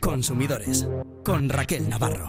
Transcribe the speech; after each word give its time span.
Consumidores 0.00 0.88
con 1.24 1.48
Raquel 1.48 1.88
Navarro. 1.88 2.26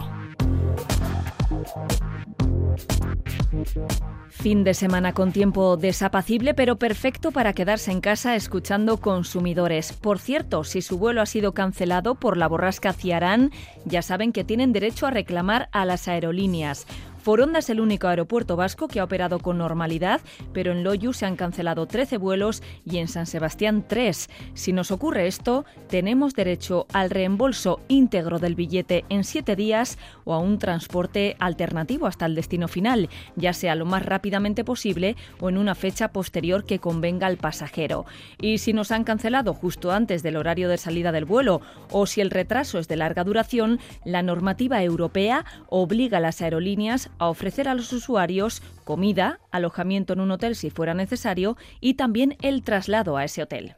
Fin 4.30 4.64
de 4.64 4.74
semana 4.74 5.12
con 5.12 5.32
tiempo 5.32 5.76
desapacible, 5.76 6.54
pero 6.54 6.76
perfecto 6.76 7.30
para 7.30 7.52
quedarse 7.52 7.92
en 7.92 8.00
casa 8.00 8.36
escuchando 8.36 8.98
consumidores. 8.98 9.92
Por 9.92 10.18
cierto, 10.18 10.64
si 10.64 10.82
su 10.82 10.98
vuelo 10.98 11.22
ha 11.22 11.26
sido 11.26 11.54
cancelado 11.54 12.16
por 12.16 12.36
la 12.36 12.48
borrasca 12.48 12.92
Ciarán, 12.92 13.52
ya 13.84 14.02
saben 14.02 14.32
que 14.32 14.44
tienen 14.44 14.72
derecho 14.72 15.06
a 15.06 15.10
reclamar 15.10 15.68
a 15.72 15.84
las 15.84 16.08
aerolíneas. 16.08 16.86
Foronda 17.24 17.60
es 17.60 17.70
el 17.70 17.80
único 17.80 18.06
aeropuerto 18.06 18.54
vasco 18.54 18.86
que 18.86 19.00
ha 19.00 19.04
operado 19.04 19.38
con 19.38 19.56
normalidad, 19.56 20.20
pero 20.52 20.72
en 20.72 20.84
Loyu 20.84 21.14
se 21.14 21.24
han 21.24 21.36
cancelado 21.36 21.86
13 21.86 22.18
vuelos 22.18 22.62
y 22.84 22.98
en 22.98 23.08
San 23.08 23.24
Sebastián 23.24 23.82
3. 23.88 24.28
Si 24.52 24.74
nos 24.74 24.90
ocurre 24.90 25.26
esto, 25.26 25.64
tenemos 25.88 26.34
derecho 26.34 26.86
al 26.92 27.08
reembolso 27.08 27.80
íntegro 27.88 28.40
del 28.40 28.54
billete 28.54 29.06
en 29.08 29.24
7 29.24 29.56
días 29.56 29.96
o 30.24 30.34
a 30.34 30.38
un 30.38 30.58
transporte 30.58 31.34
alternativo 31.38 32.06
hasta 32.06 32.26
el 32.26 32.34
destino 32.34 32.68
final, 32.68 33.08
ya 33.36 33.54
sea 33.54 33.74
lo 33.74 33.86
más 33.86 34.04
rápidamente 34.04 34.62
posible 34.62 35.16
o 35.40 35.48
en 35.48 35.56
una 35.56 35.74
fecha 35.74 36.08
posterior 36.08 36.66
que 36.66 36.78
convenga 36.78 37.26
al 37.26 37.38
pasajero. 37.38 38.04
Y 38.38 38.58
si 38.58 38.74
nos 38.74 38.90
han 38.90 39.04
cancelado 39.04 39.54
justo 39.54 39.92
antes 39.92 40.22
del 40.22 40.36
horario 40.36 40.68
de 40.68 40.76
salida 40.76 41.10
del 41.10 41.24
vuelo 41.24 41.62
o 41.90 42.04
si 42.04 42.20
el 42.20 42.30
retraso 42.30 42.78
es 42.78 42.86
de 42.86 42.96
larga 42.96 43.24
duración, 43.24 43.80
la 44.04 44.20
normativa 44.20 44.82
europea 44.82 45.46
obliga 45.70 46.18
a 46.18 46.20
las 46.20 46.42
aerolíneas 46.42 47.08
a 47.18 47.28
ofrecer 47.28 47.68
a 47.68 47.74
los 47.74 47.92
usuarios 47.92 48.62
comida, 48.84 49.40
alojamiento 49.50 50.12
en 50.12 50.20
un 50.20 50.30
hotel 50.30 50.56
si 50.56 50.70
fuera 50.70 50.94
necesario 50.94 51.56
y 51.80 51.94
también 51.94 52.36
el 52.42 52.62
traslado 52.62 53.16
a 53.16 53.24
ese 53.24 53.42
hotel. 53.42 53.76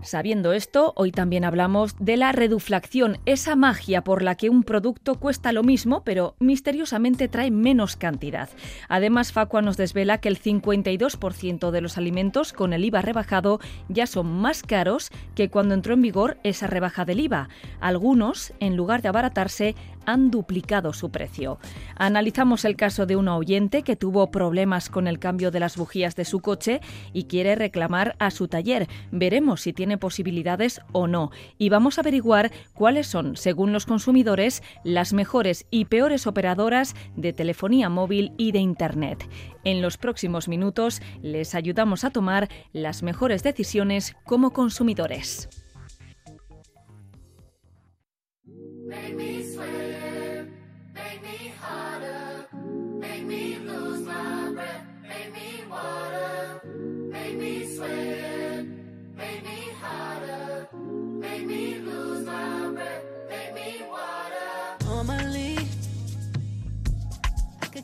Sabiendo 0.00 0.52
esto, 0.52 0.92
hoy 0.96 1.10
también 1.10 1.44
hablamos 1.44 1.96
de 1.98 2.16
la 2.16 2.30
reduflación, 2.32 3.18
esa 3.26 3.56
magia 3.56 4.04
por 4.04 4.22
la 4.22 4.36
que 4.36 4.48
un 4.48 4.62
producto 4.62 5.16
cuesta 5.16 5.52
lo 5.52 5.62
mismo, 5.62 6.02
pero 6.04 6.36
misteriosamente 6.38 7.28
trae 7.28 7.50
menos 7.50 7.96
cantidad. 7.96 8.48
Además, 8.88 9.32
Facua 9.32 9.60
nos 9.60 9.76
desvela 9.76 10.18
que 10.18 10.28
el 10.28 10.40
52% 10.40 11.70
de 11.70 11.80
los 11.80 11.98
alimentos 11.98 12.52
con 12.52 12.72
el 12.72 12.84
IVA 12.84 13.02
rebajado 13.02 13.58
ya 13.88 14.06
son 14.06 14.26
más 14.26 14.62
caros 14.62 15.10
que 15.34 15.50
cuando 15.50 15.74
entró 15.74 15.94
en 15.94 16.02
vigor 16.02 16.38
esa 16.44 16.68
rebaja 16.68 17.04
del 17.04 17.20
IVA. 17.20 17.48
Algunos, 17.80 18.52
en 18.60 18.76
lugar 18.76 19.02
de 19.02 19.08
abaratarse, 19.08 19.74
han 20.08 20.30
duplicado 20.30 20.94
su 20.94 21.10
precio. 21.10 21.58
Analizamos 21.94 22.64
el 22.64 22.76
caso 22.76 23.04
de 23.04 23.16
una 23.16 23.36
oyente 23.36 23.82
que 23.82 23.94
tuvo 23.94 24.30
problemas 24.30 24.88
con 24.88 25.06
el 25.06 25.18
cambio 25.18 25.50
de 25.50 25.60
las 25.60 25.76
bujías 25.76 26.16
de 26.16 26.24
su 26.24 26.40
coche 26.40 26.80
y 27.12 27.24
quiere 27.24 27.54
reclamar 27.54 28.16
a 28.18 28.30
su 28.30 28.48
taller. 28.48 28.88
Veremos 29.12 29.60
si 29.60 29.74
tiene 29.74 29.98
posibilidades 29.98 30.80
o 30.92 31.06
no. 31.06 31.30
Y 31.58 31.68
vamos 31.68 31.98
a 31.98 32.00
averiguar 32.00 32.50
cuáles 32.72 33.06
son, 33.06 33.36
según 33.36 33.74
los 33.74 33.84
consumidores, 33.84 34.62
las 34.82 35.12
mejores 35.12 35.66
y 35.70 35.84
peores 35.84 36.26
operadoras 36.26 36.94
de 37.14 37.34
telefonía 37.34 37.90
móvil 37.90 38.32
y 38.38 38.52
de 38.52 38.60
Internet. 38.60 39.28
En 39.62 39.82
los 39.82 39.98
próximos 39.98 40.48
minutos 40.48 41.02
les 41.20 41.54
ayudamos 41.54 42.04
a 42.04 42.10
tomar 42.10 42.48
las 42.72 43.02
mejores 43.02 43.42
decisiones 43.42 44.16
como 44.24 44.54
consumidores. 44.54 45.50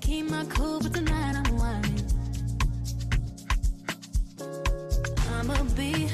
Keep 0.05 0.29
my 0.31 0.45
cool, 0.51 0.81
but 0.81 0.93
tonight 0.93 1.35
I'm 1.35 1.57
whining. 1.57 2.05
I'ma 5.33 5.63
be 5.75 6.11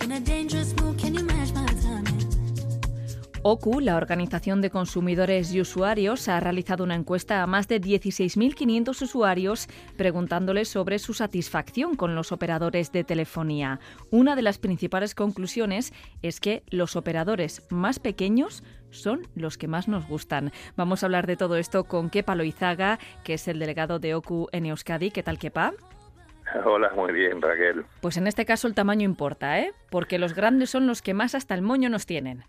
in 0.00 0.12
a 0.12 0.20
dangerous 0.20 0.72
mood. 0.76 0.98
Can 0.98 1.14
you 1.16 1.24
match 1.24 1.52
my 1.52 1.66
timing? 1.66 2.15
OCU, 3.48 3.78
la 3.78 3.94
Organización 3.94 4.60
de 4.60 4.70
Consumidores 4.70 5.54
y 5.54 5.60
Usuarios, 5.60 6.28
ha 6.28 6.40
realizado 6.40 6.82
una 6.82 6.96
encuesta 6.96 7.44
a 7.44 7.46
más 7.46 7.68
de 7.68 7.80
16.500 7.80 9.00
usuarios 9.02 9.68
preguntándoles 9.96 10.68
sobre 10.68 10.98
su 10.98 11.14
satisfacción 11.14 11.94
con 11.94 12.16
los 12.16 12.32
operadores 12.32 12.90
de 12.90 13.04
telefonía. 13.04 13.78
Una 14.10 14.34
de 14.34 14.42
las 14.42 14.58
principales 14.58 15.14
conclusiones 15.14 15.92
es 16.22 16.40
que 16.40 16.64
los 16.70 16.96
operadores 16.96 17.64
más 17.70 18.00
pequeños 18.00 18.64
son 18.90 19.28
los 19.36 19.58
que 19.58 19.68
más 19.68 19.86
nos 19.86 20.08
gustan. 20.08 20.50
Vamos 20.74 21.04
a 21.04 21.06
hablar 21.06 21.28
de 21.28 21.36
todo 21.36 21.54
esto 21.54 21.84
con 21.84 22.10
Kepa 22.10 22.34
Loizaga, 22.34 22.98
que 23.22 23.34
es 23.34 23.46
el 23.46 23.60
delegado 23.60 24.00
de 24.00 24.16
OCU 24.16 24.48
en 24.50 24.66
Euskadi. 24.66 25.12
¿Qué 25.12 25.22
tal, 25.22 25.38
Kepa? 25.38 25.72
Hola, 26.64 26.90
muy 26.96 27.12
bien, 27.12 27.40
Raquel. 27.40 27.84
Pues 28.00 28.16
en 28.16 28.26
este 28.26 28.44
caso 28.44 28.66
el 28.66 28.74
tamaño 28.74 29.04
importa, 29.04 29.60
¿eh? 29.60 29.70
Porque 29.88 30.18
los 30.18 30.34
grandes 30.34 30.70
son 30.70 30.88
los 30.88 31.00
que 31.00 31.14
más 31.14 31.36
hasta 31.36 31.54
el 31.54 31.62
moño 31.62 31.88
nos 31.88 32.06
tienen. 32.06 32.42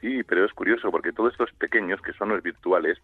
Sí, 0.00 0.22
pero 0.22 0.44
es 0.44 0.52
curioso 0.52 0.90
porque 0.90 1.12
todos 1.12 1.32
estos 1.32 1.52
pequeños, 1.52 2.00
que 2.00 2.12
son 2.12 2.28
los 2.28 2.42
virtuales, 2.42 2.98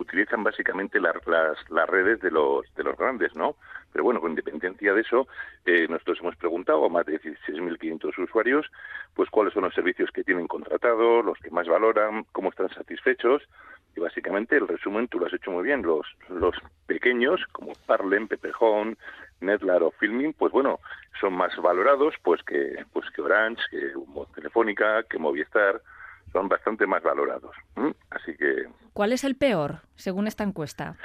utilizan 0.00 0.42
básicamente 0.42 0.98
las, 0.98 1.14
las, 1.26 1.88
redes 1.88 2.20
de 2.20 2.30
los, 2.30 2.64
de 2.74 2.84
los 2.84 2.96
grandes, 2.96 3.34
¿no? 3.36 3.56
Pero 3.92 4.04
bueno, 4.04 4.20
con 4.20 4.30
independencia 4.30 4.94
de 4.94 5.02
eso, 5.02 5.28
eh, 5.66 5.86
nosotros 5.88 6.18
hemos 6.20 6.36
preguntado 6.36 6.84
a 6.84 6.88
más 6.88 7.06
de 7.06 7.20
16.500 7.20 8.18
usuarios, 8.18 8.66
pues 9.14 9.28
cuáles 9.30 9.52
son 9.52 9.64
los 9.64 9.74
servicios 9.74 10.10
que 10.10 10.24
tienen 10.24 10.48
contratados, 10.48 11.24
los 11.24 11.38
que 11.38 11.50
más 11.50 11.68
valoran, 11.68 12.24
cómo 12.32 12.50
están 12.50 12.70
satisfechos. 12.70 13.42
Y 13.96 14.00
básicamente 14.00 14.56
el 14.56 14.68
resumen 14.68 15.08
tú 15.08 15.18
lo 15.18 15.26
has 15.26 15.34
hecho 15.34 15.50
muy 15.50 15.64
bien. 15.64 15.82
Los, 15.82 16.06
los 16.28 16.54
pequeños, 16.86 17.44
como 17.52 17.72
Parlen, 17.86 18.28
Pepejón, 18.28 18.96
Netlar 19.40 19.82
o 19.82 19.90
Filming, 19.90 20.32
pues 20.32 20.52
bueno, 20.52 20.78
son 21.20 21.34
más 21.34 21.56
valorados 21.56 22.14
pues 22.22 22.42
que, 22.44 22.84
pues 22.92 23.10
que 23.10 23.22
Orange, 23.22 23.62
que 23.70 23.92
Telefónica, 24.34 25.02
que 25.04 25.18
Movistar 25.18 25.82
son 26.32 26.48
bastante 26.48 26.86
más 26.86 27.02
valorados. 27.02 27.54
Así 28.10 28.36
que. 28.36 28.66
¿Cuál 28.92 29.12
es 29.12 29.24
el 29.24 29.36
peor, 29.36 29.80
según 29.96 30.26
esta 30.26 30.44
encuesta? 30.44 30.96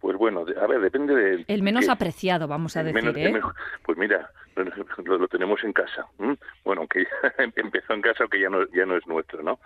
Pues 0.00 0.18
bueno, 0.18 0.44
a 0.60 0.66
ver, 0.66 0.80
depende 0.80 1.14
del... 1.14 1.44
El 1.48 1.62
menos 1.62 1.88
apreciado, 1.88 2.46
vamos 2.46 2.76
a 2.76 2.84
decir, 2.84 3.16
¿eh? 3.16 3.40
pues 3.84 3.96
mira, 3.96 4.30
lo, 5.02 5.28
tenemos 5.28 5.64
en 5.64 5.72
casa. 5.72 6.06
Bueno, 6.62 6.82
aunque 6.82 7.06
empezó 7.56 7.94
en 7.94 8.02
casa, 8.02 8.24
aunque 8.24 8.38
ya 8.38 8.50
no, 8.50 8.66
ya 8.74 8.84
no 8.84 8.96
es 8.96 9.06
nuestro, 9.06 9.42
¿no? 9.42 9.58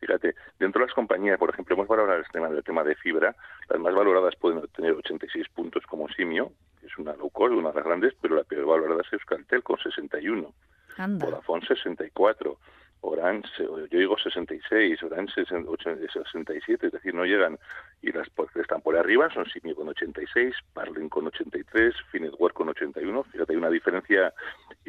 Fíjate, 0.00 0.34
dentro 0.58 0.80
de 0.80 0.86
las 0.86 0.94
compañías, 0.94 1.38
por 1.38 1.50
ejemplo, 1.50 1.74
hemos 1.76 1.86
valorado 1.86 2.18
el 2.18 2.26
tema, 2.32 2.48
el 2.48 2.64
tema 2.64 2.82
de 2.82 2.96
fibra. 2.96 3.36
Las 3.68 3.78
más 3.78 3.94
valoradas 3.94 4.34
pueden 4.36 4.66
tener 4.68 4.92
86 4.92 5.46
puntos 5.50 5.84
como 5.86 6.08
Simio, 6.08 6.52
que 6.80 6.86
es 6.86 6.98
una 6.98 7.14
low 7.14 7.30
cost, 7.30 7.52
una 7.52 7.68
de 7.68 7.76
las 7.76 7.84
grandes, 7.84 8.14
pero 8.20 8.34
la 8.34 8.44
peor 8.44 8.66
valorada 8.66 9.02
es 9.02 9.12
Euskaltel 9.12 9.62
con 9.62 9.78
61. 9.78 10.52
Anda. 10.96 11.26
Vodafone 11.26 11.66
64. 11.66 12.58
Orange, 13.02 13.48
yo 13.58 13.98
digo 13.98 14.16
66, 14.16 15.02
Orange 15.02 15.44
67, 15.44 16.86
es 16.86 16.92
decir, 16.92 17.14
no 17.14 17.24
llegan 17.24 17.58
y 18.00 18.12
las 18.12 18.28
que 18.52 18.60
están 18.60 18.80
por 18.80 18.96
arriba 18.96 19.28
son 19.34 19.44
Simio 19.46 19.74
con 19.74 19.88
86, 19.88 20.54
Parling 20.72 21.08
con 21.08 21.26
83, 21.26 21.94
Finetwork 22.10 22.54
con 22.54 22.68
81. 22.68 23.24
Fíjate, 23.24 23.52
hay 23.52 23.58
una 23.58 23.70
diferencia 23.70 24.32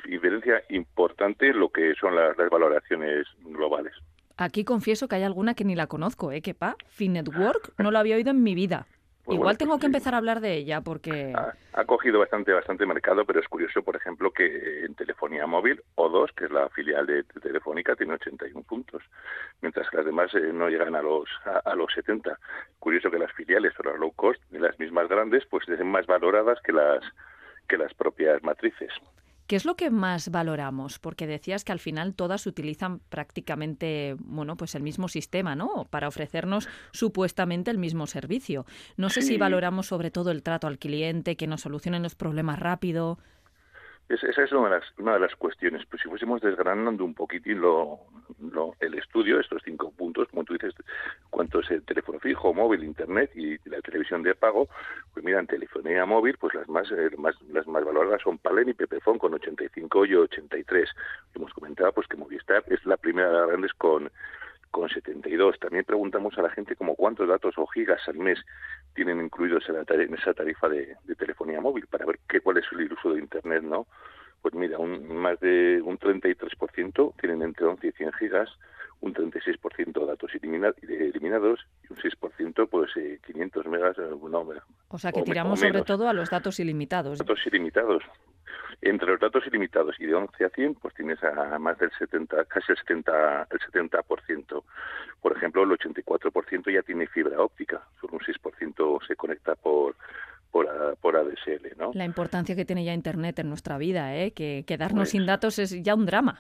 diferencia 0.06 0.64
importante 0.70 1.50
en 1.50 1.60
lo 1.60 1.70
que 1.70 1.94
son 1.96 2.16
las, 2.16 2.36
valoraciones 2.38 3.26
globales. 3.42 3.94
Aquí 4.38 4.64
confieso 4.64 5.08
que 5.08 5.16
hay 5.16 5.24
alguna 5.24 5.54
que 5.56 5.64
ni 5.64 5.76
la 5.76 5.88
conozco, 5.88 6.32
¿eh? 6.32 6.42
Que 6.42 6.54
pa, 6.54 6.76
Finetwork 6.90 7.74
no 7.80 7.92
la 7.92 8.00
había 8.00 8.16
oído 8.16 8.32
en 8.32 8.44
mi 8.44 8.54
vida. 8.56 8.86
Pues 9.26 9.38
Igual 9.38 9.58
tengo 9.58 9.80
que 9.80 9.86
empezar 9.86 10.14
a 10.14 10.18
hablar 10.18 10.42
de 10.42 10.54
ella 10.54 10.82
porque... 10.82 11.34
Ha, 11.74 11.86
cogido 11.86 12.20
bastante 12.20 12.52
bastante 12.52 12.86
mercado, 12.86 13.24
pero 13.24 13.40
es 13.40 13.48
curioso, 13.48 13.82
por 13.82 13.96
ejemplo, 13.96 14.32
que 14.32 14.84
en 14.84 14.96
telefonía 14.96 15.48
móvil 15.48 15.82
O2, 15.96 16.34
que 16.36 16.46
es 16.46 16.52
la 16.52 16.68
filial 16.70 17.06
de, 17.06 17.24
Telefónica, 17.24 17.96
tiene 17.96 18.16
81 18.16 18.64
puntos, 18.64 19.02
mientras 19.62 19.90
que 19.90 19.98
las 19.98 20.06
demás 20.06 20.34
eh, 20.36 20.52
no 20.52 20.68
llegan 20.68 20.96
a 20.96 21.02
los 21.02 21.30
a, 21.64 21.74
los 21.74 21.94
70. 21.94 22.38
Curioso 22.80 23.10
que 23.10 23.18
las 23.18 23.32
filiales 23.32 23.74
o 23.80 23.84
las 23.84 23.98
low 23.98 24.12
cost, 24.12 24.42
las 24.52 24.78
mismas 24.78 25.08
grandes, 25.08 25.46
pues 25.46 25.68
estén 25.70 25.90
más 25.90 26.06
valoradas 26.06 26.60
que 26.62 26.74
las 26.74 27.04
que 27.70 27.78
las 27.78 27.94
propias 27.94 28.44
matrices. 28.44 28.92
¿Qué 29.54 29.58
es 29.58 29.66
lo 29.66 29.76
que 29.76 29.92
más 29.92 30.30
valoramos? 30.32 30.98
Porque 30.98 31.28
decías 31.28 31.64
que 31.64 31.72
al 31.72 31.78
final 31.78 32.16
todas 32.16 32.48
utilizan 32.48 33.02
prácticamente, 33.10 34.16
bueno, 34.18 34.58
pues 34.58 34.74
el 34.74 34.82
mismo 34.82 35.08
sistema, 35.08 35.56
¿no? 35.56 35.86
Para 35.92 36.08
ofrecernos 36.08 36.68
supuestamente 36.92 37.70
el 37.70 37.78
mismo 37.78 38.08
servicio. 38.08 38.66
No 38.98 39.12
sé 39.12 39.22
si 39.22 39.38
valoramos 39.38 39.86
sobre 39.86 40.10
todo 40.10 40.32
el 40.32 40.42
trato 40.42 40.66
al 40.66 40.80
cliente, 40.80 41.36
que 41.36 41.46
nos 41.46 41.62
solucionen 41.62 42.02
los 42.02 42.16
problemas 42.16 42.58
rápido. 42.58 43.20
Esa 44.22 44.44
es 44.44 44.52
una 44.52 44.70
de, 44.70 44.76
las, 44.80 45.00
una 45.00 45.14
de 45.14 45.20
las 45.20 45.36
cuestiones. 45.36 45.86
Pues 45.90 46.02
si 46.02 46.10
fuésemos 46.10 46.42
desgranando 46.42 47.04
un 47.04 47.14
poquitín 47.14 47.62
lo, 47.62 48.00
el 48.80 48.94
estudio, 48.96 49.40
estos 49.40 49.62
cinco 49.64 49.92
puntos, 49.92 50.28
como 50.30 50.44
tú 50.44 50.54
dices, 50.54 50.74
cuánto 51.30 51.62
es 51.62 51.72
el 51.72 51.84
teléfono 51.84 52.20
fijo, 52.20 52.54
móvil, 52.54 52.84
internet 52.84 53.32
y 53.36 53.58
la 53.70 53.82
televisión 53.82 54.22
de 54.24 54.36
pago, 54.36 54.68
pues 55.14 55.26
mira, 55.26 55.40
en 55.40 55.48
telefonía 55.48 56.06
móvil, 56.06 56.38
pues 56.38 56.54
las 56.54 56.68
más, 56.68 56.92
eh, 56.92 57.10
más 57.18 57.36
las 57.50 57.66
más 57.68 57.84
valoradas 57.84 58.22
son 58.22 58.38
Palen 58.38 58.70
y 58.70 58.74
Pepefon 58.74 59.18
con 59.18 59.34
85 59.34 60.06
y 60.06 60.16
83. 60.16 60.90
Hemos 61.36 61.54
comentado 61.54 61.92
pues 61.94 62.08
que 62.08 62.18
Movistar 62.18 62.64
es 62.68 62.86
la 62.86 62.98
primera 62.98 63.30
de 63.30 63.38
las 63.40 63.48
grandes 63.48 63.74
con 63.74 64.12
con 64.74 64.90
72. 64.90 65.60
También 65.60 65.86
preguntamos 65.86 66.36
a 66.38 66.42
la 66.42 66.50
gente 66.50 66.76
como 66.76 66.96
cuántos 66.96 67.30
datos 67.30 67.54
o 67.58 67.68
gigas 67.68 68.02
al 68.08 68.18
mes 68.18 68.40
tienen 68.94 69.20
incluidos 69.22 69.64
en, 69.70 70.14
esa 70.14 70.34
tarifa 70.34 70.70
de, 70.70 70.96
telefonía 71.18 71.62
móvil 71.62 71.88
para 71.88 72.06
ver 72.06 72.20
qué 72.28 72.42
cuál 72.42 72.58
es 72.58 72.66
el 72.72 72.92
uso 72.92 73.14
de 73.14 73.20
Internet, 73.20 73.64
¿no? 73.64 73.88
Pues 74.42 74.54
mira, 74.54 74.78
un, 74.78 75.16
más 75.16 75.40
de 75.40 75.82
un 75.84 75.98
33% 75.98 77.14
tienen 77.20 77.42
entre 77.44 77.66
11 77.66 77.88
y 77.88 77.92
100 77.92 78.14
gigas, 78.14 78.50
un 79.02 79.14
36% 79.14 80.06
datos 80.06 80.32
eliminados 80.34 81.60
y 81.84 81.94
un 81.94 81.98
6% 81.98 82.70
pues 82.70 82.92
500 83.26 83.66
eh, 83.66 83.70
megas. 83.70 83.98
Eh, 83.98 84.02
no, 84.30 84.48
o 84.90 84.98
sea 84.98 85.12
que 85.12 85.24
tiramos 85.24 85.60
sobre 85.60 85.82
todo 85.84 86.08
a 86.08 86.14
los 86.14 86.30
datos 86.30 86.60
ilimitados. 86.60 87.20
Datos 87.20 87.46
ilimitados. 87.48 88.04
Entre 88.82 89.08
los 89.08 89.20
datos 89.20 89.46
ilimitados 89.48 89.96
y 90.00 90.06
de 90.06 90.14
11 90.14 90.46
a 90.46 90.50
100, 90.50 90.76
pues 90.76 90.94
tienes 90.94 91.24
a 91.24 91.58
más 91.60 91.78
del 91.78 91.92
70, 91.98 92.46
casi 92.46 92.72
el 92.72 92.78
70, 92.78 93.48
el 93.50 93.60
70%. 93.60 94.64
Por 95.22 95.38
ejemplo, 95.38 95.64
el 95.64 95.70
84% 95.70 96.74
ya 96.74 96.82
tiene 96.82 97.08
fibra 97.08 97.40
óptica, 97.40 97.82
solo 98.02 98.14
un 98.14 98.20
6% 98.20 99.08
se 99.08 99.16
conecta 99.16 99.56
por 99.56 99.96
por, 100.52 100.68
por 101.02 101.18
ADSL, 101.18 101.76
¿no? 101.80 101.92
La 101.96 102.06
importancia 102.06 102.56
que 102.56 102.64
tiene 102.64 102.86
ya 102.86 102.94
Internet 102.94 103.40
en 103.40 103.50
nuestra 103.50 103.80
vida, 103.80 104.16
¿eh? 104.16 104.34
que 104.34 104.64
quedarnos 104.68 105.00
pues 105.00 105.10
sin 105.10 105.26
datos 105.26 105.58
es 105.58 105.82
ya 105.82 105.96
un 105.96 106.06
drama. 106.06 106.40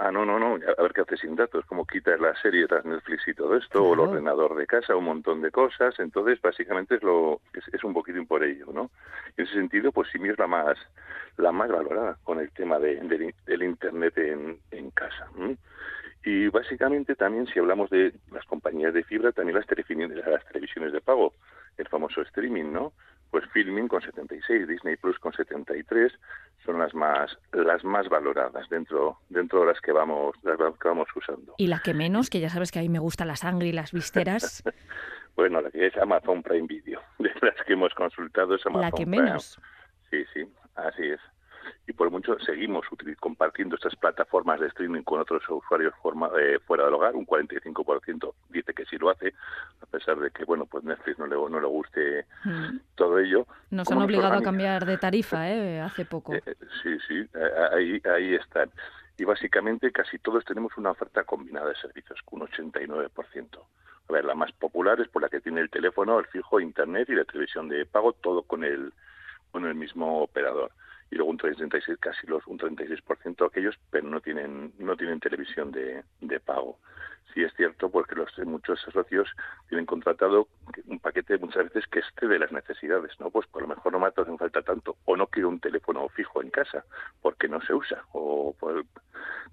Ah, 0.00 0.12
no, 0.12 0.24
no, 0.24 0.38
no, 0.38 0.54
a 0.54 0.82
ver 0.82 0.92
qué 0.92 1.00
hace 1.00 1.16
sin 1.16 1.34
datos, 1.34 1.64
como 1.66 1.84
quitas 1.84 2.20
la 2.20 2.32
serie 2.40 2.68
tras 2.68 2.84
Netflix 2.84 3.26
y 3.26 3.34
todo 3.34 3.56
esto, 3.56 3.82
o 3.82 3.94
el 3.94 4.00
ordenador 4.00 4.54
de 4.54 4.64
casa, 4.64 4.94
un 4.94 5.06
montón 5.06 5.42
de 5.42 5.50
cosas, 5.50 5.98
entonces 5.98 6.40
básicamente 6.40 6.94
es 6.94 7.02
lo 7.02 7.40
es, 7.52 7.82
un 7.82 7.92
poquitín 7.92 8.24
por 8.24 8.44
ello, 8.44 8.66
¿no? 8.72 8.92
En 9.36 9.44
ese 9.44 9.54
sentido, 9.54 9.90
pues 9.90 10.08
sí 10.12 10.18
es 10.22 10.38
la 10.38 10.46
más 10.46 10.78
la 11.36 11.50
más 11.50 11.68
valorada 11.68 12.16
con 12.22 12.38
el 12.38 12.52
tema 12.52 12.78
de, 12.78 13.32
del 13.44 13.62
internet 13.64 14.16
en, 14.18 14.60
en 14.70 14.90
casa. 14.92 15.28
Y 16.24 16.46
básicamente 16.46 17.16
también 17.16 17.48
si 17.48 17.58
hablamos 17.58 17.90
de 17.90 18.12
las 18.30 18.44
compañías 18.44 18.94
de 18.94 19.02
fibra, 19.02 19.32
también 19.32 19.56
las 19.56 19.66
las 19.68 20.46
televisiones 20.46 20.92
de 20.92 21.00
pago, 21.00 21.34
el 21.76 21.88
famoso 21.88 22.22
streaming, 22.22 22.72
¿no? 22.72 22.92
pues 23.30 23.44
Filming 23.52 23.88
con 23.88 24.00
76, 24.00 24.66
Disney 24.66 24.96
Plus 24.96 25.18
con 25.18 25.32
73 25.32 26.12
son 26.68 26.78
las 26.78 26.92
más 26.92 27.38
las 27.52 27.82
más 27.82 28.10
valoradas 28.10 28.68
dentro 28.68 29.16
dentro 29.30 29.60
de 29.60 29.66
las 29.68 29.80
que 29.80 29.90
vamos 29.90 30.36
las 30.42 30.58
que 30.78 30.88
vamos 30.88 31.08
usando. 31.16 31.54
Y 31.56 31.68
la 31.68 31.80
que 31.80 31.94
menos, 31.94 32.28
que 32.28 32.40
ya 32.40 32.50
sabes 32.50 32.70
que 32.70 32.78
a 32.78 32.82
mí 32.82 32.90
me 32.90 32.98
gusta 32.98 33.24
la 33.24 33.36
sangre 33.36 33.68
y 33.68 33.72
las 33.72 33.92
vísceras. 33.92 34.62
bueno, 35.36 35.62
la 35.62 35.70
que 35.70 35.86
es 35.86 35.96
Amazon 35.96 36.42
Prime 36.42 36.66
Video, 36.66 37.00
de 37.18 37.32
las 37.40 37.56
que 37.66 37.72
hemos 37.72 37.94
consultado 37.94 38.54
es 38.54 38.66
Amazon 38.66 38.82
La 38.82 38.90
que 38.90 39.06
menos. 39.06 39.58
Sí, 40.10 40.24
sí, 40.34 40.46
así 40.74 41.04
es 41.04 41.20
y 41.86 41.92
por 41.92 42.10
mucho 42.10 42.38
seguimos 42.40 42.86
compartiendo 43.18 43.76
estas 43.76 43.96
plataformas 43.96 44.60
de 44.60 44.68
streaming 44.68 45.02
con 45.02 45.20
otros 45.20 45.42
usuarios 45.48 45.94
eh, 46.38 46.58
fuera 46.66 46.84
del 46.84 46.94
hogar, 46.94 47.16
un 47.16 47.26
45% 47.26 48.34
dice 48.48 48.74
que 48.74 48.84
sí 48.86 48.96
lo 48.98 49.10
hace, 49.10 49.34
a 49.80 49.86
pesar 49.86 50.18
de 50.18 50.30
que 50.30 50.44
bueno 50.44 50.66
pues 50.66 50.84
Netflix 50.84 51.18
no 51.18 51.26
le, 51.26 51.36
no 51.36 51.60
le 51.60 51.66
guste 51.66 52.26
mm. 52.44 52.78
todo 52.94 53.18
ello. 53.18 53.46
Nos 53.70 53.90
han 53.90 54.02
obligado 54.02 54.34
a 54.34 54.42
cambiar 54.42 54.84
de 54.84 54.98
tarifa 54.98 55.48
¿eh? 55.50 55.80
hace 55.80 56.04
poco. 56.04 56.34
Eh, 56.34 56.42
eh, 56.44 56.54
sí, 56.82 56.96
sí, 57.06 57.28
ahí, 57.72 58.00
ahí 58.04 58.34
están. 58.34 58.70
Y 59.16 59.24
básicamente 59.24 59.90
casi 59.90 60.18
todos 60.18 60.44
tenemos 60.44 60.76
una 60.76 60.92
oferta 60.92 61.24
combinada 61.24 61.70
de 61.70 61.76
servicios, 61.76 62.20
un 62.30 62.42
89%. 62.42 63.58
A 64.08 64.12
ver, 64.12 64.24
la 64.24 64.34
más 64.34 64.52
popular 64.52 65.00
es 65.00 65.08
por 65.08 65.22
la 65.22 65.28
que 65.28 65.40
tiene 65.40 65.60
el 65.60 65.70
teléfono, 65.70 66.18
el 66.18 66.26
fijo, 66.26 66.60
internet 66.60 67.08
y 67.10 67.14
la 67.14 67.24
televisión 67.24 67.68
de 67.68 67.84
pago, 67.84 68.12
todo 68.12 68.42
con 68.42 68.62
el, 68.62 68.92
con 69.50 69.66
el 69.66 69.74
mismo 69.74 70.22
operador 70.22 70.70
y 71.10 71.16
luego 71.16 71.30
un 71.30 71.38
36 71.38 71.98
casi 71.98 72.26
los 72.26 72.46
un 72.46 72.58
36% 72.58 73.46
aquellos 73.46 73.78
pero 73.90 74.08
no 74.08 74.20
tienen 74.20 74.72
no 74.78 74.96
tienen 74.96 75.20
televisión 75.20 75.70
de, 75.70 76.02
de 76.20 76.40
pago. 76.40 76.78
Sí 77.34 77.42
es 77.42 77.52
cierto 77.54 77.90
porque 77.90 78.14
los 78.14 78.36
muchos 78.38 78.80
socios 78.80 79.28
tienen 79.68 79.86
contratado 79.86 80.48
un 80.86 80.98
paquete 80.98 81.38
muchas 81.38 81.64
veces 81.64 81.86
que 81.88 82.00
esté 82.00 82.26
de 82.26 82.38
las 82.38 82.52
necesidades 82.52 83.12
no 83.20 83.30
pues 83.30 83.46
por 83.46 83.62
lo 83.62 83.68
mejor 83.68 83.92
no 83.92 84.00
me 84.00 84.06
hacen 84.06 84.38
falta 84.38 84.62
tanto 84.62 84.96
o 85.04 85.16
no 85.16 85.26
quiero 85.26 85.48
un 85.48 85.60
teléfono 85.60 86.08
fijo 86.08 86.42
en 86.42 86.50
casa 86.50 86.84
porque 87.22 87.48
no 87.48 87.60
se 87.62 87.74
usa 87.74 88.02
o 88.12 88.54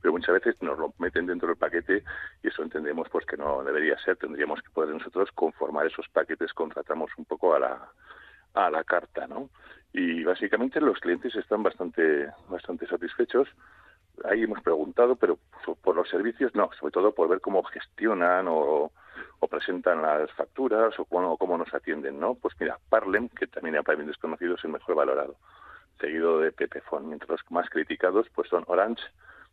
pero 0.01 0.13
muchas 0.13 0.35
veces 0.35 0.61
nos 0.61 0.77
lo 0.77 0.93
meten 0.99 1.25
dentro 1.25 1.47
del 1.47 1.57
paquete 1.57 2.03
y 2.43 2.47
eso 2.47 2.63
entendemos 2.63 3.09
pues 3.09 3.25
que 3.25 3.37
no 3.37 3.63
debería 3.63 3.97
ser. 3.99 4.17
Tendríamos 4.17 4.61
que 4.61 4.69
poder 4.69 4.93
nosotros 4.93 5.29
conformar 5.33 5.87
esos 5.87 6.07
paquetes 6.09 6.53
contratamos 6.53 7.11
un 7.17 7.25
poco 7.25 7.55
a 7.55 7.59
la 7.59 7.89
a 8.53 8.69
la 8.69 8.83
carta 8.83 9.27
no 9.27 9.49
y 9.95 10.25
básicamente 10.25 10.81
los 10.81 10.99
clientes 10.99 11.33
están 11.35 11.63
bastante 11.63 12.29
bastante 12.49 12.85
satisfechos. 12.85 13.47
Ahí 14.25 14.43
hemos 14.43 14.61
preguntado 14.61 15.15
pero 15.15 15.39
por 15.81 15.95
los 15.95 16.09
servicios 16.09 16.53
no 16.53 16.69
sobre 16.79 16.91
todo 16.91 17.13
por 17.13 17.29
ver 17.29 17.39
cómo 17.39 17.63
gestionan 17.63 18.47
o, 18.49 18.91
presentan 19.49 20.01
las 20.01 20.31
facturas 20.31 20.99
o 20.99 21.05
cómo, 21.05 21.37
cómo, 21.37 21.55
nos 21.55 21.71
atienden 21.71 22.19
no 22.19 22.33
pues 22.33 22.55
mira 22.59 22.79
Parlem 22.89 23.29
que 23.29 23.45
también 23.45 23.81
para 23.83 23.95
bien 23.95 24.07
desconocido 24.07 24.55
es 24.55 24.63
el 24.65 24.71
mejor 24.71 24.95
valorado 24.95 25.35
seguido 25.99 26.39
de 26.39 26.51
Pepefon 26.51 27.07
mientras 27.07 27.29
los 27.29 27.51
más 27.51 27.69
criticados 27.69 28.25
pues 28.33 28.49
son 28.49 28.63
Orange 28.65 29.03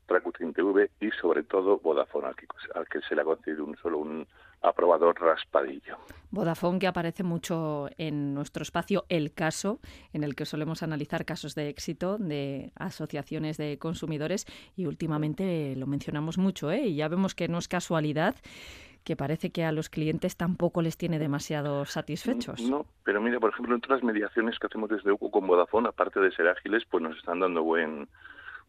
Rakuten 0.09 0.53
TV 0.53 0.91
y 1.01 1.11
sobre 1.21 1.43
todo 1.43 1.79
Vodafone, 1.79 2.29
al 2.29 2.37
que, 2.37 2.47
al 2.75 2.89
que 2.89 3.01
se 3.09 3.15
le 3.15 3.23
ha 3.23 3.25
concedido 3.25 3.65
un 3.65 3.77
solo 3.77 3.99
un 3.99 4.27
aprobador 4.63 5.21
raspadillo. 5.21 5.99
Vodafone 6.31 6.79
que 6.79 6.87
aparece 6.87 7.23
mucho 7.23 7.89
en 7.99 8.35
nuestro 8.35 8.63
espacio 8.63 9.05
El 9.09 9.33
Caso, 9.33 9.81
en 10.13 10.25
el 10.25 10.35
que 10.35 10.45
solemos 10.45 10.83
analizar 10.83 11.25
casos 11.25 11.55
de 11.55 11.69
éxito 11.69 12.19
de 12.19 12.73
asociaciones 12.77 13.57
de 13.57 13.79
consumidores 13.79 14.47
y 14.77 14.87
últimamente 14.87 15.75
lo 15.77 15.87
mencionamos 15.87 16.39
mucho, 16.39 16.71
¿eh? 16.71 16.87
y 16.87 16.97
ya 16.97 17.09
vemos 17.09 17.35
que 17.35 17.49
no 17.49 17.59
es 17.59 17.69
casualidad 17.69 18.37
que 19.05 19.17
parece 19.17 19.51
que 19.51 19.65
a 19.65 19.73
los 19.73 19.89
clientes 19.89 20.37
tampoco 20.37 20.81
les 20.81 20.97
tiene 20.97 21.19
demasiado 21.19 21.85
satisfechos. 21.87 22.61
No, 22.63 22.87
pero 23.03 23.21
mira, 23.21 23.41
por 23.41 23.51
ejemplo, 23.51 23.75
en 23.75 23.81
todas 23.81 24.01
las 24.01 24.05
mediaciones 24.05 24.61
que 24.61 24.69
hacemos 24.69 24.91
desde 24.91 25.11
UCO 25.11 25.29
con 25.29 25.47
Vodafone, 25.49 25.89
aparte 25.89 26.21
de 26.21 26.31
ser 26.31 26.47
ágiles, 26.47 26.85
pues 26.89 27.03
nos 27.03 27.17
están 27.17 27.41
dando 27.41 27.65
buen 27.65 28.09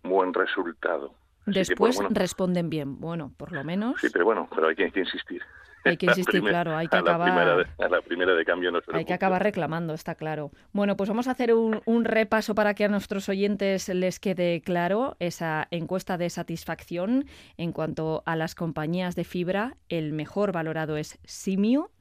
buen 0.03 0.33
resultado. 0.33 1.13
Después 1.45 1.99
responden 2.09 2.69
bien, 2.69 2.99
bueno, 2.99 3.33
por 3.37 3.51
lo 3.51 3.63
menos. 3.63 3.99
Sí, 3.99 4.07
pero 4.11 4.25
bueno, 4.25 4.47
pero 4.53 4.67
hay 4.67 4.75
que, 4.75 4.85
insistir. 4.85 5.41
Hay 5.83 5.97
que 5.97 6.05
insistir, 6.07 6.41
claro, 6.41 6.77
hay 6.77 6.87
que 6.87 6.97
acabar. 6.97 7.67
a 7.79 7.89
la 7.89 8.01
primera 8.01 8.33
de 8.33 8.45
cambio 8.45 8.71
no 8.71 8.79
Hay 8.93 9.05
que 9.05 9.13
acabar 9.13 9.43
reclamando, 9.43 9.93
está 9.93 10.15
claro. 10.15 10.51
Bueno, 10.71 10.95
pues 10.95 11.09
vamos 11.09 11.27
a 11.27 11.31
hacer 11.31 11.53
un, 11.53 11.81
un, 11.85 12.05
repaso 12.05 12.55
para 12.55 12.73
que 12.73 12.85
a 12.85 12.87
nuestros 12.87 13.27
oyentes 13.29 13.89
les 13.89 14.19
quede 14.19 14.61
claro 14.61 15.17
esa 15.19 15.67
encuesta 15.71 16.17
de 16.17 16.29
satisfacción 16.29 17.25
en 17.57 17.73
cuanto 17.73 18.23
a 18.25 18.35
las 18.35 18.55
compañías 18.55 19.15
de 19.15 19.23
fibra. 19.25 19.75
El 19.89 20.13
mejor 20.13 20.53
valorado 20.53 20.97
es 20.97 21.19
Simio, 21.25 21.91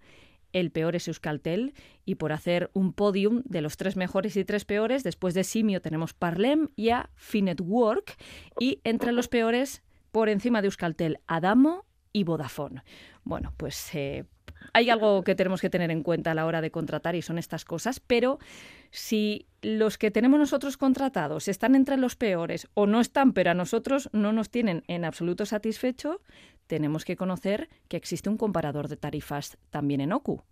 el 0.53 0.71
peor 0.71 0.97
es 0.97 1.09
Euskaltel 1.09 1.75
y 2.05 2.17
por 2.17 2.33
hacer 2.33 2.71
un 2.75 2.93
podium 2.93 3.43
de 3.45 3.61
los 3.61 3.77
tres 3.77 3.97
mejores 3.97 4.37
y 4.37 4.45
tres 4.45 4.65
peores, 4.65 5.03
después 5.03 5.35
de 5.35 5.45
Simio 5.45 5.81
tenemos 5.81 6.15
Parlem 6.15 6.69
y 6.77 6.91
a 6.91 7.11
Finetwork 7.15 8.17
y 8.59 8.81
entre 8.85 9.13
los 9.13 9.29
peores, 9.29 9.83
por 10.11 10.29
encima 10.29 10.61
de 10.61 10.67
Euskaltel, 10.67 11.21
Adamo 11.27 11.87
y 12.13 12.25
Vodafone. 12.25 12.83
Bueno, 13.25 13.53
pues 13.57 13.95
eh, 13.95 14.25
hay 14.73 14.91
algo 14.91 15.23
que 15.23 15.35
tenemos 15.35 15.61
que 15.61 15.71
tener 15.71 15.91
en 15.91 16.03
cuenta 16.03 16.31
a 16.33 16.35
la 16.35 16.47
hora 16.47 16.61
de 16.61 16.71
contratar 16.71 17.15
y 17.15 17.23
son 17.23 17.39
estas 17.39 17.65
cosas, 17.65 18.01
pero 18.01 18.39
si 18.91 19.47
los 19.63 19.99
que 19.99 20.11
tenemos 20.11 20.39
nosotros 20.39 20.77
contratados 20.77 21.49
están 21.49 21.75
entre 21.75 21.97
los 21.97 22.17
peores 22.17 22.69
o 22.75 22.87
no 22.87 23.01
están, 23.01 23.33
pero 23.33 23.51
a 23.51 23.55
nosotros 23.55 24.09
no 24.13 24.33
nos 24.33 24.51
tienen 24.51 24.83
en 24.89 25.05
absoluto 25.05 25.47
satisfecho, 25.47 26.21
tenemos 26.67 27.05
que 27.05 27.17
conocer 27.17 27.69
que 27.89 27.97
existe 27.97 28.29
un 28.29 28.37
comparador 28.37 28.89
de 28.89 28.97
tarifas 28.97 29.59
también 29.71 30.01
en 30.01 30.13
OCU. 30.13 30.43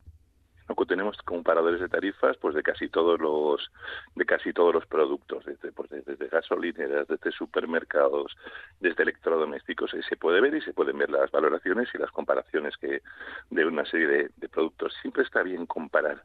OCU 0.70 0.86
tenemos 0.86 1.16
comparadores 1.18 1.80
de 1.80 1.88
tarifas 1.88 2.36
pues 2.38 2.54
de 2.54 2.62
casi 2.62 2.88
todos 2.88 3.20
los 3.20 3.70
de 4.14 4.24
casi 4.24 4.52
todos 4.52 4.74
los 4.74 4.86
productos, 4.86 5.44
desde, 5.44 5.72
pues, 5.72 5.90
desde 5.90 6.28
gasolineras, 6.28 7.08
desde 7.08 7.32
supermercados, 7.32 8.36
desde 8.80 9.02
electrodomésticos. 9.02 9.90
Se 10.08 10.16
puede 10.16 10.40
ver 10.40 10.54
y 10.54 10.60
se 10.62 10.72
pueden 10.72 10.98
ver 10.98 11.10
las 11.10 11.30
valoraciones 11.30 11.88
y 11.94 11.98
las 11.98 12.10
comparaciones 12.10 12.76
que 12.76 13.02
de 13.50 13.64
una 13.66 13.84
serie 13.84 14.30
de 14.36 14.48
productos. 14.48 14.94
Siempre 15.02 15.22
está 15.22 15.42
bien 15.42 15.66
comparar 15.66 16.22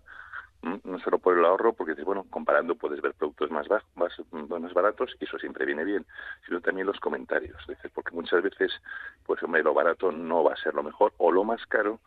no 0.83 0.99
solo 0.99 1.19
por 1.19 1.37
el 1.37 1.45
ahorro, 1.45 1.73
porque 1.73 1.93
bueno, 2.03 2.25
comparando 2.29 2.75
puedes 2.75 3.01
ver 3.01 3.13
productos 3.13 3.51
más, 3.51 3.67
bajos, 3.67 3.87
más, 3.95 4.73
baratos 4.73 5.15
y 5.19 5.25
eso 5.25 5.37
siempre 5.37 5.65
viene 5.65 5.83
bien, 5.83 6.05
sino 6.45 6.59
también 6.59 6.87
los 6.87 6.99
comentarios, 6.99 7.55
porque 7.93 8.15
muchas 8.15 8.41
veces, 8.41 8.71
pues 9.25 9.41
hombre, 9.43 9.63
lo 9.63 9.73
barato 9.73 10.11
no 10.11 10.43
va 10.43 10.53
a 10.53 10.57
ser 10.57 10.73
lo 10.73 10.83
mejor 10.83 11.13
o 11.17 11.31
lo 11.31 11.43
más 11.43 11.63
caro 11.67 11.99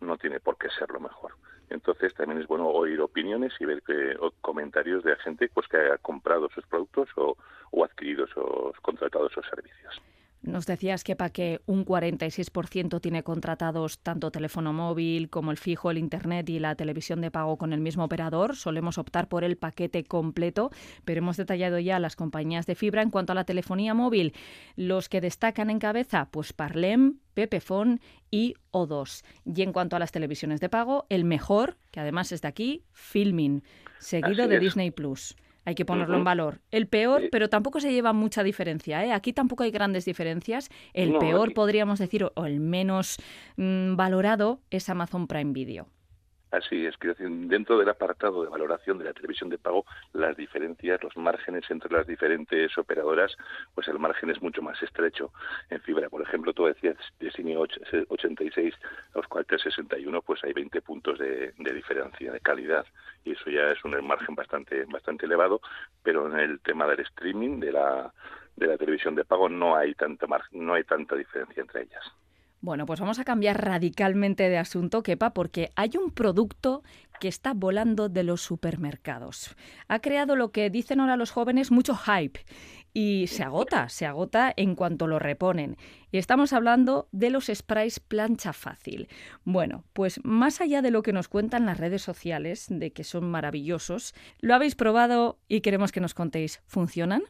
no 0.00 0.16
tiene 0.16 0.40
por 0.40 0.56
qué 0.56 0.68
ser 0.70 0.90
lo 0.90 1.00
mejor. 1.00 1.32
Entonces 1.70 2.14
también 2.14 2.40
es 2.40 2.46
bueno 2.46 2.68
oír 2.68 3.00
opiniones 3.00 3.52
y 3.60 3.64
ver 3.64 3.82
que, 3.82 4.16
comentarios 4.40 5.04
de 5.04 5.16
gente 5.16 5.50
pues 5.52 5.68
que 5.68 5.76
haya 5.76 5.98
comprado 5.98 6.48
sus 6.54 6.66
productos 6.66 7.08
o, 7.16 7.36
o 7.70 7.84
adquirido 7.84 8.26
o 8.36 8.72
contratado 8.82 9.28
esos 9.28 9.46
servicios. 9.46 10.00
Nos 10.40 10.66
decías, 10.66 11.02
que 11.02 11.16
para 11.16 11.30
que 11.30 11.60
un 11.66 11.84
46% 11.84 13.00
tiene 13.00 13.24
contratados 13.24 13.98
tanto 13.98 14.30
teléfono 14.30 14.72
móvil 14.72 15.30
como 15.30 15.50
el 15.50 15.58
fijo, 15.58 15.90
el 15.90 15.98
Internet 15.98 16.48
y 16.48 16.60
la 16.60 16.76
televisión 16.76 17.20
de 17.20 17.30
pago 17.30 17.58
con 17.58 17.72
el 17.72 17.80
mismo 17.80 18.04
operador. 18.04 18.54
Solemos 18.54 18.98
optar 18.98 19.28
por 19.28 19.42
el 19.42 19.56
paquete 19.56 20.04
completo, 20.04 20.70
pero 21.04 21.18
hemos 21.18 21.36
detallado 21.36 21.80
ya 21.80 21.98
las 21.98 22.14
compañías 22.14 22.66
de 22.66 22.76
fibra. 22.76 23.02
En 23.02 23.10
cuanto 23.10 23.32
a 23.32 23.34
la 23.34 23.44
telefonía 23.44 23.94
móvil, 23.94 24.32
los 24.76 25.08
que 25.08 25.20
destacan 25.20 25.70
en 25.70 25.80
cabeza, 25.80 26.28
pues 26.30 26.52
Parlem, 26.52 27.18
Pepefon 27.34 28.00
y 28.30 28.54
O2. 28.72 29.24
Y 29.44 29.62
en 29.62 29.72
cuanto 29.72 29.96
a 29.96 29.98
las 29.98 30.12
televisiones 30.12 30.60
de 30.60 30.68
pago, 30.68 31.06
el 31.08 31.24
mejor, 31.24 31.78
que 31.90 32.00
además 32.00 32.30
es 32.30 32.42
de 32.42 32.48
aquí, 32.48 32.84
Filming, 32.92 33.64
seguido 33.98 34.46
de 34.46 34.60
Disney 34.60 34.92
Plus. 34.92 35.36
Hay 35.68 35.74
que 35.74 35.84
ponerlo 35.84 36.16
en 36.16 36.24
valor. 36.24 36.62
El 36.70 36.86
peor, 36.86 37.28
pero 37.30 37.50
tampoco 37.50 37.78
se 37.78 37.92
lleva 37.92 38.14
mucha 38.14 38.42
diferencia. 38.42 39.04
¿eh? 39.04 39.12
Aquí 39.12 39.34
tampoco 39.34 39.64
hay 39.64 39.70
grandes 39.70 40.06
diferencias. 40.06 40.70
El 40.94 41.18
peor, 41.18 41.52
podríamos 41.52 41.98
decir, 41.98 42.24
o 42.24 42.46
el 42.46 42.58
menos 42.58 43.18
mm, 43.58 43.94
valorado, 43.94 44.62
es 44.70 44.88
Amazon 44.88 45.26
Prime 45.26 45.52
Video. 45.52 45.86
Así 46.50 46.86
es, 46.86 46.96
que 46.96 47.14
dentro 47.18 47.78
del 47.78 47.90
apartado 47.90 48.42
de 48.42 48.48
valoración 48.48 48.98
de 48.98 49.04
la 49.04 49.12
televisión 49.12 49.50
de 49.50 49.58
pago, 49.58 49.84
las 50.14 50.34
diferencias, 50.36 51.02
los 51.02 51.14
márgenes 51.16 51.70
entre 51.70 51.92
las 51.92 52.06
diferentes 52.06 52.76
operadoras, 52.78 53.36
pues 53.74 53.86
el 53.88 53.98
margen 53.98 54.30
es 54.30 54.40
mucho 54.40 54.62
más 54.62 54.82
estrecho. 54.82 55.30
En 55.68 55.80
fibra, 55.82 56.08
por 56.08 56.22
ejemplo, 56.22 56.54
tú 56.54 56.64
decías 56.64 56.96
de 57.20 57.30
Cine 57.32 57.56
86 57.56 58.74
a 59.14 59.18
los 59.18 59.26
61, 59.62 60.22
pues 60.22 60.42
hay 60.42 60.54
20 60.54 60.80
puntos 60.80 61.18
de, 61.18 61.52
diferencia 61.58 62.32
de 62.32 62.40
calidad 62.40 62.86
y 63.24 63.32
eso 63.32 63.50
ya 63.50 63.70
es 63.70 63.84
un 63.84 63.92
margen 64.06 64.34
bastante 64.34 64.84
bastante 64.86 65.26
elevado, 65.26 65.60
pero 66.02 66.26
en 66.26 66.38
el 66.38 66.60
tema 66.60 66.86
del 66.86 67.00
streaming, 67.00 67.60
de 67.60 67.72
la 67.72 68.12
de 68.56 68.66
la 68.66 68.76
televisión 68.76 69.14
de 69.14 69.24
pago 69.24 69.48
no 69.48 69.76
hay 69.76 69.94
tanta 69.94 70.26
no 70.52 70.74
hay 70.74 70.84
tanta 70.84 71.14
diferencia 71.14 71.60
entre 71.60 71.82
ellas. 71.82 72.04
Bueno, 72.60 72.86
pues 72.86 72.98
vamos 72.98 73.20
a 73.20 73.24
cambiar 73.24 73.64
radicalmente 73.64 74.48
de 74.48 74.58
asunto, 74.58 75.04
Kepa, 75.04 75.32
porque 75.32 75.70
hay 75.76 75.92
un 75.96 76.10
producto 76.10 76.82
que 77.20 77.28
está 77.28 77.54
volando 77.54 78.08
de 78.08 78.24
los 78.24 78.42
supermercados. 78.42 79.54
Ha 79.86 80.00
creado 80.00 80.34
lo 80.34 80.50
que 80.50 80.68
dicen 80.68 80.98
ahora 80.98 81.16
los 81.16 81.30
jóvenes 81.30 81.70
mucho 81.70 81.94
hype 81.96 82.40
y 82.92 83.28
se 83.28 83.44
agota, 83.44 83.88
se 83.88 84.06
agota 84.06 84.52
en 84.56 84.74
cuanto 84.74 85.06
lo 85.06 85.20
reponen. 85.20 85.76
Y 86.10 86.18
estamos 86.18 86.52
hablando 86.52 87.08
de 87.12 87.30
los 87.30 87.46
sprays 87.52 88.00
plancha 88.00 88.52
fácil. 88.52 89.08
Bueno, 89.44 89.84
pues 89.92 90.20
más 90.24 90.60
allá 90.60 90.82
de 90.82 90.90
lo 90.90 91.02
que 91.02 91.12
nos 91.12 91.28
cuentan 91.28 91.64
las 91.66 91.78
redes 91.78 92.02
sociales, 92.02 92.66
de 92.68 92.92
que 92.92 93.04
son 93.04 93.30
maravillosos, 93.30 94.14
lo 94.40 94.54
habéis 94.54 94.74
probado 94.74 95.38
y 95.46 95.60
queremos 95.60 95.92
que 95.92 96.00
nos 96.00 96.14
contéis, 96.14 96.60
¿funcionan? 96.66 97.22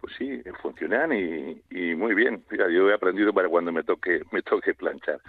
Pues 0.00 0.14
sí, 0.16 0.42
funcionan 0.62 1.12
y, 1.12 1.94
muy 1.94 2.14
bien. 2.14 2.44
Fíjate, 2.48 2.72
yo 2.72 2.90
he 2.90 2.94
aprendido 2.94 3.32
para 3.32 3.48
cuando 3.48 3.72
me 3.72 3.82
toque, 3.82 4.22
me 4.32 4.42
toque 4.42 4.74
planchar. 4.74 5.20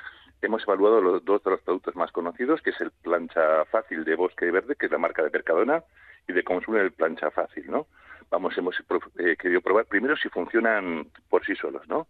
Hemos 0.42 0.64
evaluado 0.64 1.02
los 1.02 1.26
dos 1.26 1.44
de 1.44 1.52
los 1.52 1.62
productos 1.62 1.96
más 1.96 2.12
conocidos, 2.12 2.62
que 2.62 2.70
es 2.70 2.82
el 2.82 2.92
plancha 2.92 3.66
fácil 3.66 4.04
de 4.04 4.16
Bosque 4.16 4.52
Verde, 4.52 4.76
que 4.76 4.86
es 4.86 4.92
la 4.92 5.00
marca 5.00 5.24
de 5.24 5.32
Percadona, 5.32 5.84
y 6.28 6.34
de 6.34 6.44
Consum 6.44 6.76
el 6.76 6.92
plancha 6.92 7.32
fácil, 7.32 7.72
¿no? 7.72 7.88
Vamos, 8.30 8.58
hemos 8.58 8.76
eh, 9.20 9.36
querido 9.40 9.62
probar 9.62 9.86
primero 9.86 10.16
si 10.18 10.30
funcionan 10.30 11.08
por 11.30 11.46
sí 11.46 11.56
solos, 11.56 11.88
¿no? 11.88 12.08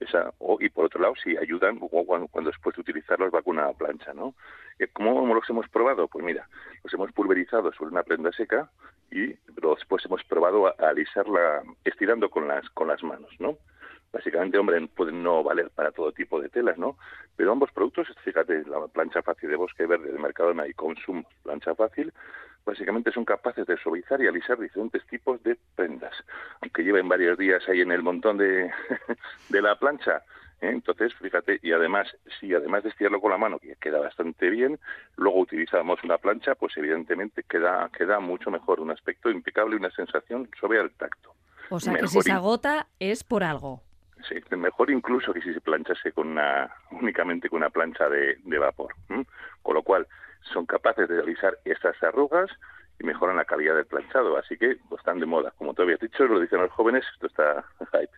Esa, 0.00 0.32
y 0.60 0.70
por 0.70 0.86
otro 0.86 1.00
lado, 1.00 1.14
si 1.22 1.36
ayudan 1.36 1.78
cuando, 1.78 2.28
después 2.50 2.74
de 2.74 2.80
utilizarlos 2.80 3.32
va 3.32 3.42
con 3.42 3.58
una 3.58 3.70
plancha, 3.72 4.14
¿no? 4.14 4.34
Eh, 4.78 4.88
¿Cómo 4.92 5.34
los 5.34 5.48
hemos 5.50 5.68
probado? 5.68 6.08
Pues 6.08 6.24
mira, 6.24 6.48
los 6.82 6.92
hemos 6.94 7.12
pulverizado 7.12 7.70
sobre 7.72 7.90
una 7.90 8.02
prenda 8.02 8.32
seca 8.32 8.70
y 9.10 9.34
después 9.76 10.04
hemos 10.06 10.24
probado 10.24 10.68
a, 10.68 10.74
alisarla 10.88 11.62
estirando 11.84 12.30
con 12.30 12.48
las 12.48 12.68
con 12.70 12.88
las 12.88 13.02
manos, 13.02 13.30
¿no? 13.38 13.58
Básicamente, 14.12 14.58
hombre, 14.58 14.84
pueden 14.88 15.22
no 15.22 15.44
valer 15.44 15.70
para 15.70 15.92
todo 15.92 16.12
tipo 16.12 16.40
de 16.40 16.48
telas, 16.48 16.78
¿no? 16.78 16.96
Pero 17.36 17.52
ambos 17.52 17.70
productos, 17.70 18.08
fíjate, 18.24 18.64
la 18.64 18.88
plancha 18.88 19.22
fácil 19.22 19.50
de 19.50 19.56
bosque 19.56 19.86
verde 19.86 20.10
de 20.10 20.18
Mercadona 20.18 20.66
y 20.66 20.72
Consum 20.72 21.24
plancha 21.42 21.74
fácil, 21.74 22.12
básicamente 22.70 23.12
son 23.12 23.24
capaces 23.24 23.66
de 23.66 23.76
suavizar 23.76 24.20
y 24.22 24.28
alisar 24.28 24.58
diferentes 24.58 25.04
tipos 25.06 25.42
de 25.42 25.56
prendas. 25.74 26.14
Aunque 26.62 26.82
lleven 26.82 27.08
varios 27.08 27.36
días 27.36 27.62
ahí 27.68 27.80
en 27.80 27.92
el 27.92 28.02
montón 28.02 28.38
de, 28.38 28.70
de 29.48 29.62
la 29.62 29.76
plancha, 29.76 30.22
¿eh? 30.60 30.70
Entonces, 30.70 31.12
fíjate, 31.14 31.58
y 31.62 31.72
además, 31.72 32.08
si 32.38 32.54
además 32.54 32.82
de 32.82 32.90
estirarlo 32.90 33.20
con 33.20 33.30
la 33.30 33.38
mano, 33.38 33.58
que 33.58 33.76
queda 33.76 33.98
bastante 33.98 34.50
bien, 34.50 34.78
luego 35.16 35.40
utilizamos 35.40 36.02
una 36.04 36.18
plancha, 36.18 36.54
pues 36.54 36.76
evidentemente 36.76 37.42
queda, 37.42 37.90
queda 37.96 38.20
mucho 38.20 38.50
mejor, 38.50 38.80
un 38.80 38.90
aspecto 38.90 39.30
impecable 39.30 39.76
y 39.76 39.78
una 39.78 39.90
sensación 39.90 40.48
suave 40.58 40.78
al 40.78 40.90
tacto. 40.92 41.34
O 41.70 41.80
sea 41.80 41.94
que 41.94 42.08
si 42.08 42.20
se 42.20 42.32
agota 42.32 42.88
es 42.98 43.24
por 43.24 43.44
algo. 43.44 43.82
Sí, 44.28 44.34
mejor 44.56 44.90
incluso 44.90 45.32
que 45.32 45.40
si 45.40 45.54
se 45.54 45.60
planchase 45.60 46.12
con 46.12 46.28
una, 46.28 46.70
únicamente 46.90 47.48
con 47.48 47.58
una 47.58 47.70
plancha 47.70 48.08
de, 48.08 48.36
vapor. 48.58 48.94
Con 49.62 49.74
lo 49.74 49.82
cual, 49.82 50.06
son 50.52 50.66
capaces 50.66 51.08
de 51.08 51.16
realizar 51.16 51.58
estas 51.64 52.00
arrugas 52.02 52.50
y 52.98 53.04
mejoran 53.04 53.36
la 53.36 53.44
calidad 53.44 53.74
del 53.74 53.86
planchado. 53.86 54.36
Así 54.36 54.56
que 54.56 54.76
pues, 54.88 55.00
están 55.00 55.20
de 55.20 55.26
moda. 55.26 55.52
Como 55.56 55.74
tú 55.74 55.82
habías 55.82 56.00
dicho, 56.00 56.24
lo 56.24 56.40
dicen 56.40 56.60
los 56.60 56.70
jóvenes, 56.72 57.04
esto 57.14 57.26
está 57.26 57.64
hype. 57.92 58.12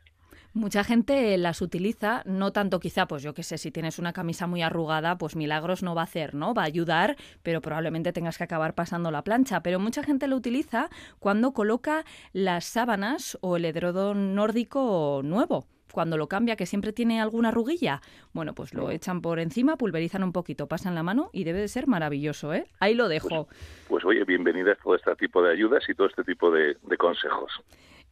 Mucha 0.54 0.84
gente 0.84 1.38
las 1.38 1.62
utiliza, 1.62 2.22
no 2.26 2.52
tanto 2.52 2.78
quizá, 2.78 3.06
pues 3.06 3.22
yo 3.22 3.32
qué 3.32 3.42
sé, 3.42 3.56
si 3.56 3.70
tienes 3.70 3.98
una 3.98 4.12
camisa 4.12 4.46
muy 4.46 4.60
arrugada, 4.60 5.16
pues 5.16 5.34
milagros 5.34 5.82
no 5.82 5.94
va 5.94 6.02
a 6.02 6.04
hacer, 6.04 6.34
¿no? 6.34 6.52
Va 6.52 6.62
a 6.62 6.66
ayudar, 6.66 7.16
pero 7.42 7.62
probablemente 7.62 8.12
tengas 8.12 8.36
que 8.36 8.44
acabar 8.44 8.74
pasando 8.74 9.10
la 9.10 9.24
plancha. 9.24 9.62
Pero 9.62 9.80
mucha 9.80 10.02
gente 10.02 10.26
lo 10.26 10.36
utiliza 10.36 10.90
cuando 11.20 11.54
coloca 11.54 12.04
las 12.34 12.66
sábanas 12.66 13.38
o 13.40 13.56
el 13.56 13.64
edredón 13.64 14.34
nórdico 14.34 15.22
nuevo 15.24 15.68
cuando 15.92 16.16
lo 16.16 16.26
cambia, 16.26 16.56
que 16.56 16.66
siempre 16.66 16.92
tiene 16.92 17.20
alguna 17.20 17.48
arruguilla, 17.48 18.00
bueno, 18.32 18.54
pues 18.54 18.74
lo 18.74 18.90
echan 18.90 19.20
por 19.20 19.38
encima, 19.38 19.76
pulverizan 19.76 20.24
un 20.24 20.32
poquito, 20.32 20.66
pasan 20.66 20.94
la 20.94 21.02
mano 21.02 21.30
y 21.32 21.44
debe 21.44 21.60
de 21.60 21.68
ser 21.68 21.86
maravilloso, 21.86 22.52
¿eh? 22.54 22.66
Ahí 22.80 22.94
lo 22.94 23.08
dejo. 23.08 23.46
Pues, 23.46 23.58
pues 23.88 24.04
oye, 24.04 24.24
bienvenida 24.24 24.72
a 24.72 24.76
todo 24.76 24.96
este 24.96 25.14
tipo 25.16 25.42
de 25.42 25.52
ayudas 25.52 25.88
y 25.88 25.94
todo 25.94 26.06
este 26.08 26.24
tipo 26.24 26.50
de 26.50 26.76
consejos. 26.98 27.52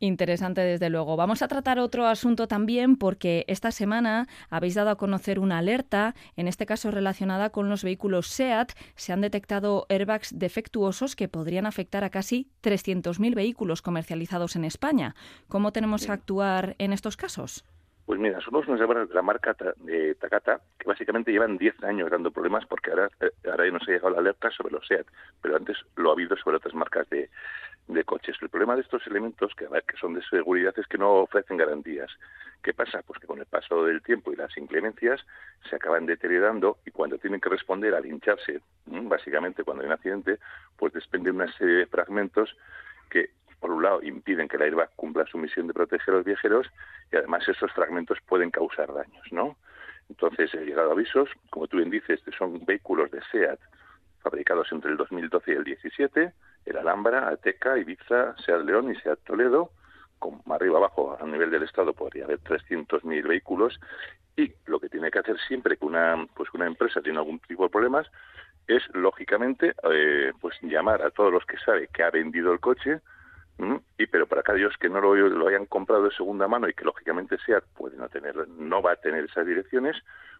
Interesante, 0.02 0.62
desde 0.62 0.88
luego. 0.88 1.16
Vamos 1.16 1.42
a 1.42 1.48
tratar 1.48 1.78
otro 1.78 2.06
asunto 2.06 2.48
también 2.48 2.96
porque 2.96 3.44
esta 3.48 3.70
semana 3.70 4.28
habéis 4.48 4.74
dado 4.74 4.88
a 4.88 4.96
conocer 4.96 5.38
una 5.38 5.58
alerta, 5.58 6.14
en 6.36 6.48
este 6.48 6.64
caso 6.64 6.90
relacionada 6.90 7.50
con 7.50 7.68
los 7.68 7.84
vehículos 7.84 8.28
SEAT. 8.28 8.72
Se 8.96 9.12
han 9.12 9.20
detectado 9.20 9.84
airbags 9.90 10.38
defectuosos 10.38 11.16
que 11.16 11.28
podrían 11.28 11.66
afectar 11.66 12.02
a 12.02 12.08
casi 12.08 12.48
300.000 12.62 13.34
vehículos 13.34 13.82
comercializados 13.82 14.56
en 14.56 14.64
España. 14.64 15.14
¿Cómo 15.48 15.70
tenemos 15.70 16.06
que 16.06 16.12
actuar 16.12 16.76
en 16.78 16.94
estos 16.94 17.18
casos? 17.18 17.64
Pues 18.06 18.18
mira, 18.18 18.40
somos 18.40 18.66
la 18.68 19.22
marca 19.22 19.56
de 19.76 20.14
Takata, 20.16 20.60
que 20.78 20.88
básicamente 20.88 21.30
llevan 21.30 21.56
10 21.56 21.84
años 21.84 22.10
dando 22.10 22.30
problemas 22.30 22.66
porque 22.66 22.90
ahora, 22.90 23.08
eh, 23.20 23.30
ahora 23.48 23.66
ya 23.66 23.72
nos 23.72 23.82
ha 23.82 23.92
llegado 23.92 24.10
la 24.10 24.18
alerta 24.18 24.50
sobre 24.50 24.72
los 24.72 24.86
SEAT, 24.86 25.06
pero 25.40 25.56
antes 25.56 25.76
lo 25.96 26.10
ha 26.10 26.14
habido 26.14 26.36
sobre 26.36 26.56
otras 26.56 26.74
marcas 26.74 27.08
de, 27.08 27.30
de 27.86 28.04
coches. 28.04 28.36
El 28.40 28.48
problema 28.48 28.74
de 28.74 28.82
estos 28.82 29.06
elementos, 29.06 29.54
que, 29.54 29.66
que 29.66 29.96
son 29.96 30.14
de 30.14 30.22
seguridad, 30.22 30.74
es 30.76 30.86
que 30.86 30.98
no 30.98 31.12
ofrecen 31.14 31.56
garantías. 31.56 32.10
¿Qué 32.62 32.74
pasa? 32.74 33.02
Pues 33.06 33.18
que 33.18 33.26
con 33.26 33.38
el 33.38 33.46
paso 33.46 33.84
del 33.84 34.02
tiempo 34.02 34.32
y 34.32 34.36
las 34.36 34.56
inclemencias 34.56 35.20
se 35.68 35.76
acaban 35.76 36.06
deteriorando 36.06 36.78
y 36.84 36.90
cuando 36.90 37.18
tienen 37.18 37.40
que 37.40 37.48
responder 37.48 37.94
al 37.94 38.06
hincharse, 38.06 38.60
básicamente 38.86 39.64
cuando 39.64 39.82
hay 39.82 39.86
un 39.86 39.94
accidente, 39.94 40.38
pues 40.76 40.92
desprenden 40.92 41.36
una 41.36 41.52
serie 41.56 41.76
de 41.76 41.86
fragmentos 41.86 42.54
que 43.08 43.30
por 43.60 43.70
un 43.70 43.82
lado, 43.82 44.02
impiden 44.02 44.48
que 44.48 44.58
la 44.58 44.64
airbag 44.64 44.90
cumpla 44.96 45.26
su 45.26 45.38
misión 45.38 45.66
de 45.66 45.74
proteger 45.74 46.14
a 46.14 46.16
los 46.18 46.26
viajeros 46.26 46.66
y 47.12 47.16
además 47.16 47.46
esos 47.48 47.70
fragmentos 47.72 48.18
pueden 48.26 48.50
causar 48.50 48.92
daños, 48.92 49.24
¿no? 49.30 49.56
Entonces, 50.08 50.52
he 50.54 50.64
llegado 50.64 50.90
a 50.90 50.92
avisos, 50.94 51.28
como 51.50 51.68
tú 51.68 51.76
bien 51.76 51.90
dices, 51.90 52.20
son 52.36 52.64
vehículos 52.64 53.10
de 53.10 53.20
SEAT 53.30 53.60
fabricados 54.22 54.70
entre 54.72 54.90
el 54.90 54.96
2012 54.96 55.52
y 55.52 55.54
el 55.54 55.64
17, 55.64 56.32
el 56.66 56.76
Alhambra, 56.76 57.28
Ateca, 57.28 57.78
Ibiza, 57.78 58.36
SEAT 58.38 58.64
León 58.64 58.90
y 58.90 58.96
SEAT 58.96 59.20
Toledo, 59.24 59.70
con 60.18 60.42
arriba 60.50 60.78
abajo 60.78 61.16
a 61.18 61.26
nivel 61.26 61.50
del 61.50 61.62
Estado 61.62 61.92
podría 61.94 62.24
haber 62.24 62.40
300.000 62.40 63.26
vehículos. 63.26 63.80
Y 64.36 64.52
lo 64.66 64.78
que 64.78 64.88
tiene 64.88 65.10
que 65.10 65.18
hacer 65.18 65.36
siempre 65.48 65.76
que 65.76 65.84
una 65.84 66.26
pues 66.34 66.48
una 66.54 66.66
empresa 66.66 67.00
tiene 67.00 67.18
algún 67.18 67.40
tipo 67.40 67.64
de 67.64 67.70
problemas 67.70 68.06
es 68.68 68.82
lógicamente 68.94 69.74
eh, 69.90 70.32
pues 70.40 70.56
llamar 70.62 71.02
a 71.02 71.10
todos 71.10 71.32
los 71.32 71.44
que 71.44 71.58
sabe 71.58 71.88
que 71.88 72.04
ha 72.04 72.10
vendido 72.10 72.52
el 72.52 72.60
coche 72.60 73.00
y 73.98 74.06
pero 74.06 74.26
para 74.26 74.40
aquellos 74.40 74.76
que 74.78 74.88
no 74.88 75.00
lo, 75.00 75.14
lo, 75.14 75.48
hayan 75.48 75.66
comprado 75.66 76.04
de 76.04 76.10
segunda 76.12 76.48
mano 76.48 76.68
y 76.68 76.74
que 76.74 76.84
lógicamente 76.84 77.38
SEAT 77.44 77.64
puede 77.76 77.96
no 77.96 78.08
tener, 78.08 78.48
no 78.48 78.82
va 78.82 78.92
a 78.92 78.96
tener 78.96 79.24
esas 79.24 79.46
direcciones, 79.46 79.96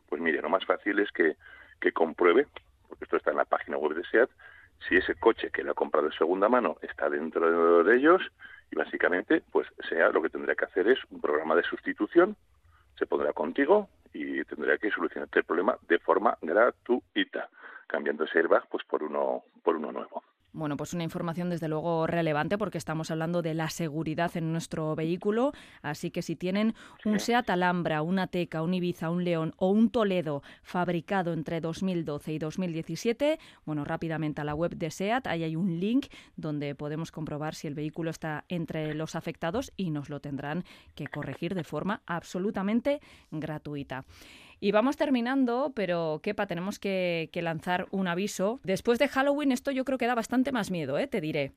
pues 0.09 0.21
mire, 0.21 0.41
lo 0.41 0.49
más 0.49 0.65
fácil 0.65 0.99
es 0.99 1.11
que, 1.13 1.37
que 1.81 1.93
compruebe, 1.93 2.47
porque 2.89 3.05
esto 3.05 3.17
está 3.17 3.31
en 3.31 3.37
la 3.39 3.45
página 3.45 3.77
web 3.77 3.95
de 3.95 4.05
SEAT, 4.05 4.31
si 4.89 4.97
ese 4.97 5.15
coche 5.15 5.51
que 5.51 5.63
lo 5.63 5.73
ha 5.73 5.75
comprado 5.75 6.09
de 6.09 6.17
segunda 6.17 6.49
mano 6.49 6.77
está 6.83 7.11
dentro 7.11 7.85
de 7.85 7.97
ellos 7.97 8.23
y 8.71 8.77
básicamente 8.77 9.43
pues 9.51 9.69
sea 9.89 10.09
lo 10.09 10.23
que 10.23 10.31
tendrá 10.31 10.55
que 10.55 10.65
hacer 10.65 10.89
es 10.89 10.99
un 11.11 11.21
programa 11.21 11.55
de 11.55 11.63
sustitución, 11.65 12.37
se 12.99 13.07
pondrá 13.07 13.33
contigo 13.33 13.89
y 14.13 14.43
tendrá 14.45 14.79
que 14.79 14.91
solucionar 14.91 15.29
el 15.33 15.45
problema 15.45 15.77
de 15.89 15.99
forma 15.99 16.37
gratuita. 16.41 17.49
cambiando 17.87 18.25
ese 18.25 18.39
airbag 18.39 18.69
pues 18.69 18.85
por 18.85 19.03
uno 19.03 19.43
por 19.63 19.77
uno 19.77 19.93
nuevo. 19.93 20.23
Bueno, 20.53 20.77
pues 20.77 20.95
una 20.95 21.05
información 21.05 21.49
desde 21.49 21.69
luego 21.69 22.09
relevante 22.09 22.59
porque 22.59 22.79
estamos 22.79 23.13
hablando 23.13 23.41
de 23.41 23.55
la 23.55 23.71
seguridad 23.71 24.37
en 24.37 24.51
nuestro 24.51 24.97
vehículo, 24.97 25.53
así 25.81 26.11
que 26.11 26.23
si 26.23 26.35
tienen 26.35 26.75
un 27.05 27.21
Seat 27.21 27.49
Alhambra, 27.51 28.03
una 28.03 28.27
Teca, 28.27 28.61
un 28.63 28.75
Ibiza, 28.75 29.11
un 29.11 29.23
León 29.23 29.55
o 29.59 29.71
un 29.71 29.91
Toledo 29.91 30.43
fabricado 30.63 31.33
entre 31.33 31.61
2012 31.61 32.33
y 32.33 32.39
2017, 32.41 33.39
bueno, 33.65 33.85
rápidamente 33.85 34.41
a 34.41 34.45
la 34.45 34.57
web 34.57 34.75
de 34.75 34.91
Seat, 34.91 35.29
ahí 35.29 35.45
hay 35.45 35.55
un 35.55 35.79
link 35.79 36.07
donde 36.35 36.75
podemos 36.75 37.13
comprobar 37.13 37.55
si 37.55 37.69
el 37.69 37.75
vehículo 37.75 38.11
está 38.11 38.45
entre 38.49 38.95
los 38.95 39.15
afectados 39.15 39.73
y 39.77 39.91
nos 39.91 40.11
lo 40.11 40.19
tendrán 40.19 40.65
que 40.97 41.07
corregir 41.07 41.55
de 41.55 41.63
forma 41.63 42.03
absolutamente 42.07 43.01
gratuita. 43.31 44.05
Y 44.61 44.73
vamos 44.73 44.99
terminando, 44.99 45.73
pero 45.75 46.21
Kepa, 46.23 46.47
tenemos 46.47 46.79
que, 46.79 47.31
lanzar 47.35 47.87
un 47.91 48.09
aviso. 48.09 48.61
Después 48.63 48.99
de 48.99 49.09
Halloween 49.09 49.53
esto 49.53 49.71
yo 49.71 49.87
creo 49.87 49.97
que 49.97 50.07
da 50.07 50.15
bastante 50.15 50.53
más 50.53 50.71
miedo, 50.71 50.99
¿eh? 50.99 51.07
te 51.07 51.23
diré. 51.23 51.53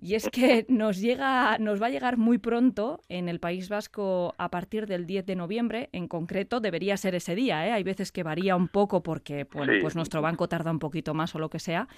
Y 0.00 0.14
es 0.14 0.28
que 0.30 0.64
nos 0.68 1.00
llega, 1.00 1.58
nos 1.58 1.82
va 1.82 1.86
a 1.86 1.90
llegar 1.90 2.16
muy 2.16 2.38
pronto 2.38 3.00
en 3.08 3.28
el 3.28 3.40
País 3.40 3.68
Vasco 3.68 4.34
a 4.38 4.50
partir 4.50 4.86
del 4.86 5.06
10 5.06 5.26
de 5.26 5.36
noviembre. 5.36 5.88
En 5.92 6.08
concreto, 6.08 6.60
debería 6.60 6.96
ser 6.96 7.14
ese 7.14 7.34
día. 7.34 7.66
¿eh? 7.66 7.72
Hay 7.72 7.82
veces 7.82 8.12
que 8.12 8.22
varía 8.22 8.56
un 8.56 8.68
poco 8.68 9.02
porque 9.02 9.46
bueno, 9.52 9.72
pues 9.80 9.96
nuestro 9.96 10.22
banco 10.22 10.48
tarda 10.48 10.70
un 10.70 10.78
poquito 10.78 11.14
más 11.14 11.34
o 11.34 11.38
lo 11.38 11.50
que 11.50 11.58
sea. 11.58 11.88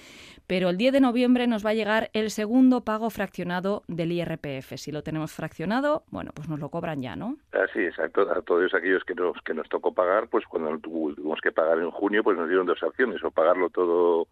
Pero 0.46 0.70
el 0.70 0.76
10 0.76 0.94
de 0.94 1.00
noviembre 1.00 1.46
nos 1.46 1.64
va 1.64 1.70
a 1.70 1.74
llegar 1.74 2.10
el 2.12 2.30
segundo 2.30 2.84
pago 2.84 3.10
fraccionado 3.10 3.82
del 3.86 4.12
IRPF. 4.12 4.76
Si 4.76 4.92
lo 4.92 5.02
tenemos 5.02 5.32
fraccionado, 5.32 6.04
bueno, 6.10 6.32
pues 6.34 6.48
nos 6.48 6.58
lo 6.58 6.70
cobran 6.70 7.02
ya, 7.02 7.16
¿no? 7.16 7.36
Así 7.52 7.80
es. 7.80 7.98
A, 7.98 8.08
todos 8.08 8.74
aquellos 8.74 9.04
que 9.04 9.14
nos, 9.14 9.36
que 9.42 9.54
nos 9.54 9.68
tocó 9.68 9.92
pagar, 9.92 10.28
pues 10.28 10.39
cuando 10.46 10.78
tuvimos 10.78 11.40
que 11.40 11.52
pagar 11.52 11.78
en 11.78 11.90
junio, 11.90 12.22
pues 12.22 12.36
nos 12.36 12.48
dieron 12.48 12.66
dos 12.66 12.82
opciones. 12.82 13.22
O 13.24 13.30
pagarlo 13.30 13.70
todo 13.70 14.26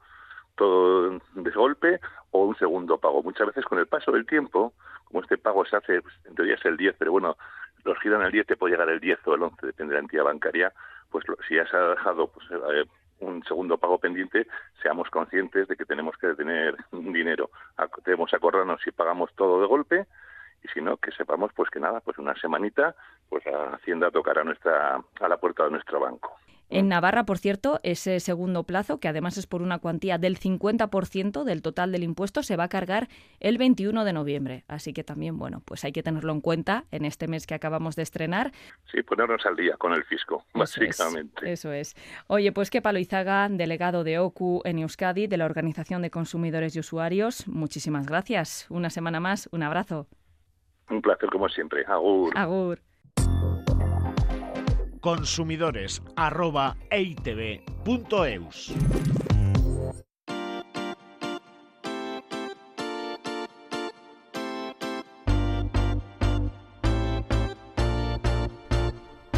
todo 0.59 1.21
de 1.35 1.50
golpe 1.53 2.00
o 2.33 2.45
un 2.45 2.57
segundo 2.57 2.99
pago. 2.99 3.23
Muchas 3.23 3.47
veces 3.47 3.65
con 3.65 3.79
el 3.79 3.87
paso 3.87 4.12
del 4.12 4.27
tiempo, 4.27 4.75
como 5.05 5.23
este 5.23 5.38
pago 5.38 5.65
se 5.65 5.77
hace, 5.77 6.03
pues, 6.03 6.15
en 6.27 6.35
teoría 6.35 6.57
es 6.57 6.65
el 6.65 6.77
10, 6.77 6.97
pero 6.99 7.12
bueno, 7.12 7.37
los 7.85 7.99
giran 8.00 8.23
el 8.23 8.33
10, 8.33 8.47
te 8.47 8.57
puede 8.57 8.73
llegar 8.73 8.88
el 8.91 9.00
10 9.00 9.21
o 9.27 9.35
el 9.35 9.43
11, 9.43 9.67
depende 9.67 9.95
de 9.95 10.00
la 10.00 10.05
entidad 10.05 10.25
bancaria, 10.25 10.73
pues 11.11 11.25
si 11.47 11.55
ya 11.55 11.67
se 11.67 11.77
ha 11.77 11.91
dejado 11.91 12.27
pues, 12.27 12.47
eh, 12.50 12.85
un 13.21 13.43
segundo 13.45 13.79
pago 13.79 13.99
pendiente, 13.99 14.47
seamos 14.83 15.09
conscientes 15.11 15.69
de 15.69 15.77
que 15.77 15.85
tenemos 15.85 16.17
que 16.19 16.35
tener 16.35 16.77
dinero. 16.93 17.50
Debemos 18.05 18.35
acordarnos 18.35 18.81
si 18.83 18.91
pagamos 18.91 19.33
todo 19.35 19.61
de 19.61 19.67
golpe 19.67 20.07
y 20.62 20.69
si 20.69 20.81
no, 20.81 20.97
que 20.97 21.12
sepamos 21.12 21.53
pues 21.55 21.71
que 21.71 21.81
nada, 21.81 22.00
pues 22.00 22.19
una 22.19 22.35
semanita, 22.35 22.95
pues 23.29 23.45
Hacienda 23.47 24.11
tocará 24.11 24.45
nuestra, 24.45 25.03
a 25.21 25.29
la 25.29 25.37
puerta 25.37 25.65
de 25.65 25.71
nuestro 25.71 26.00
banco. 26.00 26.37
En 26.71 26.88
Navarra, 26.88 27.25
por 27.25 27.38
cierto, 27.38 27.81
ese 27.83 28.21
segundo 28.21 28.65
plazo, 28.65 29.00
que 29.00 29.09
además 29.09 29.38
es 29.38 29.47
por 29.47 29.62
una 29.62 29.79
cuantía 29.79 30.19
del 30.19 30.38
50% 30.38 31.45
del 31.45 31.62
total 31.62 31.93
del 31.93 32.03
impuesto, 32.03 32.43
se 32.43 32.57
va 32.57 32.65
a 32.65 32.69
cargar 32.69 33.09
el 33.41 33.57
21 33.57 34.05
de 34.05 34.12
noviembre. 34.12 34.65
Así 34.69 34.93
que 34.93 35.03
también, 35.03 35.38
bueno, 35.38 35.62
pues 35.65 35.85
hay 35.85 35.93
que 35.93 36.03
tenerlo 36.03 36.31
en 36.31 36.43
cuenta 36.43 36.85
en 36.91 37.07
este 37.07 37.27
mes 37.27 37.47
que 37.47 37.55
acabamos 37.55 37.97
de 37.97 38.03
estrenar. 38.03 38.53
Sí, 38.93 39.03
ponernos 39.03 39.47
al 39.47 39.57
día 39.57 39.77
con 39.79 39.95
el 39.95 40.05
fisco, 40.05 40.45
básicamente. 40.53 41.50
eso 41.50 41.73
es. 41.73 41.97
Oye, 42.27 42.53
pues 42.53 42.69
que 42.69 42.83
Palo 42.83 42.99
Izaga, 42.99 43.49
delegado 43.49 44.05
de 44.05 44.19
OCU 44.19 44.61
en 44.65 44.79
Euskadi, 44.81 45.27
de 45.27 45.38
la 45.38 45.47
Organización 45.47 46.03
de 46.03 46.11
Consumidores 46.11 46.77
y 46.77 46.81
Usuarios, 46.81 47.49
muchísimas 47.49 48.07
gracias. 48.07 48.67
Una 48.69 48.91
semana 48.91 49.21
más, 49.21 49.49
un 49.53 49.62
abrazo. 49.62 50.07
Un 50.90 51.02
placer 51.02 51.28
como 51.30 51.49
siempre. 51.49 51.85
Agur. 51.87 52.37
Agur 52.37 52.78
consumidores 55.00 56.02
arroba. 56.16 56.76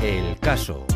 El 0.02 0.38
caso. 0.40 0.86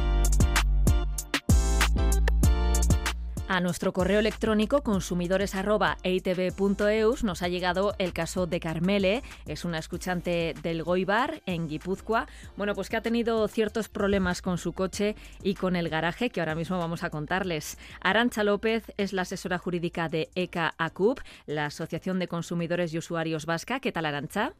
A 3.46 3.60
nuestro 3.60 3.92
correo 3.92 4.20
electrónico 4.20 4.82
consumidores.eitv.eus 4.82 7.24
nos 7.24 7.42
ha 7.42 7.48
llegado 7.48 7.94
el 7.98 8.14
caso 8.14 8.46
de 8.46 8.58
Carmele, 8.58 9.22
es 9.46 9.66
una 9.66 9.78
escuchante 9.78 10.54
del 10.62 10.82
Goibar 10.82 11.42
en 11.44 11.68
Guipúzcoa, 11.68 12.26
bueno, 12.56 12.74
pues 12.74 12.88
que 12.88 12.96
ha 12.96 13.02
tenido 13.02 13.46
ciertos 13.48 13.90
problemas 13.90 14.40
con 14.40 14.56
su 14.56 14.72
coche 14.72 15.14
y 15.42 15.56
con 15.56 15.76
el 15.76 15.90
garaje 15.90 16.30
que 16.30 16.40
ahora 16.40 16.54
mismo 16.54 16.78
vamos 16.78 17.02
a 17.02 17.10
contarles. 17.10 17.76
Arancha 18.00 18.44
López 18.44 18.90
es 18.96 19.12
la 19.12 19.20
asesora 19.22 19.58
jurídica 19.58 20.08
de 20.08 20.30
ECA 20.34 20.72
ACUP, 20.78 21.20
la 21.44 21.66
Asociación 21.66 22.18
de 22.18 22.28
Consumidores 22.28 22.94
y 22.94 22.98
Usuarios 22.98 23.44
Vasca. 23.44 23.78
¿Qué 23.78 23.92
tal, 23.92 24.06
Arancha? 24.06 24.54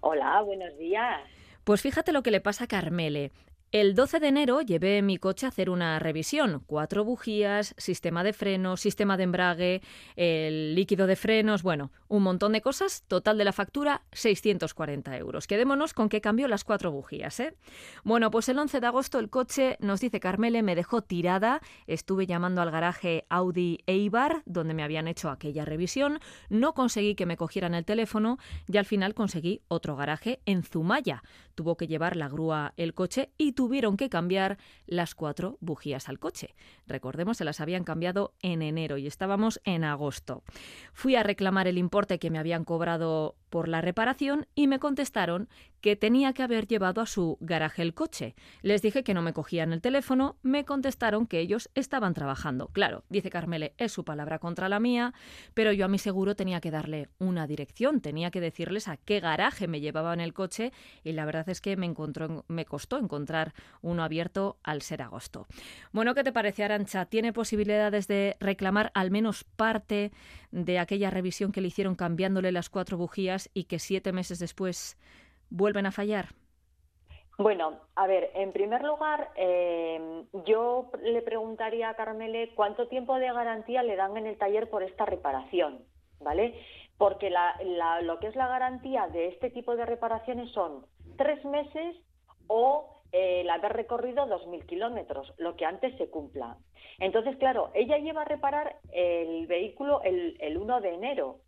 Hola, 0.00 0.40
buenos 0.40 0.74
días. 0.78 1.20
Pues 1.64 1.82
fíjate 1.82 2.12
lo 2.12 2.22
que 2.22 2.30
le 2.30 2.40
pasa 2.40 2.64
a 2.64 2.66
Carmele. 2.66 3.30
El 3.72 3.94
12 3.94 4.18
de 4.18 4.26
enero 4.26 4.62
llevé 4.62 5.00
mi 5.00 5.16
coche 5.16 5.46
a 5.46 5.50
hacer 5.50 5.70
una 5.70 6.00
revisión. 6.00 6.64
Cuatro 6.66 7.04
bujías, 7.04 7.72
sistema 7.78 8.24
de 8.24 8.32
frenos, 8.32 8.80
sistema 8.80 9.16
de 9.16 9.22
embrague, 9.22 9.80
el 10.16 10.74
líquido 10.74 11.06
de 11.06 11.14
frenos, 11.14 11.62
bueno, 11.62 11.92
un 12.08 12.24
montón 12.24 12.50
de 12.50 12.62
cosas. 12.62 13.04
Total 13.06 13.38
de 13.38 13.44
la 13.44 13.52
factura, 13.52 14.02
640 14.10 15.16
euros. 15.18 15.46
Quedémonos 15.46 15.94
con 15.94 16.08
que 16.08 16.20
cambió 16.20 16.48
las 16.48 16.64
cuatro 16.64 16.90
bujías, 16.90 17.38
¿eh? 17.38 17.54
Bueno, 18.02 18.32
pues 18.32 18.48
el 18.48 18.58
11 18.58 18.80
de 18.80 18.86
agosto 18.88 19.20
el 19.20 19.30
coche, 19.30 19.76
nos 19.78 20.00
dice 20.00 20.18
Carmele, 20.18 20.64
me 20.64 20.74
dejó 20.74 21.02
tirada. 21.02 21.60
Estuve 21.86 22.26
llamando 22.26 22.62
al 22.62 22.72
garaje 22.72 23.24
Audi 23.28 23.84
Eibar, 23.86 24.42
donde 24.46 24.74
me 24.74 24.82
habían 24.82 25.06
hecho 25.06 25.30
aquella 25.30 25.64
revisión. 25.64 26.18
No 26.48 26.74
conseguí 26.74 27.14
que 27.14 27.24
me 27.24 27.36
cogieran 27.36 27.74
el 27.74 27.84
teléfono 27.84 28.38
y 28.66 28.78
al 28.78 28.84
final 28.84 29.14
conseguí 29.14 29.62
otro 29.68 29.94
garaje 29.94 30.40
en 30.44 30.64
Zumaya. 30.64 31.22
Tuvo 31.54 31.76
que 31.76 31.86
llevar 31.86 32.16
la 32.16 32.28
grúa 32.28 32.74
el 32.76 32.94
coche 32.94 33.30
y 33.38 33.52
tuvieron 33.60 33.98
que 33.98 34.08
cambiar 34.08 34.56
las 34.86 35.14
cuatro 35.14 35.58
bujías 35.60 36.08
al 36.08 36.18
coche. 36.18 36.54
Recordemos, 36.86 37.36
se 37.36 37.44
las 37.44 37.60
habían 37.60 37.84
cambiado 37.84 38.32
en 38.40 38.62
enero 38.62 38.96
y 38.96 39.06
estábamos 39.06 39.60
en 39.64 39.84
agosto. 39.84 40.42
Fui 40.94 41.14
a 41.14 41.22
reclamar 41.22 41.68
el 41.68 41.76
importe 41.76 42.18
que 42.18 42.30
me 42.30 42.38
habían 42.38 42.64
cobrado 42.64 43.36
por 43.50 43.68
la 43.68 43.80
reparación 43.80 44.46
y 44.54 44.68
me 44.68 44.78
contestaron 44.78 45.48
que 45.80 45.96
tenía 45.96 46.32
que 46.32 46.42
haber 46.42 46.66
llevado 46.66 47.00
a 47.00 47.06
su 47.06 47.38
garaje 47.40 47.82
el 47.82 47.94
coche. 47.94 48.34
Les 48.62 48.82
dije 48.82 49.02
que 49.02 49.14
no 49.14 49.22
me 49.22 49.32
cogían 49.32 49.72
el 49.72 49.80
teléfono, 49.80 50.36
me 50.42 50.64
contestaron 50.64 51.26
que 51.26 51.40
ellos 51.40 51.70
estaban 51.74 52.14
trabajando. 52.14 52.68
Claro, 52.68 53.04
dice 53.08 53.30
Carmele, 53.30 53.74
es 53.78 53.92
su 53.92 54.04
palabra 54.04 54.38
contra 54.38 54.68
la 54.68 54.80
mía, 54.80 55.14
pero 55.54 55.72
yo 55.72 55.86
a 55.86 55.88
mi 55.88 55.98
seguro 55.98 56.36
tenía 56.36 56.60
que 56.60 56.70
darle 56.70 57.08
una 57.18 57.46
dirección, 57.46 58.00
tenía 58.00 58.30
que 58.30 58.40
decirles 58.40 58.88
a 58.88 58.96
qué 58.96 59.20
garaje 59.20 59.68
me 59.68 59.80
llevaban 59.80 60.20
el 60.20 60.34
coche 60.34 60.72
y 61.02 61.12
la 61.12 61.24
verdad 61.24 61.48
es 61.48 61.60
que 61.60 61.76
me, 61.76 61.86
encontró, 61.86 62.44
me 62.48 62.64
costó 62.64 62.98
encontrar 62.98 63.54
uno 63.80 64.02
abierto 64.02 64.58
al 64.62 64.82
ser 64.82 65.02
agosto. 65.02 65.46
Bueno, 65.92 66.14
¿qué 66.14 66.24
te 66.24 66.32
parece, 66.32 66.64
Arancha? 66.64 67.06
¿Tiene 67.06 67.32
posibilidades 67.32 68.06
de 68.06 68.36
reclamar 68.38 68.90
al 68.94 69.10
menos 69.10 69.44
parte 69.44 70.12
de 70.50 70.78
aquella 70.78 71.10
revisión 71.10 71.52
que 71.52 71.60
le 71.60 71.68
hicieron 71.68 71.94
cambiándole 71.94 72.52
las 72.52 72.68
cuatro 72.68 72.96
bujías 72.96 73.39
y 73.54 73.64
que 73.64 73.78
siete 73.78 74.12
meses 74.12 74.38
después 74.38 74.98
vuelven 75.48 75.86
a 75.86 75.92
fallar? 75.92 76.34
Bueno, 77.38 77.80
a 77.96 78.06
ver, 78.06 78.30
en 78.34 78.52
primer 78.52 78.84
lugar, 78.84 79.30
eh, 79.34 80.24
yo 80.44 80.90
le 81.02 81.22
preguntaría 81.22 81.88
a 81.88 81.94
Carmele 81.94 82.52
cuánto 82.54 82.88
tiempo 82.88 83.14
de 83.14 83.32
garantía 83.32 83.82
le 83.82 83.96
dan 83.96 84.14
en 84.18 84.26
el 84.26 84.36
taller 84.36 84.68
por 84.68 84.82
esta 84.82 85.06
reparación, 85.06 85.82
¿vale? 86.20 86.54
Porque 86.98 87.30
lo 87.30 88.18
que 88.18 88.26
es 88.26 88.36
la 88.36 88.46
garantía 88.46 89.08
de 89.08 89.28
este 89.28 89.48
tipo 89.48 89.74
de 89.74 89.86
reparaciones 89.86 90.52
son 90.52 90.84
tres 91.16 91.42
meses 91.46 91.96
o 92.46 93.00
el 93.12 93.48
haber 93.48 93.72
recorrido 93.72 94.26
2.000 94.26 94.66
kilómetros, 94.66 95.32
lo 95.38 95.56
que 95.56 95.64
antes 95.64 95.96
se 95.96 96.10
cumpla. 96.10 96.58
Entonces, 96.98 97.36
claro, 97.38 97.70
ella 97.72 97.96
lleva 97.96 98.22
a 98.22 98.26
reparar 98.26 98.76
el 98.92 99.46
vehículo 99.46 100.02
el, 100.02 100.36
el 100.40 100.58
1 100.58 100.80
de 100.82 100.94
enero. 100.94 101.38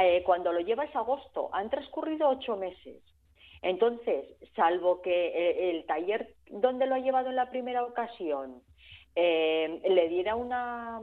Eh, 0.00 0.22
cuando 0.24 0.52
lo 0.52 0.60
lleva 0.60 0.84
es 0.84 0.96
agosto. 0.96 1.50
Han 1.52 1.70
transcurrido 1.70 2.28
ocho 2.28 2.56
meses. 2.56 3.02
Entonces, 3.62 4.26
salvo 4.54 5.00
que 5.00 5.28
eh, 5.28 5.70
el 5.70 5.86
taller 5.86 6.34
donde 6.50 6.86
lo 6.86 6.96
ha 6.96 6.98
llevado 6.98 7.30
en 7.30 7.36
la 7.36 7.50
primera 7.50 7.84
ocasión 7.84 8.62
eh, 9.16 9.80
le 9.88 10.08
diera 10.08 10.34
una 10.34 11.00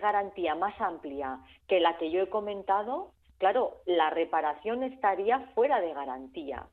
garantía 0.00 0.54
más 0.54 0.80
amplia 0.80 1.38
que 1.68 1.80
la 1.80 1.98
que 1.98 2.10
yo 2.10 2.22
he 2.22 2.30
comentado, 2.30 3.12
claro, 3.38 3.82
la 3.84 4.10
reparación 4.10 4.82
estaría 4.82 5.40
fuera 5.54 5.80
de 5.80 5.92
garantía. 5.92 6.66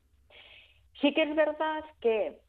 Sí 1.00 1.12
que 1.12 1.22
es 1.22 1.34
verdad 1.36 1.84
que 2.00 2.40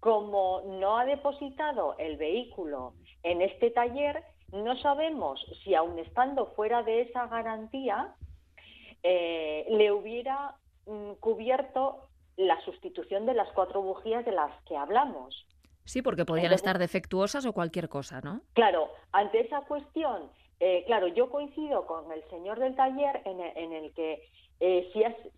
como 0.00 0.62
no 0.66 0.98
ha 0.98 1.04
depositado 1.04 1.96
el 1.98 2.16
vehículo 2.16 2.94
en 3.22 3.42
este 3.42 3.70
taller, 3.70 4.22
no 4.52 4.76
sabemos 4.78 5.44
si 5.62 5.74
aun 5.74 5.98
estando 5.98 6.46
fuera 6.54 6.82
de 6.82 7.02
esa 7.02 7.26
garantía 7.26 8.14
eh, 9.02 9.66
le 9.70 9.92
hubiera 9.92 10.56
mm, 10.86 11.12
cubierto 11.20 12.08
la 12.36 12.60
sustitución 12.62 13.26
de 13.26 13.34
las 13.34 13.50
cuatro 13.52 13.82
bujías 13.82 14.24
de 14.24 14.32
las 14.32 14.50
que 14.64 14.76
hablamos. 14.76 15.46
Sí, 15.84 16.02
porque 16.02 16.24
podían 16.24 16.52
estar 16.52 16.78
defectuosas 16.78 17.44
o 17.46 17.52
cualquier 17.52 17.88
cosa, 17.88 18.20
¿no? 18.20 18.42
Claro, 18.52 18.90
ante 19.12 19.40
esa 19.40 19.62
cuestión, 19.62 20.30
eh, 20.60 20.84
claro, 20.86 21.08
yo 21.08 21.30
coincido 21.30 21.86
con 21.86 22.10
el 22.12 22.22
señor 22.30 22.58
del 22.60 22.76
taller 22.76 23.22
en 23.24 23.40
en 23.40 23.72
el 23.72 23.92
que 23.94 24.28
eh, 24.60 24.90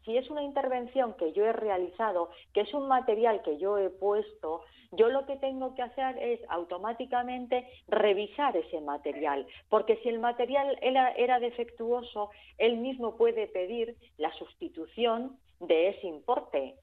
si, 0.05 0.17
es, 0.17 0.31
una 0.31 0.43
intervención 0.43 1.15
que 1.15 1.33
yo 1.33 1.45
he 1.47 1.53
realizado, 1.53 2.31
que 2.53 2.63
es 2.63 2.75
un 2.75 2.89
material 2.89 3.41
que 3.43 3.57
yo 3.57 3.79
he 3.79 3.89
puesto, 3.89 4.63
yo 4.91 5.09
lo 5.09 5.27
que 5.27 5.37
tengo 5.37 5.75
que 5.75 5.83
hacer 5.83 6.19
es 6.19 6.41
automáticamente 6.49 7.67
revisar 7.87 8.57
ese 8.57 8.81
material, 8.81 9.47
porque 9.69 9.97
si 9.99 10.09
el 10.09 10.19
material 10.19 10.77
era, 10.83 11.39
defectuoso, 11.39 12.31
él 12.59 12.79
mismo 12.79 13.17
puede 13.17 13.47
pedir 13.47 13.97
la 14.19 14.33
sustitución 14.35 15.39
de 15.61 15.91
ese 15.91 16.09
importe. 16.09 16.75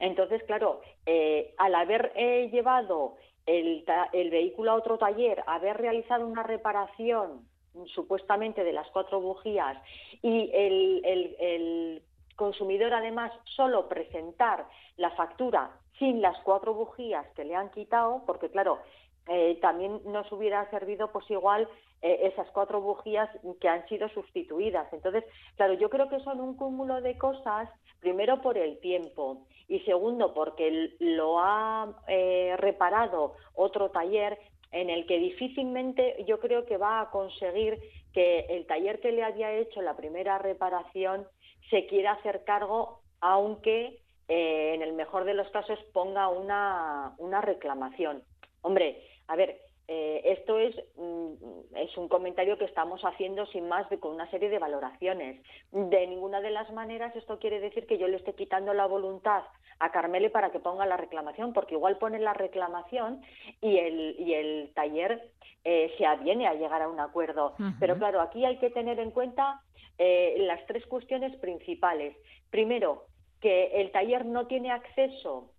Entonces, 0.00 0.42
claro, 0.42 0.82
eh, 1.06 1.54
al 1.56 1.74
haber 1.74 2.12
eh, 2.16 2.50
llevado 2.52 3.16
el 3.46 4.30
vehículo 4.30 4.72
a 4.72 4.74
otro 4.74 4.98
taller, 4.98 5.42
haber 5.46 5.76
realizado 5.78 6.26
una 6.26 6.42
reparación 6.42 7.46
supuestamente 7.86 8.64
de 8.64 8.72
las 8.72 8.88
cuatro 8.90 9.20
bujías 9.20 9.76
y 10.22 10.50
el, 10.52 12.02
consumidor 12.36 12.92
además 12.92 13.30
solo 13.44 13.88
presentar 13.88 14.66
la 14.96 15.10
factura 15.12 15.70
sin 16.00 16.20
las 16.20 16.36
cuatro 16.42 16.74
bujías 16.74 17.24
que 17.36 17.44
le 17.44 17.54
han 17.54 17.70
quitado, 17.70 18.24
porque 18.26 18.50
claro, 18.50 18.80
eh, 19.28 19.56
también 19.62 20.00
nos 20.06 20.30
hubiera 20.32 20.68
servido 20.70 21.12
pues 21.12 21.30
igual 21.30 21.68
eh, 22.02 22.32
esas 22.32 22.50
cuatro 22.50 22.80
bujías 22.80 23.30
que 23.60 23.68
han 23.68 23.86
sido 23.88 24.08
sustituidas. 24.08 24.92
Entonces, 24.92 25.24
claro, 25.56 25.74
yo 25.74 25.88
creo 25.88 26.08
que 26.08 26.20
son 26.20 26.40
un 26.40 26.56
cúmulo 26.56 27.00
de 27.00 27.16
cosas, 27.16 27.70
primero 28.00 28.42
por 28.42 28.58
el 28.58 28.78
tiempo 28.80 29.46
y 29.68 29.80
segundo 29.80 30.34
porque 30.34 30.94
lo 30.98 31.38
ha 31.38 31.94
eh, 32.06 32.56
reparado 32.58 33.34
otro 33.54 33.90
taller 33.90 34.38
en 34.74 34.90
el 34.90 35.06
que 35.06 35.20
difícilmente 35.20 36.24
yo 36.26 36.40
creo 36.40 36.66
que 36.66 36.76
va 36.76 37.00
a 37.00 37.10
conseguir 37.10 37.78
que 38.12 38.40
el 38.50 38.66
taller 38.66 39.00
que 39.00 39.12
le 39.12 39.22
había 39.22 39.52
hecho 39.52 39.80
la 39.80 39.96
primera 39.96 40.38
reparación 40.38 41.26
se 41.70 41.86
quiera 41.86 42.12
hacer 42.12 42.42
cargo, 42.44 43.00
aunque 43.20 44.00
eh, 44.26 44.72
en 44.74 44.82
el 44.82 44.92
mejor 44.92 45.24
de 45.24 45.34
los 45.34 45.48
casos 45.50 45.78
ponga 45.92 46.28
una, 46.28 47.14
una 47.18 47.40
reclamación. 47.40 48.24
Hombre, 48.62 49.00
a 49.28 49.36
ver, 49.36 49.60
eh, 49.86 50.22
esto 50.24 50.58
es, 50.58 50.74
mm, 50.96 51.76
es 51.76 51.96
un 51.96 52.08
comentario 52.08 52.56
que 52.56 52.64
estamos 52.64 53.02
haciendo 53.02 53.46
sin 53.46 53.68
más 53.68 53.88
de, 53.90 53.98
con 53.98 54.14
una 54.14 54.30
serie 54.30 54.48
de 54.48 54.58
valoraciones. 54.58 55.42
De 55.72 56.06
ninguna 56.06 56.40
de 56.40 56.50
las 56.50 56.72
maneras 56.72 57.14
esto 57.16 57.38
quiere 57.38 57.60
decir 57.60 57.86
que 57.86 57.98
yo 57.98 58.08
le 58.08 58.16
esté 58.16 58.34
quitando 58.34 58.72
la 58.72 58.86
voluntad 58.86 59.42
a 59.80 59.90
Carmele 59.90 60.30
para 60.30 60.50
que 60.50 60.60
ponga 60.60 60.86
la 60.86 60.96
reclamación, 60.96 61.52
porque 61.52 61.74
igual 61.74 61.98
pone 61.98 62.18
la 62.18 62.32
reclamación 62.32 63.20
y 63.60 63.76
el, 63.78 64.16
y 64.18 64.34
el 64.34 64.72
taller 64.74 65.30
eh, 65.64 65.92
se 65.98 66.06
aviene 66.06 66.46
a 66.46 66.54
llegar 66.54 66.80
a 66.80 66.88
un 66.88 67.00
acuerdo. 67.00 67.54
Pero 67.78 67.98
claro, 67.98 68.20
aquí 68.20 68.44
hay 68.44 68.58
que 68.58 68.70
tener 68.70 68.98
en 69.00 69.10
cuenta 69.10 69.60
eh, 69.98 70.36
las 70.38 70.64
tres 70.66 70.86
cuestiones 70.86 71.36
principales. 71.36 72.16
Primero, 72.50 73.04
que 73.40 73.80
el 73.80 73.90
taller 73.90 74.24
no 74.24 74.46
tiene 74.46 74.70
acceso 74.70 75.50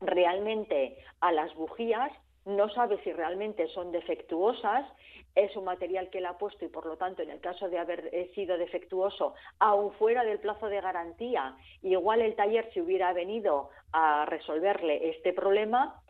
realmente 0.00 0.96
a 1.20 1.32
las 1.32 1.54
bujías 1.54 2.10
no 2.48 2.68
sabe 2.70 2.98
si 3.04 3.12
realmente 3.12 3.68
son 3.68 3.92
defectuosas, 3.92 4.86
es 5.34 5.54
un 5.54 5.64
material 5.64 6.08
que 6.10 6.18
él 6.18 6.26
ha 6.26 6.38
puesto 6.38 6.64
y 6.64 6.68
por 6.68 6.86
lo 6.86 6.96
tanto 6.96 7.22
en 7.22 7.30
el 7.30 7.40
caso 7.40 7.68
de 7.68 7.78
haber 7.78 8.08
eh, 8.12 8.30
sido 8.34 8.56
defectuoso, 8.56 9.34
aún 9.58 9.92
fuera 9.92 10.24
del 10.24 10.40
plazo 10.40 10.66
de 10.68 10.80
garantía, 10.80 11.56
igual 11.82 12.22
el 12.22 12.34
taller 12.34 12.70
se 12.72 12.80
hubiera 12.80 13.12
venido 13.12 13.68
a 13.92 14.24
resolverle 14.24 15.10
este 15.10 15.32
problema, 15.32 16.02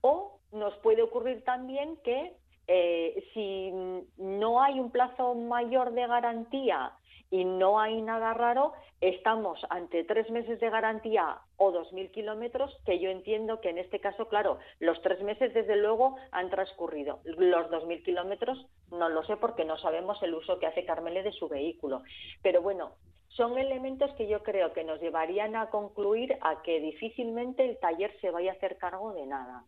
o 0.00 0.38
nos 0.52 0.74
puede 0.78 1.02
ocurrir 1.02 1.42
también 1.44 1.96
que 2.04 2.32
eh, 2.68 3.24
si 3.34 3.72
no 4.16 4.62
hay 4.62 4.78
un 4.78 4.90
plazo 4.90 5.34
mayor 5.34 5.92
de 5.92 6.06
garantía 6.06 6.92
y 7.34 7.44
no 7.44 7.80
hay 7.80 8.00
nada 8.00 8.32
raro, 8.32 8.74
estamos 9.00 9.58
ante 9.68 10.04
tres 10.04 10.30
meses 10.30 10.60
de 10.60 10.70
garantía 10.70 11.38
o 11.56 11.72
dos 11.72 11.92
mil 11.92 12.08
kilómetros, 12.12 12.78
que 12.86 13.00
yo 13.00 13.10
entiendo 13.10 13.60
que 13.60 13.70
en 13.70 13.78
este 13.78 13.98
caso, 13.98 14.28
claro, 14.28 14.58
los 14.78 15.02
tres 15.02 15.20
meses 15.20 15.52
desde 15.52 15.74
luego 15.74 16.14
han 16.30 16.48
transcurrido. 16.48 17.18
Los 17.24 17.68
dos 17.72 17.86
mil 17.86 18.04
kilómetros 18.04 18.64
no 18.92 19.08
lo 19.08 19.24
sé 19.24 19.36
porque 19.36 19.64
no 19.64 19.76
sabemos 19.78 20.22
el 20.22 20.32
uso 20.32 20.60
que 20.60 20.66
hace 20.66 20.84
Carmele 20.84 21.24
de 21.24 21.32
su 21.32 21.48
vehículo. 21.48 22.04
Pero 22.40 22.62
bueno, 22.62 22.92
son 23.30 23.58
elementos 23.58 24.12
que 24.12 24.28
yo 24.28 24.44
creo 24.44 24.72
que 24.72 24.84
nos 24.84 25.00
llevarían 25.00 25.56
a 25.56 25.70
concluir 25.70 26.38
a 26.40 26.62
que 26.62 26.78
difícilmente 26.78 27.68
el 27.68 27.80
taller 27.80 28.16
se 28.20 28.30
vaya 28.30 28.52
a 28.52 28.54
hacer 28.54 28.78
cargo 28.78 29.12
de 29.12 29.26
nada. 29.26 29.64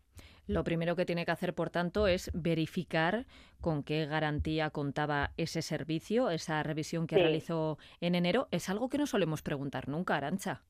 Lo 0.47 0.63
primero 0.63 0.95
que 0.95 1.05
tiene 1.05 1.25
que 1.25 1.33
hacer, 1.33 1.55
por 1.55 1.71
tanto, 1.71 2.07
es 2.07 2.31
verificar 2.33 3.27
con 3.61 3.83
qué 3.83 4.07
garantía 4.07 4.71
contaba 4.71 5.33
ese 5.37 5.61
servicio, 5.61 6.31
esa 6.31 6.63
revisión 6.63 7.07
que 7.07 7.17
realizó 7.17 7.79
en 8.01 8.15
enero. 8.15 8.47
Es 8.53 8.69
algo 8.69 8.89
que 8.89 8.99
no 8.99 9.07
solemos 9.07 9.43
preguntar 9.43 9.89
nunca, 9.89 10.17
Arancha. 10.17 10.63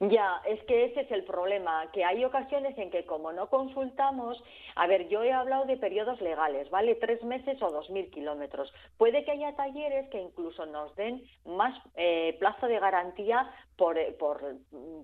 Ya, 0.00 0.40
es 0.46 0.62
que 0.64 0.84
ese 0.84 1.00
es 1.00 1.10
el 1.10 1.24
problema, 1.24 1.90
que 1.92 2.04
hay 2.04 2.24
ocasiones 2.24 2.78
en 2.78 2.88
que 2.90 3.04
como 3.04 3.32
no 3.32 3.48
consultamos, 3.50 4.40
a 4.76 4.86
ver, 4.86 5.08
yo 5.08 5.24
he 5.24 5.32
hablado 5.32 5.64
de 5.64 5.76
periodos 5.76 6.20
legales, 6.20 6.70
¿vale? 6.70 6.94
Tres 6.94 7.20
meses 7.24 7.60
o 7.60 7.70
dos 7.70 7.90
mil 7.90 8.08
kilómetros. 8.10 8.72
Puede 8.96 9.24
que 9.24 9.32
haya 9.32 9.56
talleres 9.56 10.08
que 10.10 10.20
incluso 10.20 10.66
nos 10.66 10.94
den 10.94 11.24
más 11.44 11.74
eh, 11.96 12.36
plazo 12.38 12.68
de 12.68 12.78
garantía 12.78 13.50
por, 13.78 13.96
eh, 13.96 14.12
por, 14.18 14.42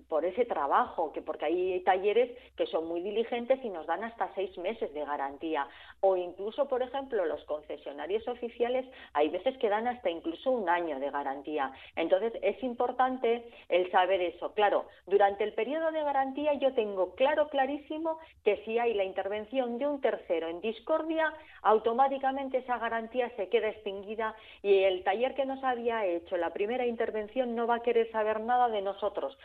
por, 0.09 0.25
ese 0.25 0.45
trabajo, 0.45 1.13
que 1.13 1.21
porque 1.21 1.45
hay 1.45 1.79
talleres 1.85 2.29
que 2.57 2.67
son 2.67 2.85
muy 2.87 3.01
diligentes 3.01 3.57
y 3.63 3.69
nos 3.69 3.87
dan 3.87 4.03
hasta 4.03 4.31
seis 4.35 4.55
meses 4.57 4.93
de 4.93 5.05
garantía. 5.05 5.65
O 6.01 6.17
incluso, 6.17 6.67
por 6.67 6.83
ejemplo, 6.83 7.25
los 7.25 7.43
concesionarios 7.45 8.27
oficiales 8.27 8.85
hay 9.13 9.29
veces 9.29 9.57
que 9.59 9.69
dan 9.69 9.87
hasta 9.87 10.09
incluso 10.09 10.51
un 10.51 10.67
año 10.67 10.99
de 10.99 11.09
garantía. 11.09 11.71
Entonces, 11.95 12.33
es 12.41 12.61
importante 12.63 13.49
el 13.69 13.89
saber 13.91 14.21
eso. 14.21 14.53
Claro, 14.53 14.85
durante 15.07 15.45
el 15.45 15.53
periodo 15.53 15.93
de 15.93 16.03
garantía 16.03 16.53
yo 16.55 16.73
tengo 16.73 17.15
claro, 17.15 17.47
clarísimo, 17.47 18.19
que 18.43 18.57
si 18.65 18.77
hay 18.77 18.93
la 18.93 19.05
intervención 19.05 19.77
de 19.77 19.87
un 19.87 20.01
tercero 20.01 20.49
en 20.49 20.59
discordia, 20.59 21.33
automáticamente 21.61 22.57
esa 22.57 22.77
garantía 22.77 23.29
se 23.37 23.47
queda 23.47 23.69
extinguida 23.69 24.35
y 24.61 24.83
el 24.83 25.03
taller 25.05 25.33
que 25.33 25.45
nos 25.45 25.63
había 25.63 26.05
hecho 26.05 26.35
la 26.35 26.51
primera 26.51 26.85
intervención 26.85 27.55
no 27.55 27.67
va 27.67 27.75
a 27.75 27.81
querer 27.81 28.11
saber 28.11 28.41
nada 28.41 28.64
de 28.69 28.81
nosotros. 28.81 29.37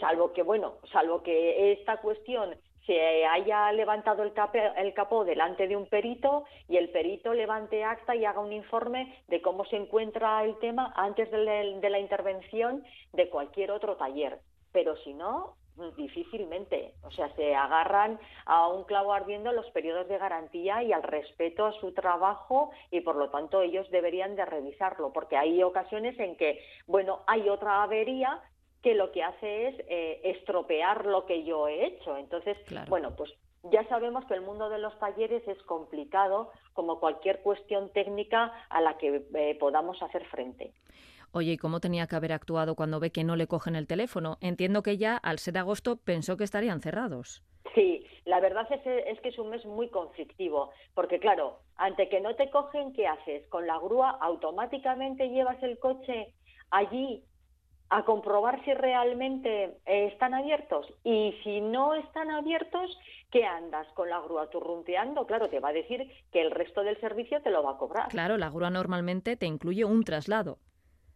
Salvo 0.00 0.32
que, 0.32 0.42
bueno, 0.42 0.78
salvo 0.92 1.22
que 1.22 1.72
esta 1.72 1.96
cuestión 1.98 2.54
se 2.86 3.26
haya 3.26 3.70
levantado 3.72 4.22
el, 4.22 4.32
el, 4.76 4.94
capó 4.94 5.24
delante 5.24 5.68
de 5.68 5.76
un 5.76 5.86
perito 5.86 6.44
y 6.68 6.76
el 6.76 6.90
perito 6.90 7.32
levante 7.32 7.84
acta 7.84 8.14
y 8.14 8.24
haga 8.24 8.40
un 8.40 8.52
informe 8.52 9.22
de 9.28 9.40
cómo 9.40 9.64
se 9.66 9.76
encuentra 9.76 10.44
el 10.44 10.58
tema 10.58 10.92
antes 10.96 11.30
de 11.30 11.90
la 11.90 11.98
intervención 11.98 12.84
de 13.12 13.28
cualquier 13.28 13.70
otro 13.70 13.96
taller 13.96 14.40
pero 14.72 14.96
si 15.04 15.14
no, 15.14 15.54
difícilmente. 15.90 16.94
O 17.02 17.10
sea, 17.10 17.34
se 17.34 17.54
agarran 17.54 18.18
a 18.46 18.68
un 18.68 18.84
clavo 18.84 19.12
ardiendo 19.12 19.52
los 19.52 19.70
periodos 19.70 20.08
de 20.08 20.18
garantía 20.18 20.82
y 20.82 20.92
al 20.92 21.02
respeto 21.02 21.66
a 21.66 21.72
su 21.72 21.92
trabajo 21.92 22.70
y 22.90 23.00
por 23.00 23.16
lo 23.16 23.30
tanto 23.30 23.62
ellos 23.62 23.90
deberían 23.90 24.36
de 24.36 24.44
revisarlo, 24.44 25.12
porque 25.12 25.36
hay 25.36 25.62
ocasiones 25.62 26.18
en 26.18 26.36
que, 26.36 26.60
bueno, 26.86 27.20
hay 27.26 27.48
otra 27.48 27.82
avería 27.82 28.40
que 28.82 28.94
lo 28.94 29.12
que 29.12 29.22
hace 29.22 29.68
es 29.68 29.74
eh, 29.88 30.20
estropear 30.24 31.06
lo 31.06 31.24
que 31.26 31.44
yo 31.44 31.68
he 31.68 31.86
hecho. 31.86 32.16
Entonces, 32.16 32.56
bueno, 32.88 33.14
pues 33.16 33.32
ya 33.70 33.86
sabemos 33.88 34.24
que 34.26 34.34
el 34.34 34.40
mundo 34.40 34.68
de 34.68 34.78
los 34.78 34.98
talleres 34.98 35.46
es 35.46 35.62
complicado, 35.62 36.50
como 36.72 36.98
cualquier 36.98 37.42
cuestión 37.42 37.90
técnica 37.90 38.52
a 38.68 38.80
la 38.80 38.98
que 38.98 39.24
eh, 39.34 39.56
podamos 39.60 40.02
hacer 40.02 40.24
frente. 40.26 40.72
Oye, 41.34 41.52
¿y 41.52 41.56
cómo 41.56 41.80
tenía 41.80 42.06
que 42.06 42.14
haber 42.14 42.32
actuado 42.32 42.74
cuando 42.74 43.00
ve 43.00 43.10
que 43.10 43.24
no 43.24 43.36
le 43.36 43.46
cogen 43.46 43.74
el 43.74 43.86
teléfono? 43.86 44.36
Entiendo 44.42 44.82
que 44.82 44.98
ya, 44.98 45.16
al 45.16 45.38
ser 45.38 45.56
agosto, 45.56 45.96
pensó 45.96 46.36
que 46.36 46.44
estarían 46.44 46.82
cerrados. 46.82 47.42
Sí, 47.74 48.04
la 48.26 48.38
verdad 48.38 48.66
es, 48.70 48.82
es, 48.84 49.18
que 49.20 49.30
es 49.30 49.38
un 49.38 49.48
mes 49.48 49.64
muy 49.64 49.88
conflictivo, 49.88 50.72
porque 50.92 51.18
claro, 51.18 51.60
ante 51.76 52.10
que 52.10 52.20
no 52.20 52.34
te 52.34 52.50
cogen, 52.50 52.92
¿qué 52.92 53.06
haces? 53.06 53.46
Con 53.48 53.66
la 53.66 53.78
grúa 53.78 54.10
automáticamente 54.20 55.30
llevas 55.30 55.62
el 55.62 55.78
coche 55.78 56.34
allí 56.70 57.24
a 57.88 58.04
comprobar 58.04 58.62
si 58.64 58.74
realmente 58.74 59.78
eh, 59.86 60.08
están 60.12 60.34
abiertos. 60.34 60.86
Y 61.02 61.34
si 61.44 61.62
no 61.62 61.94
están 61.94 62.30
abiertos, 62.30 62.98
¿qué 63.30 63.46
andas 63.46 63.86
con 63.94 64.10
la 64.10 64.20
grúa 64.20 64.50
turrunteando? 64.50 65.26
Claro, 65.26 65.48
te 65.48 65.60
va 65.60 65.70
a 65.70 65.74
decir 65.74 66.10
que 66.30 66.42
el 66.42 66.50
resto 66.50 66.82
del 66.82 67.00
servicio 67.00 67.40
te 67.40 67.50
lo 67.50 67.62
va 67.62 67.72
a 67.72 67.78
cobrar. 67.78 68.08
Claro, 68.08 68.36
la 68.36 68.50
grúa 68.50 68.68
normalmente 68.68 69.36
te 69.36 69.46
incluye 69.46 69.86
un 69.86 70.04
traslado. 70.04 70.58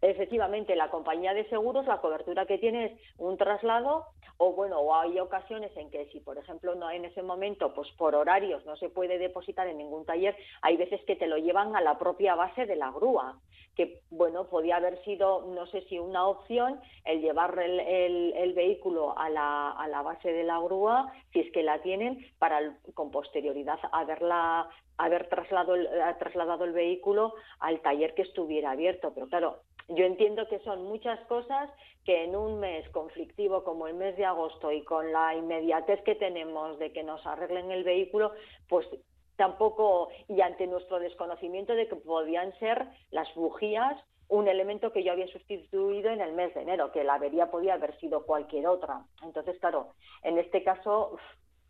Efectivamente, 0.02 0.76
la 0.76 0.90
compañía 0.90 1.32
de 1.35 1.48
seguros, 1.48 1.87
la 1.87 2.00
cobertura 2.00 2.46
que 2.46 2.59
tiene 2.59 2.87
es 2.87 2.92
un 3.18 3.37
traslado 3.37 4.06
o 4.38 4.52
bueno, 4.52 4.78
o 4.80 4.94
hay 4.94 5.18
ocasiones 5.18 5.74
en 5.76 5.90
que 5.90 6.06
si 6.06 6.20
por 6.20 6.37
ejemplo 6.37 6.74
no 6.74 6.90
en 6.90 7.04
ese 7.04 7.22
momento, 7.22 7.72
pues 7.72 7.90
por 7.92 8.14
horarios 8.14 8.64
no 8.66 8.76
se 8.76 8.90
puede 8.90 9.18
depositar 9.18 9.66
en 9.66 9.78
ningún 9.78 10.04
taller, 10.04 10.37
hay 10.62 10.76
veces 10.76 11.00
que 11.06 11.16
te 11.16 11.26
lo 11.26 11.38
llevan 11.38 11.74
a 11.74 11.80
la 11.80 11.98
propia 11.98 12.35
base 12.35 12.66
de 12.66 12.76
la 12.76 12.90
grúa, 12.90 13.38
que 13.74 14.00
bueno, 14.11 14.44
podía 14.44 14.76
haber 14.76 15.02
sido, 15.04 15.42
no 15.46 15.66
sé 15.66 15.82
si 15.82 15.98
una 15.98 16.26
opción 16.26 16.80
el 17.04 17.20
llevar 17.20 17.59
el, 17.59 18.52
vehículo 18.54 19.16
a 19.18 19.28
la, 19.28 19.70
a 19.70 19.88
la 19.88 20.02
base 20.02 20.32
de 20.32 20.44
la 20.44 20.59
grúa, 20.59 21.12
si 21.32 21.40
es 21.40 21.52
que 21.52 21.62
la 21.62 21.80
tienen, 21.82 22.26
para 22.38 22.76
con 22.94 23.11
posterioridad 23.11 23.78
haberla 23.92 24.68
haber 24.98 25.28
trasladado 25.28 25.74
trasladado 26.18 26.64
el 26.64 26.72
vehículo 26.72 27.35
al 27.61 27.80
taller 27.80 28.14
que 28.14 28.22
estuviera 28.22 28.70
abierto. 28.70 29.12
Pero 29.14 29.28
claro, 29.28 29.59
yo 29.88 30.05
entiendo 30.05 30.49
que 30.49 30.59
son 30.61 30.85
muchas 30.85 31.20
cosas 31.27 31.70
que 32.05 32.25
en 32.25 32.37
un 32.37 32.61
mes 32.61 32.88
conflictivo 32.90 33.64
como 33.64 33.87
el 33.87 33.94
mes 33.94 34.16
de 34.16 34.25
agosto 34.25 34.72
y 34.72 34.83
con 34.85 35.12
la 35.12 35.35
inmediatez 35.35 36.03
que 36.03 36.14
tenemos 36.14 36.79
de 36.79 36.92
que 36.92 37.03
nos 37.03 37.25
arreglen 37.27 37.70
el 37.70 37.85
vehículo, 37.85 38.33
pues 38.68 38.87
tampoco, 39.37 40.09
y 40.29 40.40
ante 40.40 40.66
nuestro 40.66 40.99
desconocimiento 40.99 41.75
de 41.75 41.88
que 41.88 41.96
podían 41.96 42.57
ser 42.59 42.87
las 43.11 43.33
bujías 43.35 44.03
un 44.29 44.49
elemento 44.49 44.92
que 44.92 45.05
yo 45.05 45.12
había 45.12 45.29
sustituido 45.29 46.11
en 46.11 46.20
el 46.20 46.33
mes 46.33 46.53
de 46.55 46.62
enero, 46.62 46.90
que 46.90 47.05
la 47.05 47.14
avería 47.14 47.51
podía 47.51 47.75
haber 47.75 47.99
sido 48.01 48.25
cualquier 48.27 48.66
otra. 48.66 49.05
Entonces, 49.22 49.59
claro, 49.61 49.92
en 50.22 50.38
este 50.38 50.64
caso, 50.64 51.16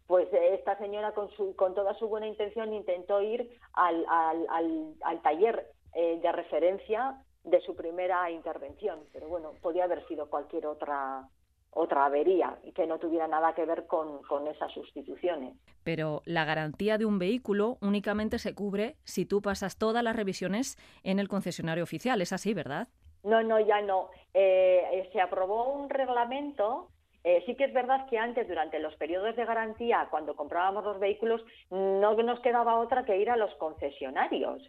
pues 0.07 0.29
esta 0.33 0.79
señora 0.79 1.13
con, 1.13 1.31
su, 1.33 1.55
con 1.55 1.75
toda 1.75 1.95
su 1.95 2.09
buena 2.09 2.27
intención 2.27 2.73
intentó 2.73 3.21
ir 3.21 3.59
al, 3.75 4.07
al, 4.09 4.95
al, 5.03 5.23
taller 5.23 5.67
eh, 5.95 6.19
de 6.23 6.33
referencia 6.33 7.21
de 7.47 7.61
su 7.63 7.75
primera 7.75 8.31
intervención, 8.31 9.01
pero 9.13 9.29
bueno, 9.29 9.53
podía 9.63 9.85
haber 9.85 10.07
sido 10.07 10.29
cualquier 10.29 10.67
otra 10.67 11.29
otra 11.71 12.07
avería 12.07 12.59
y 12.65 12.73
que 12.73 12.87
no 12.87 12.99
tuviera 12.99 13.29
nada 13.29 13.55
que 13.55 13.67
ver 13.67 13.87
con, 13.87 14.23
con, 14.23 14.47
esas 14.47 14.73
sustituciones. 14.73 15.55
Pero 15.85 16.23
la 16.25 16.47
garantía 16.47 16.97
de 16.97 17.05
un 17.05 17.19
vehículo 17.19 17.77
únicamente 17.83 18.39
se 18.39 18.55
cubre 18.55 18.97
si 19.05 19.27
tú 19.27 19.43
pasas 19.43 19.77
todas 19.77 20.03
las 20.03 20.17
revisiones 20.17 20.79
en 21.05 21.19
el 21.19 21.29
concesionario 21.29 21.85
oficial. 21.85 22.23
Es 22.23 22.33
así, 22.33 22.55
¿verdad? 22.55 22.89
No, 23.23 23.43
no, 23.43 23.61
ya 23.61 23.83
no. 23.83 24.09
Eh, 24.33 25.07
se 25.13 25.21
aprobó 25.21 25.75
un 25.75 25.91
reglamento 25.91 26.89
eh, 27.27 27.43
sí 27.45 27.57
que 27.57 27.65
es 27.65 27.75
verdad 27.75 28.07
que 28.09 28.17
antes, 28.19 28.47
durante 28.47 28.79
los 28.79 28.95
periodos 28.95 29.35
de 29.35 29.45
garantía, 29.45 30.07
cuando 30.13 30.37
comprábamos 30.37 30.85
los 30.85 31.01
vehículos, 31.01 31.43
no 31.71 32.15
nos 32.15 32.39
quedaba 32.39 32.79
otra 32.79 33.05
que 33.05 33.19
ir 33.19 33.31
a 33.31 33.37
los 33.37 33.53
concesionarios. 33.57 34.63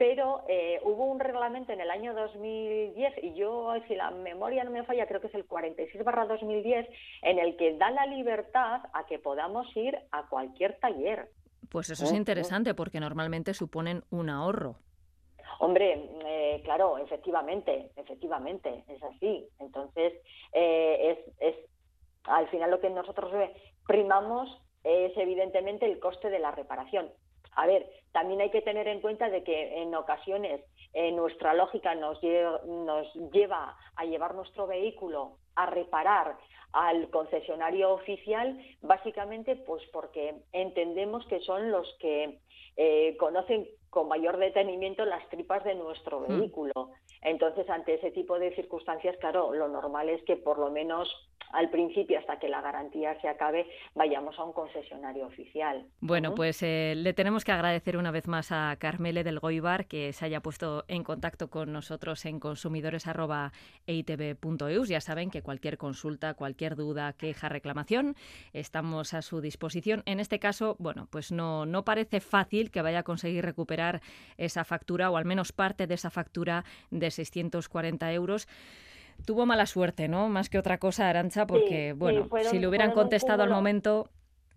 Pero 0.00 0.44
eh, 0.48 0.80
hubo 0.82 1.04
un 1.04 1.20
reglamento 1.20 1.74
en 1.74 1.80
el 1.82 1.90
año 1.90 2.14
2010, 2.14 3.22
y 3.22 3.34
yo, 3.34 3.74
si 3.86 3.94
la 3.94 4.10
memoria 4.10 4.64
no 4.64 4.70
me 4.70 4.82
falla, 4.82 5.06
creo 5.06 5.20
que 5.20 5.26
es 5.26 5.34
el 5.34 5.46
46-2010, 5.46 6.88
en 7.20 7.38
el 7.38 7.54
que 7.58 7.76
da 7.76 7.90
la 7.90 8.06
libertad 8.06 8.80
a 8.94 9.04
que 9.04 9.18
podamos 9.18 9.66
ir 9.76 9.98
a 10.10 10.26
cualquier 10.26 10.78
taller. 10.78 11.28
Pues 11.68 11.90
eso 11.90 12.06
es 12.06 12.14
interesante, 12.14 12.72
porque 12.72 12.98
normalmente 12.98 13.52
suponen 13.52 14.02
un 14.08 14.30
ahorro. 14.30 14.76
Hombre, 15.58 16.08
eh, 16.24 16.62
claro, 16.64 16.96
efectivamente, 16.96 17.90
efectivamente, 17.94 18.84
es 18.88 19.02
así. 19.02 19.46
Entonces, 19.58 20.14
es, 20.54 21.18
es 21.40 21.56
al 22.24 22.48
final 22.48 22.70
lo 22.70 22.80
que 22.80 22.88
nosotros 22.88 23.30
primamos 23.86 24.48
es 24.82 25.14
evidentemente 25.18 25.84
el 25.84 26.00
coste 26.00 26.30
de 26.30 26.38
la 26.38 26.52
reparación. 26.52 27.10
A 27.52 27.66
ver, 27.66 27.86
también 28.12 28.40
hay 28.40 28.50
que 28.50 28.62
tener 28.62 28.88
en 28.88 29.00
cuenta 29.00 29.28
de 29.28 29.42
que 29.42 29.82
en 29.82 29.94
ocasiones 29.94 30.62
eh, 30.92 31.12
nuestra 31.12 31.54
lógica 31.54 31.94
nos 31.94 32.20
lleva, 32.20 33.76
a 33.96 34.04
llevar 34.04 34.34
nuestro 34.34 34.66
vehículo 34.66 35.36
a 35.54 35.66
reparar 35.66 36.36
al 36.72 37.10
concesionario 37.10 37.92
oficial, 37.92 38.58
básicamente 38.80 39.56
pues 39.56 39.82
porque 39.92 40.34
entendemos 40.52 41.26
que 41.26 41.40
son 41.40 41.70
los 41.70 41.86
que 42.00 42.38
eh, 42.76 43.16
conocen 43.18 43.68
con 43.90 44.08
mayor 44.08 44.38
detenimiento 44.38 45.04
las 45.04 45.28
tripas 45.28 45.64
de 45.64 45.74
nuestro 45.74 46.20
vehículo. 46.20 46.90
Entonces, 47.22 47.68
ante 47.68 47.94
ese 47.94 48.12
tipo 48.12 48.38
de 48.38 48.54
circunstancias, 48.54 49.16
claro, 49.18 49.52
lo 49.52 49.68
normal 49.68 50.08
es 50.08 50.22
que 50.24 50.36
por 50.36 50.58
lo 50.58 50.70
menos 50.70 51.08
al 51.52 51.70
principio, 51.70 52.18
hasta 52.18 52.38
que 52.38 52.48
la 52.48 52.60
garantía 52.60 53.18
se 53.20 53.28
acabe, 53.28 53.66
vayamos 53.94 54.36
a 54.38 54.44
un 54.44 54.52
concesionario 54.52 55.26
oficial. 55.26 55.86
Bueno, 56.00 56.34
pues 56.34 56.62
eh, 56.62 56.94
le 56.96 57.12
tenemos 57.12 57.44
que 57.44 57.52
agradecer 57.52 57.96
una 57.96 58.10
vez 58.10 58.26
más 58.28 58.52
a 58.52 58.76
Carmele 58.78 59.24
del 59.24 59.40
Goibar 59.40 59.86
que 59.86 60.12
se 60.12 60.24
haya 60.24 60.40
puesto 60.40 60.84
en 60.88 61.04
contacto 61.04 61.50
con 61.50 61.72
nosotros 61.72 62.24
en 62.26 62.40
consumidores.eitv.eus. 62.40 64.88
Ya 64.88 65.00
saben 65.00 65.30
que 65.30 65.42
cualquier 65.42 65.78
consulta, 65.78 66.34
cualquier 66.34 66.76
duda, 66.76 67.12
queja, 67.14 67.48
reclamación, 67.48 68.14
estamos 68.52 69.14
a 69.14 69.22
su 69.22 69.40
disposición. 69.40 70.02
En 70.06 70.20
este 70.20 70.38
caso, 70.38 70.76
bueno, 70.78 71.08
pues 71.10 71.32
no, 71.32 71.66
no 71.66 71.84
parece 71.84 72.20
fácil 72.20 72.70
que 72.70 72.82
vaya 72.82 73.00
a 73.00 73.04
conseguir 73.04 73.44
recuperar 73.44 74.00
esa 74.36 74.64
factura 74.64 75.10
o 75.10 75.16
al 75.16 75.24
menos 75.24 75.50
parte 75.52 75.86
de 75.86 75.94
esa 75.94 76.10
factura 76.10 76.64
de 76.90 77.10
640 77.10 78.12
euros 78.12 78.46
tuvo 79.24 79.46
mala 79.46 79.66
suerte, 79.66 80.08
¿no? 80.08 80.28
Más 80.28 80.48
que 80.48 80.58
otra 80.58 80.78
cosa, 80.78 81.08
Arancha, 81.08 81.46
porque, 81.46 81.92
bueno, 81.92 82.28
si 82.50 82.58
le 82.58 82.68
hubieran 82.68 82.92
contestado 82.92 83.42
al 83.42 83.50
momento... 83.50 84.08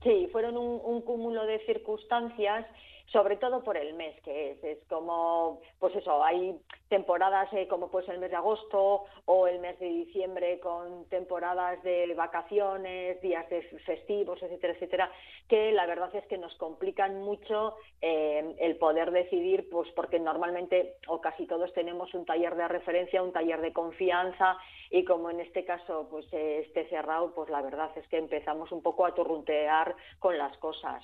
Sí, 0.03 0.27
fueron 0.31 0.57
un, 0.57 1.01
cúmulo 1.01 1.45
de 1.45 1.59
circunstancias 1.65 2.65
sobre 3.11 3.37
todo 3.37 3.63
por 3.63 3.77
el 3.77 3.93
mes 3.93 4.19
que 4.21 4.51
es. 4.51 4.63
Es 4.63 4.79
como, 4.87 5.61
pues 5.79 5.95
eso, 5.95 6.23
hay 6.23 6.57
temporadas 6.89 7.51
eh, 7.53 7.67
como 7.67 7.89
pues 7.89 8.07
el 8.09 8.19
mes 8.19 8.29
de 8.29 8.35
agosto 8.35 9.05
o 9.25 9.47
el 9.47 9.59
mes 9.59 9.79
de 9.79 9.87
diciembre 9.87 10.59
con 10.59 11.05
temporadas 11.09 11.81
de 11.83 12.13
vacaciones, 12.15 13.19
días 13.21 13.49
de 13.49 13.63
festivos, 13.85 14.41
etcétera, 14.43 14.73
etcétera, 14.73 15.11
que 15.47 15.71
la 15.71 15.87
verdad 15.87 16.15
es 16.15 16.25
que 16.27 16.37
nos 16.37 16.53
complican 16.55 17.21
mucho 17.21 17.75
eh, 18.01 18.55
el 18.59 18.77
poder 18.77 19.11
decidir, 19.11 19.67
pues 19.71 19.89
porque 19.95 20.19
normalmente 20.19 20.97
o 21.07 21.19
casi 21.19 21.47
todos 21.47 21.73
tenemos 21.73 22.13
un 22.13 22.25
taller 22.25 22.55
de 22.55 22.67
referencia, 22.67 23.23
un 23.23 23.33
taller 23.33 23.61
de 23.61 23.73
confianza 23.73 24.57
y 24.91 25.03
como 25.03 25.31
en 25.31 25.39
este 25.39 25.65
caso 25.65 26.07
pues 26.11 26.27
eh, 26.31 26.63
esté 26.67 26.87
cerrado, 26.89 27.33
pues 27.33 27.49
la 27.49 27.63
verdad 27.63 27.89
es 27.95 28.07
que 28.07 28.17
empezamos 28.17 28.71
un 28.71 28.83
poco 28.83 29.07
a 29.07 29.15
torruntear 29.15 29.95
con 30.19 30.37
las 30.37 30.55
cosas. 30.57 31.03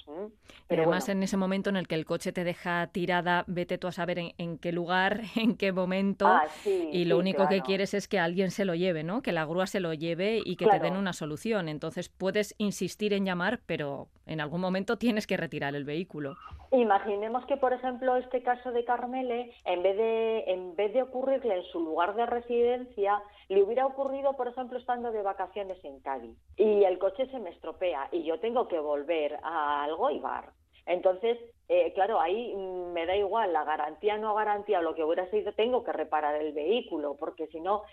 Pero 0.68 0.84
además 0.84 1.10
en 1.10 1.24
ese 1.24 1.36
momento 1.36 1.72
en 1.72 1.78
el 1.78 1.88
que 1.90 1.96
el 1.96 2.06
coche 2.06 2.32
te 2.32 2.44
deja 2.44 2.88
tirada, 2.88 3.44
vete 3.48 3.80
tú 3.80 3.88
a 3.88 3.92
saber 3.92 4.20
en, 4.38 4.58
qué 4.60 4.72
lugar, 4.72 5.22
en 5.36 5.58
qué 5.58 5.74
momento, 5.74 6.28
ah, 6.28 6.46
y 6.66 7.04
lo 7.06 7.18
único 7.18 7.50
que 7.50 7.62
quieres 7.62 7.94
es 7.94 8.08
que 8.08 8.20
alguien 8.20 8.52
se 8.52 8.64
lo 8.64 8.76
lleve, 8.76 9.04
¿no? 9.04 9.22
Que 9.22 9.34
la 9.34 9.44
grúa 9.44 9.66
se 9.66 9.80
lo 9.80 9.94
lleve 9.94 10.40
y 10.46 10.56
que 10.56 10.68
te 10.68 10.80
den 10.80 10.96
una 10.96 11.14
solución. 11.14 11.68
Entonces 11.68 12.08
puedes 12.08 12.54
insistir 12.60 13.12
en 13.14 13.26
llamar, 13.26 13.60
pero 13.66 14.08
en 14.28 14.40
algún 14.40 14.62
momento 14.62 14.98
tienes 14.98 15.26
que 15.26 15.36
retirar 15.36 15.76
el 15.76 15.84
vehículo. 15.84 16.38
Imaginemos 16.72 17.44
que, 17.48 17.58
por 17.58 17.74
ejemplo, 17.74 18.16
este 18.18 18.44
caso 18.44 18.72
de 18.72 18.86
Carmele, 18.86 19.52
en 19.66 19.82
vez 19.82 19.98
de, 19.98 20.44
en 20.46 20.76
vez 20.76 20.94
de 20.94 21.02
ocurrirle 21.02 21.58
en 21.58 21.64
su 21.72 21.80
lugar 21.80 22.14
de 22.14 22.28
residencia, 22.28 23.20
le 23.48 23.64
hubiera 23.64 23.88
ocurrido, 23.88 24.34
por 24.34 24.48
ejemplo, 24.48 24.78
estando 24.78 25.12
de 25.12 25.24
vacaciones 25.24 25.84
en 25.84 26.00
Cádiz 26.02 26.38
y 26.56 26.84
el 26.84 27.00
coche 27.00 27.26
se 27.32 27.40
me 27.40 27.50
estropea 27.50 28.10
y 28.12 28.24
yo 28.24 28.40
tengo 28.40 28.68
que 28.68 28.80
volver 28.80 29.40
a 29.42 29.84
Algoibar. 29.86 30.52
Entonces, 30.90 31.38
eh, 31.68 31.94
claro, 31.94 32.20
ahí 32.20 32.52
mm, 32.56 32.94
me 32.94 33.06
da 33.06 33.16
igual, 33.16 33.54
la 33.54 33.64
garantía 33.64 34.18
no 34.18 34.34
garantía, 34.34 34.82
lo 34.82 34.96
que 34.96 35.04
hubiera 35.04 35.30
sido, 35.30 35.54
tengo 35.54 35.84
que 35.84 35.94
reparar 35.94 36.42
el 36.42 36.52
vehículo, 36.52 37.16
porque 37.16 37.46
si 37.48 37.60
no, 37.60 37.84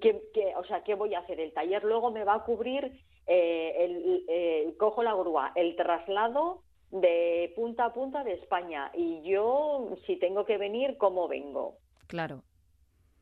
¿qué, 0.00 0.22
o 0.56 0.64
sea, 0.64 0.84
¿qué 0.84 0.94
voy 0.94 1.14
a 1.14 1.18
hacer? 1.18 1.40
El 1.40 1.52
taller 1.52 1.82
luego 1.82 2.12
me 2.12 2.22
va 2.22 2.34
a 2.34 2.44
cubrir, 2.44 2.92
eh, 3.26 3.74
el, 3.78 4.24
eh, 4.28 4.74
cojo 4.78 5.02
la 5.02 5.14
grúa, 5.14 5.50
el 5.56 5.74
traslado 5.74 6.62
de 6.92 7.52
punta 7.56 7.86
a 7.86 7.92
punta 7.92 8.22
de 8.22 8.34
España, 8.34 8.92
y 8.94 9.20
yo, 9.22 9.96
si 10.06 10.16
tengo 10.16 10.44
que 10.44 10.56
venir, 10.56 10.96
¿cómo 10.96 11.26
vengo? 11.26 11.78
Claro. 12.06 12.42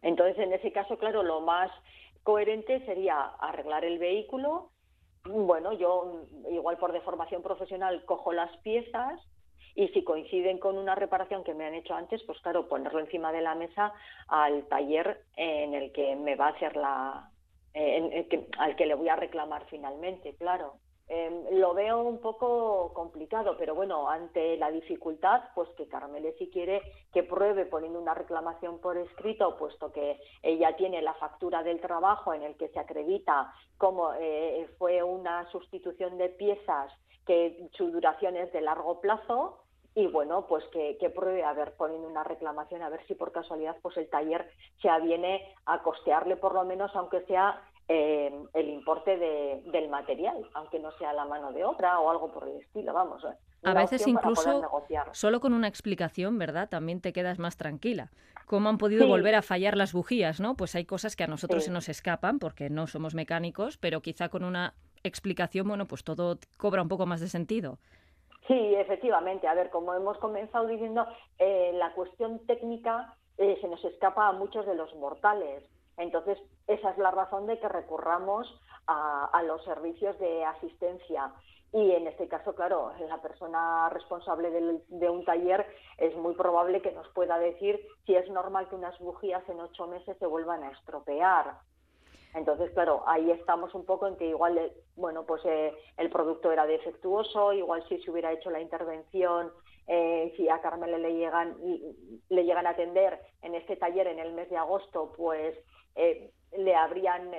Entonces, 0.02 0.38
en 0.38 0.52
ese 0.52 0.72
caso, 0.72 0.98
claro, 0.98 1.22
lo 1.22 1.40
más 1.40 1.70
coherente 2.22 2.84
sería 2.84 3.18
arreglar 3.40 3.86
el 3.86 3.98
vehículo, 3.98 4.72
bueno, 5.24 5.72
yo 5.72 6.24
igual 6.50 6.78
por 6.78 6.92
deformación 6.92 7.42
profesional 7.42 8.04
cojo 8.04 8.32
las 8.32 8.56
piezas 8.58 9.20
y 9.74 9.88
si 9.88 10.04
coinciden 10.04 10.58
con 10.58 10.76
una 10.76 10.94
reparación 10.94 11.44
que 11.44 11.54
me 11.54 11.64
han 11.64 11.74
hecho 11.74 11.94
antes, 11.94 12.22
pues 12.24 12.38
claro, 12.40 12.68
ponerlo 12.68 13.00
encima 13.00 13.32
de 13.32 13.40
la 13.40 13.54
mesa 13.54 13.92
al 14.28 14.66
taller 14.68 15.24
en 15.36 15.74
el 15.74 15.92
que 15.92 16.14
me 16.16 16.36
va 16.36 16.48
a 16.48 16.50
hacer 16.50 16.76
la, 16.76 17.30
al 18.58 18.76
que 18.76 18.86
le 18.86 18.94
voy 18.94 19.08
a 19.08 19.16
reclamar 19.16 19.64
finalmente, 19.70 20.34
claro. 20.36 20.74
Em, 21.08 21.58
lo 21.58 21.74
veo 21.74 22.00
un 22.02 22.20
poco 22.20 22.92
complicado, 22.94 23.56
pero 23.58 23.74
bueno, 23.74 24.08
ante 24.08 24.56
la 24.56 24.70
dificultad, 24.70 25.42
pues 25.54 25.68
que 25.76 25.88
Carmele 25.88 26.32
si 26.38 26.48
quiere 26.48 26.80
que 27.12 27.22
pruebe 27.22 27.66
poniendo 27.66 28.00
una 28.00 28.14
reclamación 28.14 28.78
por 28.78 28.96
escrito, 28.96 29.56
puesto 29.58 29.92
que 29.92 30.18
ella 30.42 30.74
tiene 30.76 31.02
la 31.02 31.14
factura 31.14 31.62
del 31.62 31.80
trabajo 31.80 32.32
en 32.32 32.42
el 32.42 32.56
que 32.56 32.68
se 32.68 32.78
acredita 32.78 33.52
cómo 33.76 34.12
eh, 34.18 34.68
fue 34.78 35.02
una 35.02 35.50
sustitución 35.50 36.16
de 36.18 36.30
piezas 36.30 36.92
que 37.26 37.68
su 37.72 37.90
duración 37.90 38.36
es 38.36 38.52
de 38.52 38.60
largo 38.60 39.00
plazo, 39.00 39.58
y 39.94 40.06
bueno, 40.06 40.46
pues 40.48 40.64
que, 40.72 40.96
que, 40.98 41.10
pruebe 41.10 41.44
a 41.44 41.52
ver 41.52 41.74
poniendo 41.76 42.08
una 42.08 42.24
reclamación, 42.24 42.80
a 42.80 42.88
ver 42.88 43.06
si 43.06 43.14
por 43.14 43.30
casualidad 43.30 43.76
pues 43.82 43.96
el 43.98 44.08
taller 44.08 44.50
se 44.80 44.88
aviene 44.88 45.54
a 45.66 45.82
costearle 45.82 46.36
por 46.36 46.54
lo 46.54 46.64
menos, 46.64 46.90
aunque 46.94 47.20
sea 47.26 47.60
eh, 47.94 48.32
el 48.54 48.68
importe 48.70 49.18
del 49.18 49.88
material, 49.90 50.48
aunque 50.54 50.78
no 50.78 50.92
sea 50.92 51.12
la 51.12 51.26
mano 51.26 51.52
de 51.52 51.62
obra 51.62 52.00
o 52.00 52.08
algo 52.10 52.32
por 52.32 52.48
el 52.48 52.56
estilo, 52.56 52.94
vamos. 52.94 53.22
¿eh? 53.24 53.36
A 53.64 53.74
veces 53.74 54.06
incluso 54.06 54.62
solo 55.12 55.40
con 55.40 55.52
una 55.52 55.68
explicación, 55.68 56.38
¿verdad? 56.38 56.70
También 56.70 57.02
te 57.02 57.12
quedas 57.12 57.38
más 57.38 57.58
tranquila. 57.58 58.10
¿Cómo 58.46 58.70
han 58.70 58.78
podido 58.78 59.06
volver 59.06 59.34
a 59.34 59.42
fallar 59.42 59.76
las 59.76 59.92
bujías, 59.92 60.40
no? 60.40 60.56
Pues 60.56 60.74
hay 60.74 60.86
cosas 60.86 61.16
que 61.16 61.24
a 61.24 61.26
nosotros 61.26 61.64
se 61.64 61.70
nos 61.70 61.90
escapan 61.90 62.38
porque 62.38 62.70
no 62.70 62.86
somos 62.86 63.14
mecánicos, 63.14 63.76
pero 63.76 64.00
quizá 64.00 64.30
con 64.30 64.42
una 64.42 64.72
explicación, 65.04 65.68
bueno, 65.68 65.86
pues 65.86 66.02
todo 66.02 66.38
cobra 66.56 66.80
un 66.80 66.88
poco 66.88 67.04
más 67.04 67.20
de 67.20 67.28
sentido. 67.28 67.78
Sí, 68.48 68.74
efectivamente. 68.74 69.48
A 69.48 69.54
ver, 69.54 69.68
como 69.68 69.92
hemos 69.92 70.16
comenzado 70.16 70.66
diciendo, 70.66 71.06
eh, 71.38 71.72
la 71.74 71.92
cuestión 71.92 72.38
técnica 72.46 73.16
eh, 73.36 73.58
se 73.60 73.68
nos 73.68 73.84
escapa 73.84 74.28
a 74.28 74.32
muchos 74.32 74.64
de 74.64 74.76
los 74.76 74.94
mortales. 74.94 75.62
Entonces, 75.96 76.38
esa 76.66 76.90
es 76.90 76.98
la 76.98 77.10
razón 77.10 77.46
de 77.46 77.58
que 77.58 77.68
recurramos 77.68 78.46
a, 78.86 79.42
los 79.44 79.62
servicios 79.64 80.18
de 80.18 80.44
asistencia. 80.44 81.32
Y 81.72 81.92
en 81.92 82.06
este 82.06 82.28
caso, 82.28 82.54
claro, 82.54 82.92
la 83.08 83.22
persona 83.22 83.88
responsable 83.88 84.50
de 84.50 85.10
un 85.10 85.24
taller 85.24 85.66
es 85.96 86.14
muy 86.16 86.34
probable 86.34 86.82
que 86.82 86.92
nos 86.92 87.08
pueda 87.08 87.38
decir 87.38 87.80
si 88.04 88.14
es 88.14 88.28
normal 88.30 88.68
que 88.68 88.74
unas 88.74 88.98
bujías 88.98 89.48
en 89.48 89.60
ocho 89.60 89.86
meses 89.86 90.16
se 90.18 90.26
vuelvan 90.26 90.62
a 90.64 90.70
estropear. 90.70 91.56
Entonces, 92.34 92.70
claro, 92.72 93.02
ahí 93.06 93.30
estamos 93.30 93.74
un 93.74 93.84
poco 93.84 94.06
en 94.06 94.16
que 94.16 94.26
igual, 94.26 94.56
eh, 94.56 94.72
bueno, 94.96 95.24
pues 95.24 95.42
eh, 95.44 95.74
el 95.98 96.10
producto 96.10 96.50
era 96.50 96.66
defectuoso, 96.66 97.52
igual 97.52 97.86
si 97.88 98.00
se 98.02 98.10
hubiera 98.10 98.32
hecho 98.32 98.50
la 98.50 98.60
intervención, 98.60 99.52
eh, 99.86 100.32
si 100.36 100.48
a 100.48 100.60
Carmela 100.60 100.96
le 100.96 101.14
llegan, 101.14 101.56
le 102.28 102.44
llegan 102.44 102.66
a 102.66 102.70
atender 102.70 103.20
en 103.42 103.54
este 103.54 103.76
taller 103.76 104.06
en 104.06 104.18
el 104.18 104.32
mes 104.32 104.48
de 104.48 104.56
agosto, 104.56 105.12
pues 105.16 105.58
le 105.94 106.74
habrían 106.74 107.30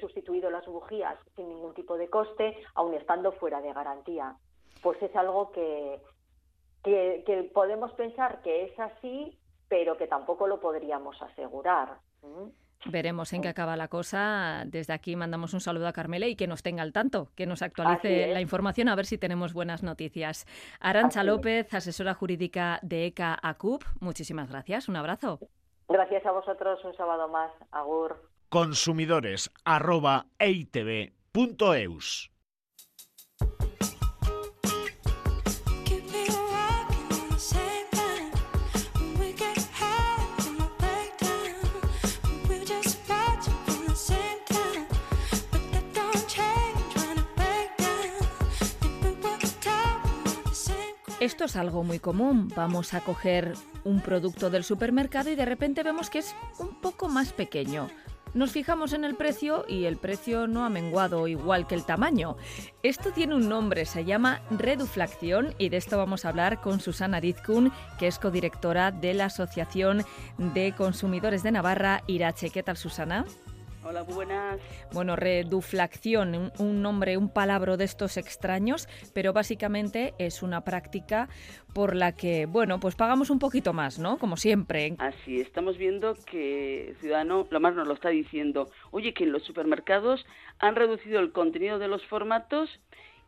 sustituido 0.00 0.50
las 0.50 0.66
bujías 0.66 1.18
sin 1.36 1.48
ningún 1.48 1.74
tipo 1.74 1.96
de 1.96 2.08
coste, 2.08 2.56
aun 2.74 2.94
estando 2.94 3.32
fuera 3.32 3.60
de 3.60 3.72
garantía. 3.72 4.36
Pues 4.82 5.00
es 5.02 5.14
algo 5.14 5.52
que, 5.52 6.00
que, 6.82 7.50
podemos 7.54 7.92
pensar 7.92 8.42
que 8.42 8.64
es 8.64 8.78
así, 8.78 9.38
pero 9.68 9.96
que 9.96 10.06
tampoco 10.06 10.46
lo 10.46 10.60
podríamos 10.60 11.20
asegurar. 11.22 11.98
Veremos 12.84 13.32
en 13.32 13.42
qué 13.42 13.48
acaba 13.48 13.76
la 13.76 13.88
cosa. 13.88 14.64
Desde 14.66 14.92
aquí 14.92 15.14
mandamos 15.14 15.54
un 15.54 15.60
saludo 15.60 15.86
a 15.86 15.92
Carmela 15.92 16.26
y 16.26 16.34
que 16.34 16.48
nos 16.48 16.62
tenga 16.62 16.82
al 16.82 16.92
tanto, 16.92 17.28
que 17.36 17.46
nos 17.46 17.62
actualice 17.62 18.32
la 18.32 18.40
información 18.40 18.88
a 18.88 18.96
ver 18.96 19.06
si 19.06 19.18
tenemos 19.18 19.52
buenas 19.52 19.82
noticias. 19.82 20.46
Arancha 20.80 21.22
López, 21.22 21.72
asesora 21.72 22.14
jurídica 22.14 22.80
de 22.82 23.06
ECA 23.06 23.38
ACUP, 23.40 23.84
muchísimas 24.00 24.48
gracias. 24.48 24.88
Un 24.88 24.96
abrazo. 24.96 25.38
Gracias 25.92 26.24
a 26.24 26.32
vosotros. 26.32 26.82
Un 26.84 26.96
sábado 26.96 27.28
más. 27.28 27.52
Agur. 27.70 28.16
Consumidores 28.48 29.50
Esto 51.22 51.44
es 51.44 51.54
algo 51.54 51.84
muy 51.84 52.00
común. 52.00 52.48
Vamos 52.56 52.94
a 52.94 53.00
coger 53.00 53.54
un 53.84 54.00
producto 54.00 54.50
del 54.50 54.64
supermercado 54.64 55.30
y 55.30 55.36
de 55.36 55.44
repente 55.44 55.84
vemos 55.84 56.10
que 56.10 56.18
es 56.18 56.34
un 56.58 56.74
poco 56.80 57.08
más 57.08 57.32
pequeño. 57.32 57.86
Nos 58.34 58.50
fijamos 58.50 58.92
en 58.92 59.04
el 59.04 59.14
precio 59.14 59.64
y 59.68 59.84
el 59.84 59.98
precio 59.98 60.48
no 60.48 60.64
ha 60.64 60.68
menguado 60.68 61.28
igual 61.28 61.68
que 61.68 61.76
el 61.76 61.84
tamaño. 61.84 62.36
Esto 62.82 63.12
tiene 63.12 63.36
un 63.36 63.48
nombre, 63.48 63.86
se 63.86 64.04
llama 64.04 64.42
reduflación 64.50 65.54
y 65.58 65.68
de 65.68 65.76
esto 65.76 65.96
vamos 65.96 66.24
a 66.24 66.30
hablar 66.30 66.60
con 66.60 66.80
Susana 66.80 67.20
Rizkun, 67.20 67.70
que 68.00 68.08
es 68.08 68.18
codirectora 68.18 68.90
de 68.90 69.14
la 69.14 69.26
Asociación 69.26 70.04
de 70.38 70.74
Consumidores 70.76 71.44
de 71.44 71.52
Navarra, 71.52 72.02
Irache. 72.08 72.50
¿Qué 72.50 72.64
tal, 72.64 72.76
Susana? 72.76 73.26
Hola, 73.84 74.02
buenas. 74.02 74.60
Bueno, 74.92 75.16
reduflación, 75.16 76.52
un 76.58 76.82
nombre, 76.82 77.16
un 77.16 77.28
palabra 77.28 77.76
de 77.76 77.84
estos 77.84 78.16
extraños, 78.16 78.88
pero 79.12 79.32
básicamente 79.32 80.14
es 80.18 80.42
una 80.42 80.62
práctica 80.62 81.28
por 81.74 81.96
la 81.96 82.12
que, 82.12 82.46
bueno, 82.46 82.78
pues 82.78 82.94
pagamos 82.94 83.28
un 83.30 83.40
poquito 83.40 83.72
más, 83.72 83.98
¿no? 83.98 84.18
Como 84.18 84.36
siempre. 84.36 84.94
Así, 84.98 85.40
estamos 85.40 85.78
viendo 85.78 86.14
que 86.30 86.94
ciudadano, 87.00 87.48
lo 87.50 87.58
más 87.58 87.74
nos 87.74 87.88
lo 87.88 87.94
está 87.94 88.10
diciendo, 88.10 88.70
oye, 88.92 89.14
que 89.14 89.24
en 89.24 89.32
los 89.32 89.42
supermercados 89.42 90.24
han 90.60 90.76
reducido 90.76 91.18
el 91.18 91.32
contenido 91.32 91.80
de 91.80 91.88
los 91.88 92.06
formatos 92.06 92.70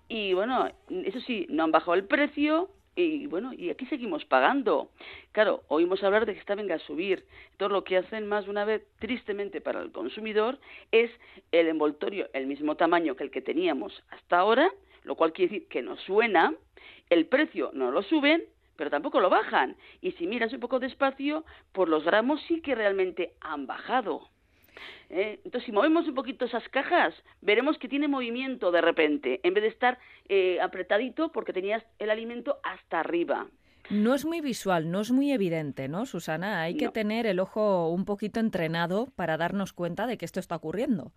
y, 0.08 0.34
bueno, 0.34 0.68
eso 0.88 1.20
sí, 1.26 1.46
no 1.48 1.64
han 1.64 1.72
bajado 1.72 1.94
el 1.94 2.04
precio, 2.04 2.70
y 2.96 3.26
bueno, 3.26 3.52
y 3.52 3.70
aquí 3.70 3.86
seguimos 3.86 4.24
pagando. 4.24 4.90
Claro, 5.32 5.62
oímos 5.68 6.02
hablar 6.02 6.26
de 6.26 6.34
que 6.34 6.40
está 6.40 6.54
venga 6.54 6.76
a 6.76 6.78
subir. 6.80 7.24
Todo 7.56 7.70
lo 7.70 7.84
que 7.84 7.96
hacen 7.96 8.26
más 8.26 8.44
de 8.44 8.50
una 8.50 8.64
vez, 8.64 8.82
tristemente 8.98 9.60
para 9.60 9.80
el 9.80 9.92
consumidor, 9.92 10.58
es 10.92 11.10
el 11.52 11.68
envoltorio, 11.68 12.28
el 12.32 12.46
mismo 12.46 12.76
tamaño 12.76 13.16
que 13.16 13.24
el 13.24 13.30
que 13.30 13.42
teníamos 13.42 14.02
hasta 14.10 14.38
ahora, 14.38 14.70
lo 15.04 15.16
cual 15.16 15.32
quiere 15.32 15.52
decir 15.52 15.68
que 15.68 15.82
nos 15.82 16.00
suena, 16.02 16.54
el 17.10 17.26
precio 17.26 17.70
no 17.74 17.90
lo 17.90 18.02
suben, 18.02 18.44
pero 18.76 18.90
tampoco 18.90 19.20
lo 19.20 19.30
bajan. 19.30 19.76
Y 20.00 20.12
si 20.12 20.26
miras 20.26 20.52
un 20.52 20.60
poco 20.60 20.78
despacio, 20.78 21.44
por 21.72 21.88
los 21.88 22.04
gramos 22.04 22.40
sí 22.48 22.60
que 22.60 22.74
realmente 22.74 23.32
han 23.40 23.66
bajado. 23.66 24.28
¿Eh? 25.10 25.40
Entonces, 25.44 25.66
si 25.66 25.72
movemos 25.72 26.06
un 26.08 26.14
poquito 26.14 26.44
esas 26.44 26.68
cajas, 26.68 27.14
veremos 27.40 27.78
que 27.78 27.88
tiene 27.88 28.08
movimiento 28.08 28.70
de 28.70 28.80
repente, 28.80 29.40
en 29.42 29.54
vez 29.54 29.62
de 29.62 29.68
estar 29.68 29.98
eh, 30.28 30.60
apretadito 30.60 31.32
porque 31.32 31.52
tenías 31.52 31.84
el 31.98 32.10
alimento 32.10 32.58
hasta 32.62 33.00
arriba. 33.00 33.46
No 33.90 34.14
es 34.14 34.24
muy 34.24 34.40
visual, 34.40 34.90
no 34.90 35.00
es 35.00 35.10
muy 35.10 35.32
evidente, 35.32 35.88
¿no, 35.88 36.06
Susana? 36.06 36.62
Hay 36.62 36.76
que 36.76 36.88
tener 36.88 37.26
el 37.26 37.38
ojo 37.38 37.90
un 37.90 38.06
poquito 38.06 38.40
entrenado 38.40 39.08
para 39.14 39.36
darnos 39.36 39.74
cuenta 39.74 40.06
de 40.06 40.16
que 40.16 40.24
esto 40.24 40.40
está 40.40 40.56
ocurriendo. 40.56 41.12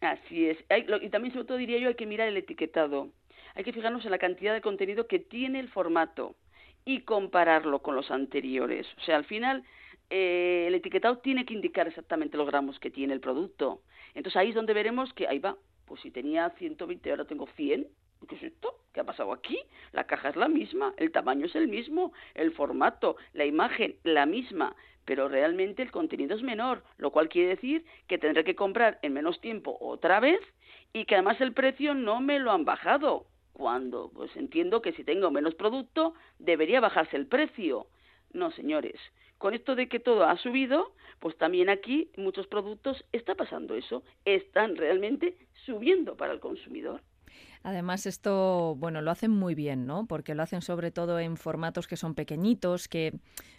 Así 0.00 0.48
es. 0.48 0.58
y 1.02 1.08
también, 1.10 1.32
sobre 1.34 1.46
todo, 1.46 1.58
diría 1.58 1.78
yo, 1.78 1.88
hay 1.88 1.94
que 1.94 2.06
mirar 2.06 2.28
el 2.28 2.36
etiquetado. 2.36 3.10
Hay 3.54 3.64
que 3.64 3.72
fijarnos 3.72 4.04
en 4.04 4.10
la 4.10 4.18
cantidad 4.18 4.54
de 4.54 4.60
contenido 4.60 5.06
que 5.06 5.18
tiene 5.18 5.60
el 5.60 5.68
formato 5.68 6.36
y 6.84 7.00
compararlo 7.00 7.80
con 7.80 7.96
los 7.96 8.10
anteriores. 8.10 8.86
O 8.98 9.00
sea, 9.02 9.16
al 9.16 9.24
final, 9.24 9.64
eh, 10.10 10.64
el 10.68 10.74
etiquetado 10.74 11.18
tiene 11.18 11.44
que 11.44 11.54
indicar 11.54 11.88
exactamente 11.88 12.36
los 12.36 12.46
gramos 12.46 12.78
que 12.78 12.90
tiene 12.90 13.14
el 13.14 13.20
producto. 13.20 13.82
Entonces 14.14 14.36
ahí 14.36 14.50
es 14.50 14.54
donde 14.54 14.74
veremos 14.74 15.12
que 15.12 15.28
ahí 15.28 15.38
va, 15.38 15.56
pues 15.84 16.00
si 16.00 16.10
tenía 16.10 16.50
120 16.50 17.10
ahora 17.10 17.24
tengo 17.24 17.46
100. 17.56 17.86
¿Qué 18.28 18.34
es 18.34 18.42
esto? 18.44 18.74
¿Qué 18.92 19.00
ha 19.00 19.04
pasado 19.04 19.32
aquí? 19.32 19.58
La 19.92 20.04
caja 20.04 20.30
es 20.30 20.36
la 20.36 20.48
misma, 20.48 20.94
el 20.96 21.12
tamaño 21.12 21.46
es 21.46 21.54
el 21.54 21.68
mismo, 21.68 22.12
el 22.34 22.52
formato, 22.52 23.16
la 23.34 23.44
imagen 23.44 23.96
la 24.04 24.24
misma, 24.24 24.74
pero 25.04 25.28
realmente 25.28 25.82
el 25.82 25.90
contenido 25.90 26.34
es 26.34 26.42
menor, 26.42 26.82
lo 26.96 27.12
cual 27.12 27.28
quiere 27.28 27.50
decir 27.50 27.84
que 28.08 28.18
tendré 28.18 28.42
que 28.42 28.56
comprar 28.56 28.98
en 29.02 29.12
menos 29.12 29.40
tiempo 29.40 29.76
otra 29.80 30.18
vez 30.18 30.40
y 30.92 31.04
que 31.04 31.14
además 31.14 31.40
el 31.40 31.52
precio 31.52 31.94
no 31.94 32.20
me 32.20 32.38
lo 32.38 32.52
han 32.52 32.64
bajado. 32.64 33.26
Cuando 33.52 34.10
pues 34.12 34.34
entiendo 34.36 34.82
que 34.82 34.92
si 34.92 35.04
tengo 35.04 35.30
menos 35.30 35.54
producto 35.54 36.14
debería 36.38 36.80
bajarse 36.80 37.16
el 37.16 37.26
precio. 37.26 37.86
No, 38.32 38.50
señores, 38.50 39.00
con 39.38 39.54
esto 39.54 39.74
de 39.74 39.88
que 39.88 40.00
todo 40.00 40.24
ha 40.24 40.36
subido, 40.38 40.92
pues 41.20 41.36
también 41.36 41.68
aquí 41.68 42.10
muchos 42.16 42.46
productos 42.46 43.04
está 43.12 43.34
pasando 43.34 43.74
eso, 43.74 44.02
están 44.24 44.76
realmente 44.76 45.36
subiendo 45.64 46.16
para 46.16 46.32
el 46.32 46.40
consumidor. 46.40 47.02
Además, 47.62 48.06
esto, 48.06 48.76
bueno, 48.76 49.00
lo 49.02 49.10
hacen 49.10 49.32
muy 49.32 49.56
bien, 49.56 49.86
¿no? 49.86 50.06
Porque 50.06 50.36
lo 50.36 50.44
hacen 50.44 50.62
sobre 50.62 50.92
todo 50.92 51.18
en 51.18 51.36
formatos 51.36 51.88
que 51.88 51.96
son 51.96 52.14
pequeñitos, 52.14 52.86
que 52.86 53.12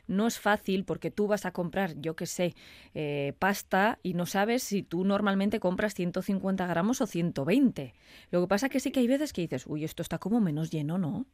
no 0.07 0.27
es 0.27 0.39
fácil 0.39 0.85
porque 0.85 1.11
tú 1.11 1.27
vas 1.27 1.45
a 1.45 1.51
comprar, 1.51 1.93
yo 1.99 2.15
qué 2.15 2.25
sé, 2.25 2.55
eh, 2.93 3.33
pasta 3.37 3.99
y 4.03 4.13
no 4.13 4.25
sabes 4.25 4.63
si 4.63 4.81
tú 4.81 5.03
normalmente 5.03 5.59
compras 5.59 5.93
150 5.93 6.65
gramos 6.67 7.01
o 7.01 7.05
120. 7.05 7.93
Lo 8.31 8.41
que 8.41 8.47
pasa 8.47 8.69
que 8.69 8.79
sí 8.79 8.91
que 8.91 9.01
hay 9.01 9.07
veces 9.07 9.33
que 9.33 9.41
dices, 9.41 9.67
uy, 9.67 9.83
esto 9.83 10.01
está 10.01 10.19
como 10.19 10.39
menos 10.39 10.71
lleno, 10.71 10.97
¿no? 10.97 11.25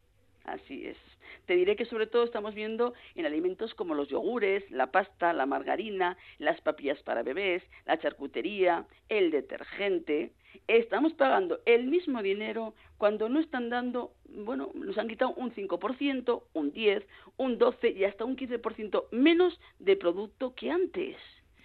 Así 0.44 0.88
es. 0.88 0.98
Te 1.46 1.56
diré 1.56 1.76
que 1.76 1.86
sobre 1.86 2.08
todo 2.08 2.24
estamos 2.24 2.56
viendo 2.56 2.94
en 3.16 3.26
alimentos 3.26 3.74
como 3.74 3.96
los 3.96 4.08
yogures, 4.08 4.70
la 4.72 4.92
pasta, 4.92 5.34
la 5.34 5.46
margarina, 5.46 6.18
las 6.40 6.62
papillas 6.62 7.02
para 7.04 7.24
bebés, 7.24 7.64
la 7.86 8.00
charcutería, 8.00 8.86
el 9.10 9.32
detergente. 9.32 10.32
Estamos 10.68 11.14
pagando 11.14 11.60
el 11.66 11.88
mismo 11.88 12.22
dinero 12.22 12.74
cuando 12.98 13.28
no 13.28 13.40
están 13.40 13.70
dando, 13.70 14.14
bueno, 14.26 14.72
nos 14.76 14.98
han 14.98 15.10
quitado 15.10 15.34
un 15.34 15.52
5%, 15.52 16.44
un 16.54 16.72
10, 16.72 17.04
un 17.38 17.58
12 17.58 17.90
y 17.90 18.06
hasta 18.06 18.24
un 18.24 18.38
15% 18.38 19.06
menos 19.12 19.60
de 19.80 19.98
producto 19.98 20.54
que 20.56 20.72
antes. 20.72 21.18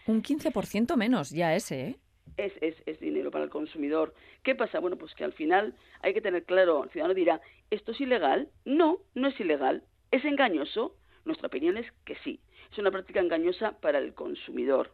Un 0.06 0.22
15% 0.22 0.96
menos, 0.96 1.30
ya 1.30 1.54
ese, 1.54 1.88
¿eh? 1.88 1.96
es, 2.38 2.52
es, 2.60 2.76
es, 2.86 3.00
dinero 3.00 3.30
para 3.30 3.44
el 3.44 3.50
consumidor. 3.50 4.14
¿Qué 4.42 4.54
pasa? 4.54 4.78
Bueno, 4.78 4.96
pues 4.96 5.14
que 5.14 5.24
al 5.24 5.32
final 5.32 5.74
hay 6.00 6.14
que 6.14 6.20
tener 6.20 6.44
claro, 6.44 6.84
el 6.84 6.90
ciudadano 6.90 7.14
dirá, 7.14 7.40
¿esto 7.70 7.92
es 7.92 8.00
ilegal? 8.00 8.48
No, 8.64 8.98
no 9.14 9.28
es 9.28 9.40
ilegal. 9.40 9.82
¿Es 10.10 10.24
engañoso? 10.24 10.94
Nuestra 11.24 11.48
opinión 11.48 11.76
es 11.76 11.86
que 12.04 12.16
sí. 12.24 12.40
Es 12.72 12.78
una 12.78 12.90
práctica 12.90 13.20
engañosa 13.20 13.72
para 13.80 13.98
el 13.98 14.14
consumidor. 14.14 14.92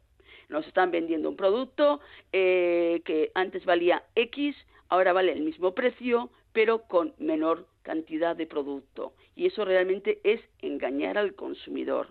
Nos 0.49 0.67
están 0.67 0.91
vendiendo 0.91 1.29
un 1.29 1.37
producto 1.37 2.01
eh, 2.33 3.03
que 3.05 3.31
antes 3.35 3.65
valía 3.65 4.05
X, 4.15 4.57
ahora 4.89 5.13
vale 5.13 5.33
el 5.33 5.43
mismo 5.43 5.75
precio, 5.75 6.31
pero 6.53 6.83
con 6.83 7.15
menor 7.19 7.67
cantidad 7.83 8.37
de 8.37 8.47
producto. 8.47 9.15
Y 9.35 9.47
eso 9.47 9.65
realmente 9.65 10.21
es 10.25 10.41
engañar 10.61 11.19
al 11.19 11.35
consumidor. 11.35 12.09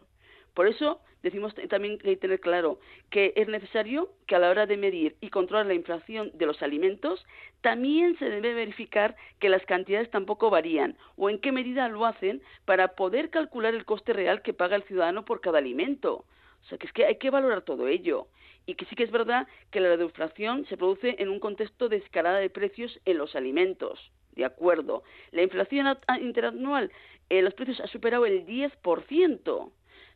Por 0.54 0.68
eso 0.68 1.02
decimos 1.24 1.56
también 1.70 1.98
que 1.98 2.10
hay 2.10 2.16
que 2.16 2.22
tener 2.22 2.40
claro 2.40 2.80
que 3.10 3.34
es 3.36 3.48
necesario 3.48 4.10
que 4.28 4.36
a 4.36 4.40
la 4.40 4.50
hora 4.50 4.66
de 4.66 4.78
medir 4.78 5.16
y 5.22 5.30
controlar 5.30 5.66
la 5.66 5.74
inflación 5.74 6.32
de 6.34 6.46
los 6.46 6.62
alimentos, 6.62 7.26
también 7.62 8.18
se 8.20 8.30
debe 8.30 8.54
verificar 8.54 9.16
que 9.40 9.50
las 9.50 9.66
cantidades 9.66 10.12
tampoco 10.12 10.50
varían 10.50 10.98
o 11.16 11.30
en 11.30 11.40
qué 11.40 11.52
medida 11.52 11.88
lo 11.88 12.06
hacen 12.06 12.42
para 12.66 12.90
poder 12.90 13.30
calcular 13.30 13.74
el 13.74 13.86
coste 13.86 14.14
real 14.14 14.42
que 14.42 14.54
paga 14.54 14.76
el 14.76 14.84
ciudadano 14.84 15.26
por 15.26 15.42
cada 15.42 15.60
alimento. 15.60 16.26
O 16.64 16.66
sea, 16.68 16.78
que 16.78 16.88
es 16.88 16.94
que 16.94 17.06
hay 17.06 17.18
que 17.18 17.30
valorar 17.30 17.62
todo 17.62 17.88
ello. 17.88 18.28
Y 18.66 18.76
que 18.76 18.86
sí 18.86 18.96
que 18.96 19.04
es 19.04 19.12
verdad 19.12 19.48
que 19.72 19.82
la 19.82 20.02
inflación 20.02 20.66
se 20.68 20.78
produce 20.78 21.16
en 21.20 21.30
un 21.30 21.40
contexto 21.40 21.90
de 21.90 21.98
escalada 21.98 22.40
de 22.40 22.50
precios 22.50 22.98
en 23.06 23.18
los 23.18 23.36
alimentos. 23.36 24.12
De 24.36 24.46
acuerdo. 24.46 25.04
La 25.32 25.44
inflación 25.44 25.98
interanual, 26.22 26.92
en 27.30 27.38
eh, 27.38 27.42
los 27.42 27.54
precios 27.54 27.82
ha 27.82 27.88
superado 27.88 28.26
el 28.26 28.46
10%. 28.46 29.72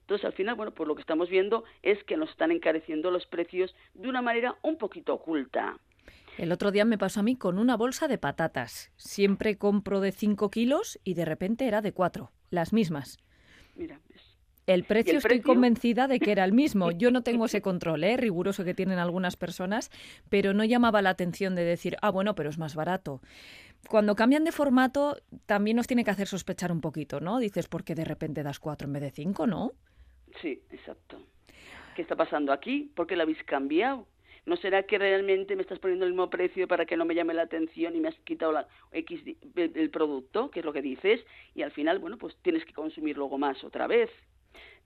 Entonces, 0.08 0.24
al 0.24 0.32
final, 0.32 0.55
bueno, 0.55 0.72
pues 0.72 0.88
lo 0.88 0.95
que 0.95 1.01
estamos 1.01 1.30
viendo 1.30 1.66
es 1.84 2.01
que 2.05 2.16
nos 2.16 2.30
están 2.30 2.51
encareciendo 2.51 3.12
los 3.12 3.26
precios 3.26 3.76
de 3.93 4.08
una 4.08 4.22
manera 4.22 4.55
un 4.62 4.78
poquito 4.78 5.14
oculta. 5.14 5.78
El 6.38 6.53
otro 6.53 6.72
día 6.72 6.86
me 6.86 6.97
pasó 6.97 7.20
a 7.20 7.24
mí 7.24 7.36
con 7.36 7.60
una 7.60 7.76
bolsa 7.76 8.08
de 8.08 8.18
patatas. 8.18 8.89
Siempre 8.95 9.58
compro 9.58 9.99
de 9.99 10.14
5 10.14 10.49
kilos 10.49 10.97
y 11.03 11.16
de 11.16 11.26
repente 11.26 11.68
era 11.68 11.82
de 11.82 11.91
4, 11.91 12.32
las 12.51 12.72
mismas. 12.72 13.18
Mira, 13.76 13.99
el 14.66 14.86
precio, 14.86 15.18
estoy 15.18 15.41
convencida 15.41 16.08
de 16.08 16.22
que 16.22 16.32
era 16.32 16.45
el 16.45 16.53
mismo. 16.53 16.91
Yo 16.97 17.12
no 17.12 17.22
tengo 17.22 17.43
ese 17.43 17.62
control 17.62 18.05
¿eh? 18.05 18.16
riguroso 18.16 18.64
que 18.64 18.74
tienen 18.74 18.99
algunas 18.99 19.36
personas, 19.36 19.91
pero 20.30 20.53
no 20.53 20.64
llamaba 20.64 21.01
la 21.01 21.10
atención 21.10 21.53
de 21.53 21.66
decir, 21.66 21.97
ah, 22.01 22.12
bueno, 22.12 22.34
pero 22.34 22.49
es 22.49 22.58
más 22.58 22.76
barato. 22.76 23.22
Cuando 23.89 24.16
cambian 24.16 24.45
de 24.45 24.53
formato, 24.53 25.18
también 25.45 25.76
nos 25.76 25.88
tiene 25.88 26.05
que 26.05 26.12
hacer 26.12 26.30
sospechar 26.30 26.72
un 26.72 26.80
poquito, 26.80 27.20
¿no? 27.20 27.39
Dices, 27.39 27.68
¿por 27.68 27.84
qué 27.84 27.93
de 27.93 28.05
repente 28.05 28.41
das 28.41 28.60
cuatro 28.60 28.88
en 28.88 28.93
vez 28.93 29.01
de 29.01 29.12
cinco, 29.12 29.47
no? 29.47 29.74
Sí, 30.42 30.62
exacto. 30.72 31.20
¿Qué 31.96 32.02
está 32.02 32.16
pasando 32.16 32.52
aquí? 32.52 32.92
¿Por 32.96 33.08
qué 33.08 33.16
lo 33.16 33.24
habéis 33.24 33.44
cambiado? 33.44 34.08
¿No 34.46 34.56
será 34.56 34.84
que 34.84 34.98
realmente 34.98 35.56
me 35.56 35.62
estás 35.62 35.80
poniendo 35.80 36.06
el 36.06 36.12
mismo 36.12 36.30
precio 36.30 36.68
para 36.68 36.86
que 36.86 36.96
no 36.96 37.04
me 37.04 37.16
llame 37.16 37.34
la 37.34 37.42
atención 37.42 37.96
y 37.96 38.00
me 38.00 38.08
has 38.08 38.20
quitado 38.20 38.54
la 38.54 38.68
X 38.92 39.22
del 39.54 39.90
producto, 39.90 40.50
que 40.52 40.60
es 40.60 40.66
lo 40.66 40.72
que 40.72 40.82
dices, 40.82 41.26
y 41.54 41.64
al 41.64 41.72
final, 41.72 42.00
bueno, 42.00 42.18
pues 42.18 42.36
tienes 42.44 42.64
que 42.64 42.72
consumir 42.72 43.18
luego 43.18 43.38
más 43.38 43.62
otra 43.64 43.88
vez? 43.88 44.10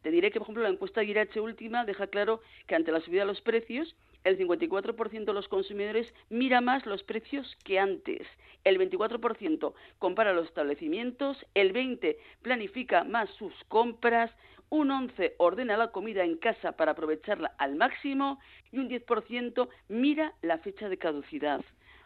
Te 0.02 0.10
diré 0.10 0.32
que, 0.32 0.40
por 0.40 0.46
ejemplo, 0.46 0.64
la 0.64 0.70
encuesta 0.70 1.02
Guirache 1.02 1.40
última 1.40 1.86
deja 1.86 2.08
claro 2.08 2.42
que 2.66 2.74
ante 2.74 2.92
la 2.92 3.02
subida 3.02 3.22
de 3.22 3.28
los 3.28 3.42
precios, 3.42 3.96
el 4.24 4.38
54% 4.38 5.26
de 5.26 5.34
los 5.34 5.48
consumidores 5.48 6.14
mira 6.30 6.62
más 6.62 6.86
los 6.86 7.04
precios 7.04 7.58
que 7.64 7.80
antes, 7.80 8.28
el 8.64 8.78
24% 8.78 9.74
compara 10.00 10.34
los 10.34 10.48
establecimientos, 10.48 11.46
el 11.54 11.74
20% 11.74 12.18
planifica 12.42 13.04
más 13.04 13.30
sus 13.32 13.54
compras, 13.68 14.32
un 14.70 14.90
11 14.90 15.36
ordena 15.38 15.76
la 15.76 15.92
comida 15.92 16.24
en 16.24 16.38
casa 16.38 16.72
para 16.74 16.94
aprovecharla 16.94 17.54
al 17.58 17.76
máximo 17.76 18.40
y 18.72 18.80
un 18.80 18.90
10% 18.90 19.68
mira 19.90 20.34
la 20.42 20.60
fecha 20.60 20.88
de 20.88 20.98
caducidad. 20.98 21.62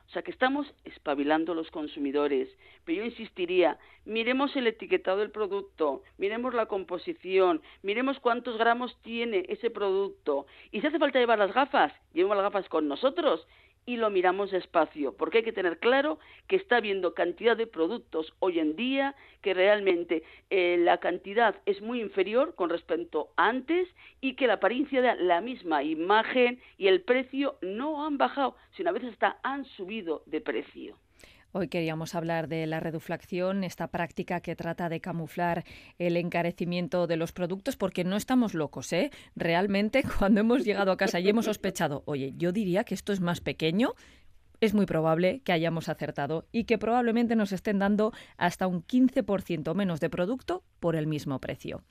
O 0.08 0.12
sea 0.12 0.22
que 0.22 0.32
estamos 0.32 0.68
espabilando 0.84 1.54
los 1.54 1.72
consumidores. 1.72 2.50
Pero 2.84 3.00
yo 3.00 3.06
insistiría, 3.06 3.78
miremos 4.06 4.56
el 4.56 4.68
etiquetado 4.68 5.18
del 5.18 5.32
producto, 5.32 6.04
miremos 6.18 6.54
la 6.54 6.68
composición, 6.68 7.62
miremos 7.82 8.20
cuántos 8.20 8.58
gramos 8.58 8.96
tiene 9.02 9.46
ese 9.50 9.70
producto. 9.70 10.46
Y 10.72 10.82
si 10.82 10.88
hace 10.88 11.00
falta 11.00 11.20
llevar 11.20 11.40
las 11.40 11.54
gafas, 11.54 11.94
llevemos 12.14 12.38
las 12.38 12.46
gafas 12.46 12.70
con 12.70 12.88
nosotros 12.88 13.46
y 13.86 13.98
lo 13.98 14.10
miramos 14.10 14.52
despacio, 14.52 15.16
porque 15.16 15.40
hay 15.40 15.44
que 15.44 15.54
tener 15.54 15.80
claro 15.80 16.20
que 16.48 16.56
está 16.56 16.78
habiendo 16.78 17.14
cantidad 17.14 17.56
de 17.56 17.68
productos 17.68 18.34
hoy 18.40 18.60
en 18.60 18.76
día 18.76 19.16
que 19.42 19.54
realmente 19.54 20.24
eh, 20.50 20.78
la 20.80 21.00
cantidad 21.00 21.56
es 21.66 21.82
muy 21.82 22.02
inferior 22.02 22.56
con 22.56 22.70
respecto 22.70 23.30
a 23.38 23.48
antes 23.48 23.88
y 24.22 24.36
que 24.36 24.48
la 24.48 24.54
apariencia 24.54 25.02
de 25.02 25.16
la 25.24 25.42
misma 25.42 25.84
imagen 25.84 26.60
y 26.78 26.88
el 26.88 27.02
precio 27.02 27.58
no 27.62 28.06
han 28.06 28.18
bajado, 28.18 28.56
sino 28.76 28.90
a 28.90 28.94
veces 28.94 29.14
hasta 29.14 29.38
han 29.44 29.66
subido 29.66 30.24
de 30.26 30.42
precio. 30.42 30.98
Hoy 31.58 31.70
queríamos 31.70 32.16
hablar 32.16 32.50
de 32.50 32.68
la 32.68 32.82
reduflación, 32.82 33.64
esta 33.64 33.88
práctica 33.88 34.42
que 34.42 34.58
trata 34.58 34.90
de 34.90 35.00
camuflar 35.00 35.64
el 35.98 36.18
encarecimiento 36.18 37.08
de 37.08 37.16
los 37.16 37.32
productos, 37.32 37.78
porque 37.78 38.04
no 38.04 38.18
estamos 38.18 38.54
locos, 38.54 38.92
¿eh? 38.92 39.10
Realmente, 39.38 40.04
cuando 40.20 40.42
hemos 40.42 40.66
llegado 40.66 40.92
a 40.92 40.98
casa 40.98 41.22
y 41.22 41.30
hemos 41.30 41.46
sospechado, 41.46 42.04
oye, 42.08 42.34
yo 42.36 42.52
diría 42.52 42.84
que 42.84 42.94
esto 42.94 43.14
es 43.14 43.22
más 43.22 43.40
pequeño, 43.40 43.94
es 44.60 44.74
muy 44.74 44.86
probable 44.86 45.40
que 45.46 45.54
hayamos 45.54 45.88
acertado 45.88 46.46
y 46.52 46.66
que 46.66 46.78
probablemente 46.78 47.38
nos 47.38 47.54
estén 47.54 47.80
dando 47.80 48.12
hasta 48.36 48.68
un 48.68 48.86
15% 48.86 49.74
menos 49.76 50.02
de 50.02 50.10
producto 50.10 50.62
por 50.82 50.98
el 50.98 51.08
mismo 51.08 51.40
precio. 51.40 51.84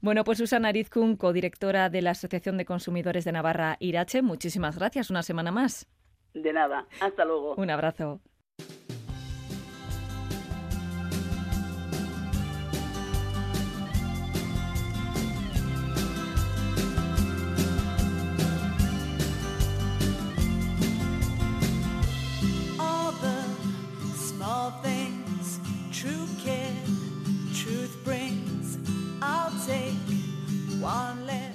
Bueno, 0.00 0.24
pues 0.24 0.38
Susana 0.38 0.68
Arizkun, 0.68 1.16
codirectora 1.16 1.90
de 1.90 2.00
la 2.00 2.12
Asociación 2.12 2.56
de 2.56 2.64
Consumidores 2.64 3.26
de 3.26 3.32
Navarra 3.32 3.76
Irache, 3.80 4.22
muchísimas 4.22 4.78
gracias. 4.78 5.10
Una 5.10 5.22
semana 5.22 5.52
más. 5.52 5.86
De 6.32 6.54
nada. 6.54 6.86
Hasta 7.02 7.26
luego. 7.26 7.54
Un 7.56 7.68
abrazo. 7.68 8.22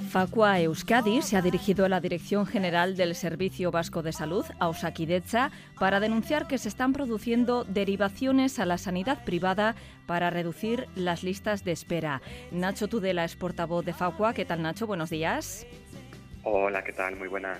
Facua 0.09 0.59
Euskadi 0.59 1.21
se 1.21 1.35
ha 1.35 1.41
dirigido 1.41 1.85
a 1.85 1.89
la 1.89 1.99
Dirección 1.99 2.45
General 2.45 2.95
del 2.95 3.15
Servicio 3.15 3.71
Vasco 3.71 4.01
de 4.01 4.13
Salud, 4.13 4.45
a 4.59 4.67
Osakidecha, 4.69 5.51
para 5.79 5.99
denunciar 5.99 6.47
que 6.47 6.57
se 6.57 6.69
están 6.69 6.93
produciendo 6.93 7.63
derivaciones 7.63 8.59
a 8.59 8.65
la 8.65 8.77
sanidad 8.77 9.23
privada 9.23 9.75
para 10.05 10.29
reducir 10.29 10.87
las 10.95 11.23
listas 11.23 11.63
de 11.63 11.71
espera. 11.71 12.21
Nacho 12.51 12.87
Tudela 12.87 13.25
es 13.25 13.35
portavoz 13.35 13.83
de 13.83 13.93
Facua. 13.93 14.33
¿Qué 14.33 14.45
tal, 14.45 14.61
Nacho? 14.61 14.87
Buenos 14.87 15.09
días. 15.09 15.65
Hola, 16.43 16.83
¿qué 16.83 16.93
tal? 16.93 17.15
Muy 17.15 17.27
buenas. 17.27 17.59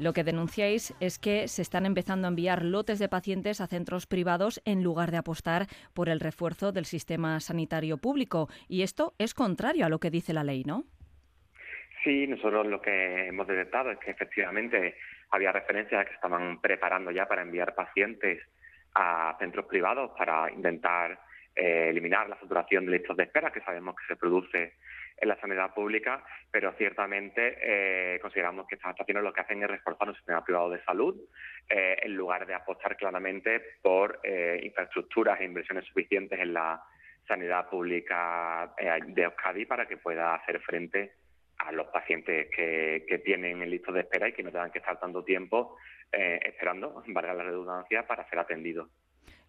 Lo 0.00 0.14
que 0.14 0.24
denunciáis 0.24 0.94
es 0.98 1.18
que 1.18 1.46
se 1.46 1.60
están 1.60 1.84
empezando 1.84 2.26
a 2.26 2.30
enviar 2.30 2.64
lotes 2.64 2.98
de 2.98 3.10
pacientes 3.10 3.60
a 3.60 3.66
centros 3.66 4.06
privados 4.06 4.62
en 4.64 4.82
lugar 4.82 5.10
de 5.10 5.18
apostar 5.18 5.66
por 5.92 6.08
el 6.08 6.20
refuerzo 6.20 6.72
del 6.72 6.86
sistema 6.86 7.38
sanitario 7.38 7.98
público. 7.98 8.48
Y 8.66 8.80
esto 8.80 9.12
es 9.18 9.34
contrario 9.34 9.84
a 9.84 9.90
lo 9.90 9.98
que 9.98 10.08
dice 10.08 10.32
la 10.32 10.42
ley, 10.42 10.64
¿no? 10.64 10.84
Sí, 12.02 12.26
nosotros 12.26 12.66
lo 12.66 12.80
que 12.80 13.26
hemos 13.26 13.46
detectado 13.46 13.90
es 13.90 13.98
que 13.98 14.12
efectivamente 14.12 14.96
había 15.32 15.52
referencias 15.52 16.06
que 16.06 16.14
estaban 16.14 16.62
preparando 16.62 17.10
ya 17.10 17.26
para 17.26 17.42
enviar 17.42 17.74
pacientes 17.74 18.40
a 18.94 19.36
centros 19.38 19.66
privados 19.66 20.12
para 20.16 20.50
intentar 20.50 21.20
eh, 21.54 21.90
eliminar 21.90 22.26
la 22.26 22.40
saturación 22.40 22.86
de 22.86 22.92
listas 22.92 23.18
de 23.18 23.24
espera 23.24 23.52
que 23.52 23.60
sabemos 23.60 23.94
que 23.96 24.14
se 24.14 24.16
produce 24.16 24.76
en 25.20 25.28
la 25.28 25.40
sanidad 25.40 25.74
pública, 25.74 26.24
pero 26.50 26.72
ciertamente 26.72 27.58
eh, 27.62 28.18
consideramos 28.20 28.66
que 28.66 28.76
estas 28.76 28.90
actuaciones 28.90 29.22
lo 29.22 29.32
que 29.32 29.40
hacen 29.40 29.62
es 29.62 29.70
reforzar 29.70 30.08
un 30.08 30.14
sistema 30.14 30.44
privado 30.44 30.70
de 30.70 30.82
salud 30.84 31.16
eh, 31.68 31.98
en 32.02 32.14
lugar 32.14 32.46
de 32.46 32.54
apostar 32.54 32.96
claramente 32.96 33.62
por 33.82 34.20
infraestructuras 34.62 35.40
e 35.40 35.44
inversiones 35.44 35.84
suficientes 35.84 36.38
en 36.38 36.54
la 36.54 36.82
sanidad 37.26 37.68
pública 37.68 38.74
de 39.06 39.22
Euskadi 39.22 39.66
para 39.66 39.86
que 39.86 39.96
pueda 39.96 40.34
hacer 40.34 40.60
frente 40.60 41.12
a 41.58 41.72
los 41.72 41.88
pacientes 41.88 42.48
que, 42.54 43.04
que 43.06 43.18
tienen 43.18 43.62
el 43.62 43.70
listo 43.70 43.92
de 43.92 44.00
espera 44.00 44.28
y 44.28 44.32
que 44.32 44.42
no 44.42 44.50
tengan 44.50 44.70
que 44.70 44.78
estar 44.78 44.98
tanto 44.98 45.22
tiempo 45.22 45.76
eh, 46.12 46.40
esperando, 46.44 47.04
valga 47.06 47.34
la 47.34 47.44
redundancia, 47.44 48.04
para 48.04 48.28
ser 48.28 48.40
atendidos. 48.40 48.88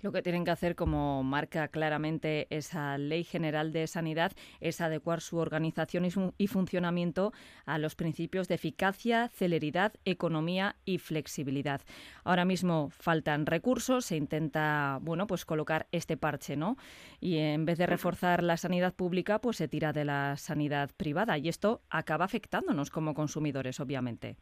Lo 0.02 0.12
que 0.12 0.24
tienen 0.24 0.44
que 0.46 0.52
hacer, 0.52 0.76
como 0.76 1.24
marca 1.24 1.68
claramente 1.68 2.48
esa 2.50 2.98
Ley 2.98 3.24
General 3.24 3.72
de 3.72 3.86
Sanidad, 3.86 4.32
es 4.60 4.82
adecuar 4.82 5.22
su 5.22 5.38
organización 5.38 6.06
y, 6.38 6.48
funcionamiento 6.48 7.34
a 7.66 7.78
los 7.78 7.96
principios 7.96 8.48
de 8.48 8.56
eficacia, 8.56 9.30
celeridad, 9.30 9.94
economía 10.04 10.76
y 10.86 10.98
flexibilidad. 10.98 11.82
Ahora 12.24 12.46
mismo 12.46 12.90
faltan 12.90 13.46
recursos, 13.46 14.06
se 14.06 14.18
intenta, 14.18 14.98
bueno, 15.02 15.28
pues 15.28 15.46
colocar 15.46 15.88
este 15.92 16.18
parche, 16.18 16.56
¿no? 16.56 16.78
Y 17.20 17.38
en 17.38 17.66
vez 17.66 17.78
de 17.78 17.86
reforzar 17.86 18.42
la 18.42 18.58
sanidad 18.58 18.96
pública, 18.96 19.40
pues 19.40 19.58
se 19.58 19.68
tira 19.68 19.94
de 19.94 20.06
la 20.06 20.36
sanidad 20.38 20.90
privada 20.98 21.38
y 21.38 21.48
esto 21.48 21.82
acaba 21.90 22.26
afectándonos 22.26 22.90
como 22.90 23.14
consumidores, 23.14 23.80
obviamente. 23.80 24.38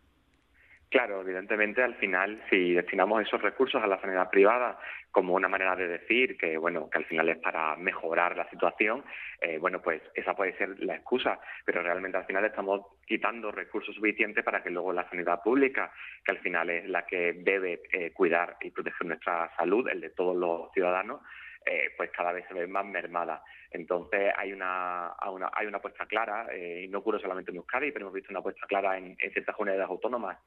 Claro, 0.90 1.22
evidentemente 1.22 1.84
al 1.84 1.94
final 1.96 2.42
si 2.50 2.74
destinamos 2.74 3.22
esos 3.22 3.40
recursos 3.44 3.82
a 3.82 3.86
la 3.86 4.02
sanidad 4.02 4.32
privada 4.32 4.80
como 5.12 5.36
una 5.36 5.48
manera 5.48 5.76
de 5.76 5.88
decir 5.88 6.36
que 6.36 6.58
bueno 6.58 6.90
que 6.90 6.98
al 6.98 7.06
final 7.06 7.30
es 7.30 7.38
para 7.38 7.76
mejorar 7.76 8.36
la 8.36 8.50
situación, 8.50 9.06
eh, 9.40 9.60
bueno 9.60 9.84
pues 9.84 10.02
esa 10.16 10.36
puede 10.36 10.58
ser 10.58 10.80
la 10.80 10.96
excusa, 10.96 11.40
pero 11.64 11.84
realmente 11.84 12.18
al 12.18 12.26
final 12.26 12.44
estamos 12.44 12.82
quitando 13.06 13.52
recursos 13.52 13.94
suficientes 13.94 14.44
para 14.44 14.64
que 14.64 14.72
luego 14.72 14.92
la 14.92 15.08
sanidad 15.12 15.44
pública, 15.44 15.92
que 16.26 16.32
al 16.32 16.40
final 16.40 16.72
es 16.72 16.90
la 16.90 17.06
que 17.06 17.34
debe 17.34 17.84
eh, 17.94 18.12
cuidar 18.12 18.58
y 18.60 18.72
proteger 18.72 19.06
nuestra 19.06 19.52
salud, 19.58 19.88
el 19.90 20.02
de 20.02 20.10
todos 20.10 20.36
los 20.36 20.72
ciudadanos, 20.74 21.22
eh, 21.66 21.92
pues 21.98 22.10
cada 22.10 22.32
vez 22.32 22.46
se 22.48 22.54
ve 22.56 22.66
más 22.66 22.86
mermada. 22.86 23.44
Entonces 23.72 24.34
hay 24.36 24.52
una, 24.52 25.14
hay 25.54 25.68
una 25.68 25.78
apuesta 25.78 26.08
clara, 26.08 26.48
y 26.56 26.88
no 26.88 27.00
ocurre 27.00 27.20
solamente 27.20 27.52
en 27.52 27.58
Euskadi, 27.58 27.92
pero 27.92 28.06
hemos 28.06 28.16
visto 28.16 28.32
una 28.32 28.40
apuesta 28.40 28.66
clara 28.66 28.98
en, 28.98 29.16
ciertas 29.18 29.56
comunidades 29.56 29.88
autónomas 29.88 30.40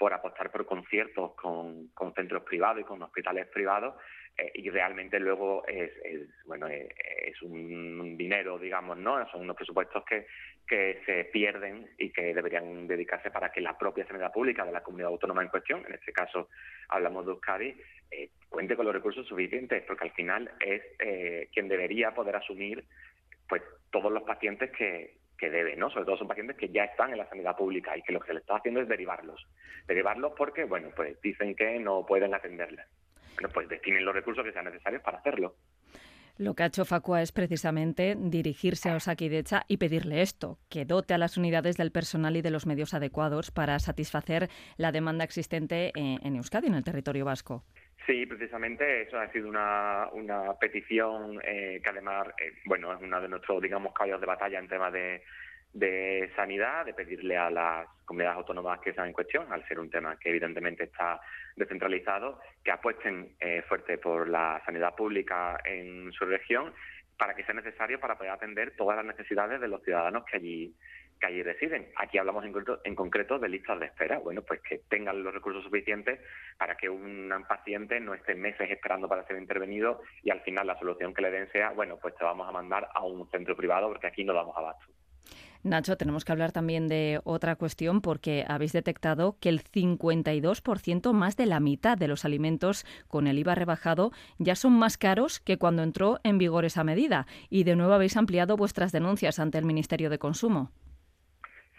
por 0.00 0.14
apostar 0.14 0.50
por 0.50 0.64
conciertos 0.64 1.34
con, 1.34 1.88
con 1.88 2.14
centros 2.14 2.42
privados 2.44 2.80
y 2.80 2.84
con 2.84 3.02
hospitales 3.02 3.46
privados 3.48 3.96
eh, 4.38 4.50
y 4.54 4.70
realmente 4.70 5.20
luego 5.20 5.62
es, 5.68 5.90
bueno 6.46 6.68
es, 6.68 7.42
un 7.42 8.16
dinero 8.16 8.58
digamos 8.58 8.96
no 8.96 9.28
son 9.30 9.42
unos 9.42 9.54
presupuestos 9.54 10.02
que, 10.06 10.26
que 10.66 11.02
se 11.04 11.24
pierden 11.24 11.86
y 11.98 12.08
que 12.12 12.32
deberían 12.32 12.86
dedicarse 12.86 13.30
para 13.30 13.52
que 13.52 13.60
la 13.60 13.76
propia 13.76 14.06
sanidad 14.06 14.32
pública 14.32 14.64
de 14.64 14.72
la 14.72 14.82
comunidad 14.82 15.10
autónoma 15.10 15.42
en 15.42 15.48
cuestión 15.48 15.84
en 15.86 15.92
este 15.92 16.14
caso 16.14 16.48
hablamos 16.88 17.26
de 17.26 17.32
Euskadi 17.32 17.76
eh, 18.10 18.30
cuente 18.48 18.76
con 18.76 18.86
los 18.86 18.94
recursos 18.94 19.26
suficientes 19.26 19.84
porque 19.86 20.04
al 20.04 20.12
final 20.12 20.50
es 20.60 20.80
eh, 21.00 21.50
quien 21.52 21.68
debería 21.68 22.14
poder 22.14 22.36
asumir 22.36 22.86
pues 23.46 23.62
todos 23.90 24.10
los 24.10 24.22
pacientes 24.22 24.70
que, 24.70 25.19
que 25.40 25.50
debe, 25.50 25.74
¿no? 25.74 25.90
Sobre 25.90 26.04
todo 26.04 26.18
son 26.18 26.28
pacientes 26.28 26.56
que 26.56 26.68
ya 26.68 26.84
están 26.84 27.10
en 27.10 27.18
la 27.18 27.28
sanidad 27.28 27.56
pública 27.56 27.96
y 27.96 28.02
que 28.02 28.12
lo 28.12 28.20
que 28.20 28.28
se 28.28 28.34
les 28.34 28.42
está 28.42 28.56
haciendo 28.56 28.80
es 28.80 28.88
derivarlos. 28.88 29.44
Derivarlos 29.88 30.34
porque, 30.36 30.64
bueno, 30.64 30.90
pues 30.94 31.20
dicen 31.22 31.56
que 31.56 31.78
no 31.78 32.04
pueden 32.06 32.34
atenderles 32.34 32.86
bueno, 33.40 33.52
pues 33.52 33.68
destinen 33.68 34.04
los 34.04 34.14
recursos 34.14 34.44
que 34.44 34.52
sean 34.52 34.66
necesarios 34.66 35.02
para 35.02 35.18
hacerlo. 35.18 35.56
Lo 36.36 36.54
que 36.54 36.62
ha 36.62 36.66
hecho 36.66 36.86
Facua 36.86 37.20
es 37.20 37.32
precisamente 37.32 38.16
dirigirse 38.18 38.88
a 38.88 38.96
Osakidecha 38.96 39.64
y 39.68 39.76
pedirle 39.76 40.22
esto, 40.22 40.58
que 40.70 40.86
dote 40.86 41.12
a 41.12 41.18
las 41.18 41.36
unidades 41.36 41.76
del 41.76 41.92
personal 41.92 42.34
y 42.36 42.40
de 42.40 42.50
los 42.50 42.66
medios 42.66 42.94
adecuados 42.94 43.50
para 43.50 43.78
satisfacer 43.78 44.48
la 44.78 44.90
demanda 44.90 45.24
existente 45.24 45.92
en, 45.94 46.36
Euskadi, 46.36 46.68
en 46.68 46.76
el 46.76 46.84
territorio 46.84 47.26
vasco. 47.26 47.64
Sí, 48.06 48.26
precisamente 48.26 49.02
eso 49.02 49.18
ha 49.18 49.30
sido 49.30 49.48
una, 49.48 50.08
una 50.12 50.54
petición 50.54 51.40
eh, 51.44 51.80
que 51.82 51.88
además, 51.90 52.28
eh, 52.38 52.54
bueno, 52.64 52.92
es 52.92 53.00
uno 53.00 53.20
de 53.20 53.28
nuestros, 53.28 53.62
digamos, 53.62 53.92
caballos 53.92 54.20
de 54.20 54.26
batalla 54.26 54.58
en 54.58 54.68
temas 54.68 54.92
de, 54.92 55.22
de 55.72 56.30
sanidad, 56.34 56.84
de 56.84 56.94
pedirle 56.94 57.36
a 57.36 57.50
las 57.50 57.86
comunidades 58.04 58.38
autónomas 58.38 58.80
que 58.80 58.90
están 58.90 59.08
en 59.08 59.12
cuestión, 59.12 59.52
al 59.52 59.66
ser 59.68 59.78
un 59.78 59.90
tema 59.90 60.18
que 60.18 60.30
evidentemente 60.30 60.84
está 60.84 61.20
descentralizado, 61.56 62.40
que 62.64 62.72
apuesten 62.72 63.36
eh, 63.38 63.62
fuerte 63.68 63.98
por 63.98 64.28
la 64.28 64.60
sanidad 64.64 64.94
pública 64.94 65.58
en 65.64 66.10
su 66.12 66.24
región 66.24 66.72
para 67.16 67.34
que 67.34 67.44
sea 67.44 67.54
necesario 67.54 68.00
para 68.00 68.16
poder 68.16 68.32
atender 68.32 68.74
todas 68.76 68.96
las 68.96 69.04
necesidades 69.04 69.60
de 69.60 69.68
los 69.68 69.82
ciudadanos 69.82 70.24
que 70.24 70.38
allí 70.38 70.74
que 71.20 71.26
allí 71.26 71.42
residen. 71.42 71.92
Aquí 71.96 72.18
hablamos 72.18 72.44
en 72.44 72.94
concreto, 72.94 73.38
de 73.38 73.48
listas 73.48 73.78
de 73.78 73.86
espera, 73.86 74.18
bueno, 74.18 74.42
pues 74.42 74.60
que 74.60 74.78
tengan 74.88 75.22
los 75.22 75.34
recursos 75.34 75.62
suficientes 75.62 76.18
para 76.58 76.76
que 76.76 76.88
un 76.88 77.30
paciente 77.48 78.00
no 78.00 78.14
esté 78.14 78.34
meses 78.34 78.70
esperando 78.70 79.08
para 79.08 79.26
ser 79.26 79.36
intervenido 79.36 80.02
y 80.22 80.30
al 80.30 80.40
final 80.40 80.66
la 80.66 80.78
solución 80.78 81.14
que 81.14 81.22
le 81.22 81.30
den 81.30 81.50
sea, 81.52 81.70
bueno, 81.70 81.98
pues 82.00 82.14
te 82.16 82.24
vamos 82.24 82.48
a 82.48 82.52
mandar 82.52 82.88
a 82.94 83.04
un 83.04 83.28
centro 83.30 83.54
privado 83.54 83.88
porque 83.88 84.06
aquí 84.06 84.24
no 84.24 84.32
damos 84.32 84.56
abasto. 84.56 84.86
Nacho, 85.62 85.98
tenemos 85.98 86.24
que 86.24 86.32
hablar 86.32 86.52
también 86.52 86.88
de 86.88 87.20
otra 87.24 87.54
cuestión 87.56 88.00
porque 88.00 88.46
habéis 88.48 88.72
detectado 88.72 89.36
que 89.40 89.50
el 89.50 89.62
52% 89.62 91.12
más 91.12 91.36
de 91.36 91.44
la 91.44 91.60
mitad 91.60 91.98
de 91.98 92.08
los 92.08 92.24
alimentos 92.24 92.86
con 93.08 93.26
el 93.26 93.38
IVA 93.38 93.54
rebajado 93.54 94.10
ya 94.38 94.54
son 94.54 94.72
más 94.72 94.96
caros 94.96 95.38
que 95.38 95.58
cuando 95.58 95.82
entró 95.82 96.18
en 96.24 96.38
vigor 96.38 96.64
esa 96.64 96.82
medida. 96.82 97.26
Y 97.50 97.64
de 97.64 97.76
nuevo 97.76 97.92
habéis 97.92 98.16
ampliado 98.16 98.56
vuestras 98.56 98.90
denuncias 98.90 99.38
ante 99.38 99.58
el 99.58 99.66
Ministerio 99.66 100.08
de 100.08 100.18
Consumo. 100.18 100.70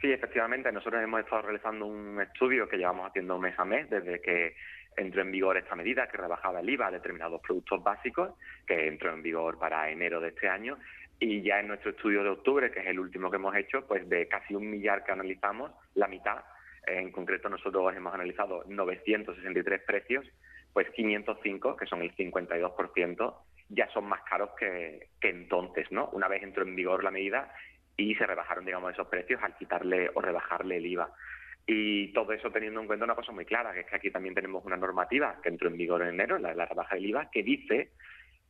Sí, 0.02 0.12
efectivamente. 0.12 0.72
Nosotros 0.72 1.02
hemos 1.04 1.20
estado 1.20 1.44
realizando 1.44 1.86
un 1.86 2.20
estudio 2.20 2.68
que 2.68 2.78
llevamos 2.78 3.08
haciendo 3.08 3.38
mes 3.38 3.58
a 3.60 3.66
mes 3.66 3.88
desde 3.88 4.20
que 4.20 4.56
entró 4.98 5.22
en 5.22 5.32
vigor 5.32 5.58
esta 5.58 5.76
medida 5.76 6.08
que 6.08 6.18
rebajaba 6.18 6.60
el 6.60 6.70
IVA 6.70 6.88
a 6.88 6.92
determinados 6.92 7.40
productos 7.40 7.84
básicos, 7.84 8.32
que 8.66 8.88
entró 8.88 9.14
en 9.14 9.22
vigor 9.22 9.60
para 9.60 9.92
enero 9.92 10.20
de 10.20 10.30
este 10.30 10.50
año, 10.50 10.80
y 11.20 11.44
ya 11.44 11.60
en 11.60 11.68
nuestro 11.68 11.92
estudio 11.92 12.24
de 12.24 12.30
octubre, 12.30 12.72
que 12.72 12.80
es 12.80 12.88
el 12.88 13.00
último 13.00 13.30
que 13.30 13.36
hemos 13.36 13.56
hecho, 13.56 13.86
pues 13.88 14.10
de 14.10 14.28
casi 14.28 14.56
un 14.56 14.72
millar 14.72 15.04
que 15.04 15.12
analizamos, 15.12 15.72
la 15.94 16.08
mitad, 16.08 16.44
en 16.88 17.12
concreto 17.12 17.48
nosotros 17.48 17.96
hemos 17.96 18.14
analizado 18.14 18.64
963 18.68 19.84
precios, 19.84 20.26
pues 20.74 20.90
505, 20.90 21.78
que 21.78 21.86
son 21.86 22.02
el 22.02 22.16
52%, 22.16 23.36
ya 23.70 23.88
son 23.90 24.06
más 24.06 24.24
caros 24.24 24.50
que, 24.58 25.10
que 25.22 25.30
entonces, 25.30 25.92
¿no? 25.92 26.10
Una 26.10 26.28
vez 26.28 26.42
entró 26.42 26.64
en 26.64 26.76
vigor 26.76 27.04
la 27.04 27.12
medida 27.12 27.54
y 28.02 28.16
se 28.16 28.26
rebajaron, 28.26 28.66
digamos, 28.66 28.92
esos 28.94 29.08
precios 29.08 29.42
al 29.44 29.56
quitarle 29.56 30.10
o 30.14 30.22
rebajarle 30.22 30.78
el 30.78 30.86
IVA. 30.86 31.14
Y 31.68 32.12
todo 32.14 32.34
eso 32.34 32.50
teniendo 32.52 32.82
en 32.82 32.88
cuenta 32.88 33.06
una 33.06 33.16
cosa 33.16 33.32
muy 33.32 33.46
clara, 33.46 33.74
que 33.74 33.82
es 33.82 33.86
que 33.86 33.96
aquí 33.96 34.12
también 34.12 34.34
tenemos 34.34 34.66
una 34.66 34.78
normativa 34.78 35.40
que 35.42 35.50
entró 35.50 35.70
en 35.70 35.78
vigor 35.78 36.02
en 36.02 36.10
enero, 36.10 36.40
la, 36.40 36.54
la 36.54 36.66
rebaja 36.66 36.96
del 36.96 37.06
IVA, 37.06 37.30
que 37.32 37.44
dice 37.44 37.92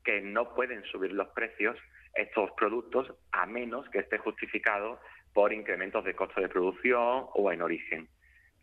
que 0.04 0.22
no 0.22 0.56
pueden 0.56 0.84
subir 0.86 1.12
los 1.12 1.28
precios 1.30 1.78
estos 2.16 2.52
productos 2.52 3.14
a 3.32 3.46
menos 3.46 3.88
que 3.90 4.00
esté 4.00 4.18
justificado 4.18 5.00
por 5.34 5.54
incrementos 5.54 6.04
de 6.04 6.16
costo 6.16 6.42
de 6.42 6.50
producción 6.50 7.26
o 7.34 7.52
en 7.52 7.62
origen. 7.62 8.08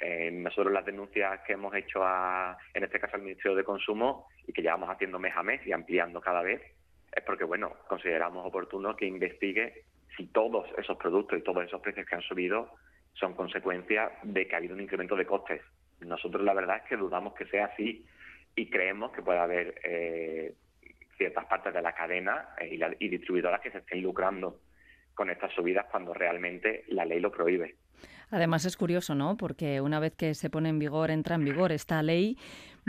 Eh, 0.00 0.30
nosotros 0.30 0.72
las 0.72 0.84
denuncias 0.84 1.40
que 1.46 1.54
hemos 1.54 1.74
hecho 1.74 2.04
a, 2.04 2.56
en 2.72 2.84
este 2.84 3.00
caso 3.00 3.16
al 3.16 3.22
Ministerio 3.22 3.56
de 3.56 3.64
Consumo 3.64 4.28
y 4.46 4.52
que 4.52 4.62
llevamos 4.62 4.88
haciendo 4.90 5.18
mes 5.18 5.34
a 5.36 5.42
mes 5.42 5.66
y 5.66 5.72
ampliando 5.72 6.20
cada 6.20 6.42
vez, 6.42 6.62
es 7.12 7.22
porque 7.24 7.44
bueno, 7.44 7.74
consideramos 7.88 8.46
oportuno 8.46 8.94
que 8.94 9.06
investigue 9.06 9.84
si 10.18 10.26
todos 10.26 10.66
esos 10.76 10.98
productos 10.98 11.38
y 11.38 11.42
todos 11.42 11.64
esos 11.64 11.80
precios 11.80 12.04
que 12.04 12.16
han 12.16 12.22
subido 12.22 12.74
son 13.14 13.34
consecuencia 13.34 14.10
de 14.24 14.46
que 14.46 14.54
ha 14.54 14.58
habido 14.58 14.74
un 14.74 14.82
incremento 14.82 15.16
de 15.16 15.24
costes. 15.24 15.62
Nosotros 16.00 16.42
la 16.42 16.54
verdad 16.54 16.78
es 16.78 16.88
que 16.88 16.96
dudamos 16.96 17.34
que 17.34 17.46
sea 17.46 17.66
así 17.66 18.04
y 18.54 18.68
creemos 18.68 19.12
que 19.12 19.22
puede 19.22 19.38
haber 19.38 19.80
eh, 19.84 20.54
ciertas 21.16 21.46
partes 21.46 21.72
de 21.72 21.82
la 21.82 21.94
cadena 21.94 22.48
eh, 22.60 22.78
y, 22.98 23.08
distribuidoras 23.08 23.60
que 23.60 23.70
se 23.70 23.78
estén 23.78 24.02
lucrando 24.02 24.60
con 25.14 25.30
estas 25.30 25.52
subidas 25.52 25.86
cuando 25.90 26.12
realmente 26.12 26.84
la 26.88 27.04
ley 27.04 27.20
lo 27.20 27.30
prohíbe. 27.30 27.76
Además 28.30 28.64
es 28.66 28.76
curioso, 28.76 29.14
¿no? 29.14 29.36
Porque 29.36 29.80
una 29.80 30.00
vez 30.00 30.14
que 30.14 30.34
se 30.34 30.50
pone 30.50 30.68
en 30.68 30.78
vigor, 30.78 31.10
entra 31.10 31.36
en 31.36 31.44
vigor 31.44 31.72
esta 31.72 32.02
ley, 32.02 32.36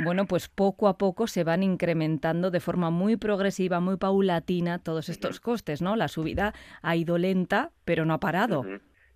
bueno, 0.03 0.25
pues 0.25 0.47
poco 0.47 0.87
a 0.87 0.97
poco 0.97 1.27
se 1.27 1.43
van 1.43 1.63
incrementando 1.63 2.51
de 2.51 2.59
forma 2.59 2.89
muy 2.89 3.17
progresiva, 3.17 3.79
muy 3.79 3.97
paulatina 3.97 4.79
todos 4.79 5.09
estos 5.09 5.39
costes, 5.39 5.81
¿no? 5.81 5.95
La 5.95 6.07
subida 6.07 6.53
ha 6.81 6.95
ido 6.95 7.17
lenta, 7.17 7.71
pero 7.85 8.05
no 8.05 8.13
ha 8.13 8.19
parado. 8.19 8.63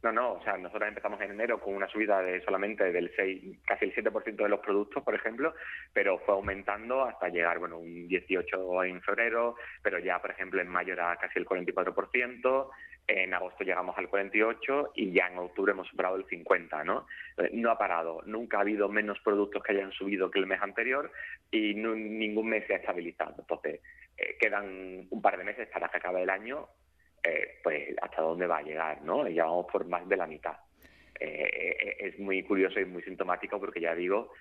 No, 0.04 0.12
no, 0.12 0.34
o 0.34 0.44
sea, 0.44 0.58
nosotros 0.58 0.90
empezamos 0.90 1.22
en 1.22 1.32
enero 1.32 1.62
con 1.62 1.74
una 1.74 1.88
subida 1.88 2.22
de 2.22 2.44
solamente 2.44 2.92
del 2.92 3.10
6, 3.16 3.60
casi 3.66 3.86
el 3.86 3.96
7% 3.96 4.36
de 4.36 4.50
los 4.50 4.60
productos, 4.60 5.02
por 5.02 5.16
ejemplo, 5.16 5.54
pero 5.94 6.20
fue 6.20 6.36
aumentando 6.36 7.06
hasta 7.06 7.30
llegar, 7.30 7.58
bueno, 7.60 7.78
un 7.78 8.10
18 8.10 8.84
en 8.84 9.02
febrero, 9.02 9.56
pero 9.82 10.00
ya, 10.00 10.20
por 10.20 10.32
ejemplo, 10.32 10.60
en 10.60 10.68
mayo 10.68 10.92
era 10.92 11.16
casi 11.16 11.40
el 11.40 11.46
44%, 11.46 12.70
en 13.08 13.34
agosto 13.34 13.64
llegamos 13.64 13.98
al 13.98 14.08
48 14.08 14.94
y 14.96 15.12
ya 15.12 15.28
en 15.28 15.38
octubre 15.38 15.74
hemos 15.74 15.88
superado 15.88 16.16
el 16.16 16.26
50, 16.26 16.84
¿no? 16.84 17.06
Eh, 17.38 17.50
no 17.54 17.72
ha 17.72 17.78
parado, 17.78 18.22
nunca 18.26 18.58
ha 18.58 18.62
habido 18.62 18.88
menos 18.88 19.20
productos 19.20 19.62
que 19.62 19.74
hayan 19.74 19.92
subido 19.92 20.32
que 20.32 20.40
el 20.40 20.48
mes 20.48 20.62
anterior 20.62 21.12
y 21.52 21.74
ningún 21.74 22.50
mes 22.50 22.66
se 22.68 22.74
ha 22.74 22.78
estabilizado. 22.78 23.36
Entonces, 23.40 23.82
eh, 24.18 24.38
quedan 24.40 25.08
un 25.10 25.22
par 25.22 25.38
de 25.38 25.44
meses 25.44 25.68
para 25.70 25.90
que 25.90 25.98
acabe 25.98 26.24
el 26.24 26.30
año 26.30 26.68
eh, 27.24 27.60
pues 27.64 27.96
hasta 28.02 28.22
dónde 28.22 28.48
va 28.48 28.58
a 28.58 28.64
llegar, 28.64 29.02
¿no? 29.02 29.28
Ya 29.28 29.46
vamos 29.46 29.68
por 29.72 29.86
más 29.88 30.08
de 30.08 30.18
la 30.18 30.28
mitad. 30.28 30.58
Eh, 31.20 31.96
es 32.00 32.20
muy 32.20 32.44
curioso 32.44 32.80
y 32.80 32.86
muy 32.86 33.02
sintomático 33.04 33.60
porque 33.60 33.80
ya 33.80 33.96
digo, 33.96 34.34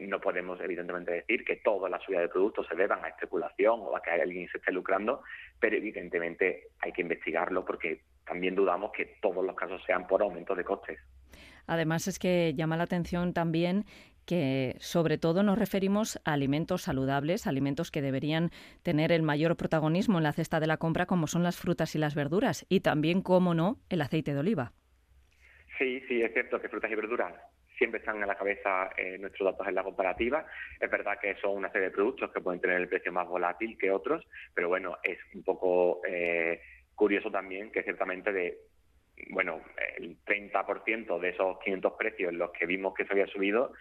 no 0.00 0.20
podemos 0.20 0.60
evidentemente 0.60 1.12
decir 1.12 1.44
que 1.44 1.56
todas 1.56 1.90
las 1.90 2.02
subidas 2.02 2.22
de 2.22 2.28
productos 2.28 2.66
se 2.68 2.76
deban 2.76 3.04
a 3.04 3.08
especulación 3.08 3.80
o 3.80 3.96
a 3.96 4.02
que 4.02 4.10
alguien 4.10 4.48
se 4.48 4.58
esté 4.58 4.72
lucrando, 4.72 5.22
pero 5.58 5.76
evidentemente 5.76 6.68
hay 6.80 6.92
que 6.92 7.02
investigarlo 7.02 7.64
porque 7.64 8.02
también 8.24 8.54
dudamos 8.54 8.92
que 8.92 9.16
todos 9.20 9.44
los 9.44 9.56
casos 9.56 9.82
sean 9.86 10.06
por 10.06 10.22
aumento 10.22 10.54
de 10.54 10.64
costes. 10.64 10.98
Además 11.66 12.06
es 12.06 12.18
que 12.18 12.54
llama 12.54 12.76
la 12.76 12.84
atención 12.84 13.32
también 13.32 13.84
que 14.26 14.74
sobre 14.80 15.18
todo 15.18 15.42
nos 15.42 15.58
referimos 15.58 16.20
a 16.24 16.32
alimentos 16.32 16.82
saludables, 16.82 17.46
alimentos 17.46 17.90
que 17.90 18.02
deberían 18.02 18.50
tener 18.82 19.12
el 19.12 19.22
mayor 19.22 19.56
protagonismo 19.56 20.18
en 20.18 20.24
la 20.24 20.32
cesta 20.32 20.58
de 20.58 20.66
la 20.66 20.78
compra, 20.78 21.06
como 21.06 21.28
son 21.28 21.44
las 21.44 21.56
frutas 21.56 21.94
y 21.94 21.98
las 21.98 22.16
verduras, 22.16 22.66
y 22.68 22.80
también, 22.80 23.22
como 23.22 23.54
no, 23.54 23.78
el 23.88 24.02
aceite 24.02 24.34
de 24.34 24.40
oliva. 24.40 24.72
Sí, 25.78 26.00
sí, 26.08 26.22
es 26.22 26.32
cierto 26.32 26.60
que 26.60 26.68
frutas 26.68 26.90
y 26.90 26.96
verduras 26.96 27.34
siempre 27.76 28.00
están 28.00 28.20
en 28.20 28.28
la 28.28 28.36
cabeza 28.36 28.90
eh, 28.96 29.18
nuestros 29.18 29.52
datos 29.52 29.68
en 29.68 29.74
la 29.74 29.84
comparativa. 29.84 30.46
Es 30.80 30.90
verdad 30.90 31.18
que 31.20 31.36
son 31.36 31.56
una 31.56 31.70
serie 31.70 31.88
de 31.88 31.94
productos 31.94 32.32
que 32.32 32.40
pueden 32.40 32.60
tener 32.60 32.80
el 32.80 32.88
precio 32.88 33.12
más 33.12 33.28
volátil 33.28 33.76
que 33.78 33.90
otros, 33.90 34.26
pero 34.54 34.68
bueno, 34.68 34.98
es 35.02 35.18
un 35.34 35.42
poco 35.42 36.00
eh, 36.06 36.60
curioso 36.94 37.30
también 37.30 37.70
que 37.70 37.82
ciertamente 37.82 38.32
de 38.32 38.58
bueno, 39.30 39.62
el 39.96 40.18
30% 40.24 41.18
de 41.18 41.28
esos 41.30 41.58
500 41.60 41.92
precios 41.94 42.32
en 42.32 42.38
los 42.38 42.50
que 42.52 42.66
vimos 42.66 42.92
que 42.92 43.06
se 43.06 43.12
había 43.12 43.26
subido 43.26 43.72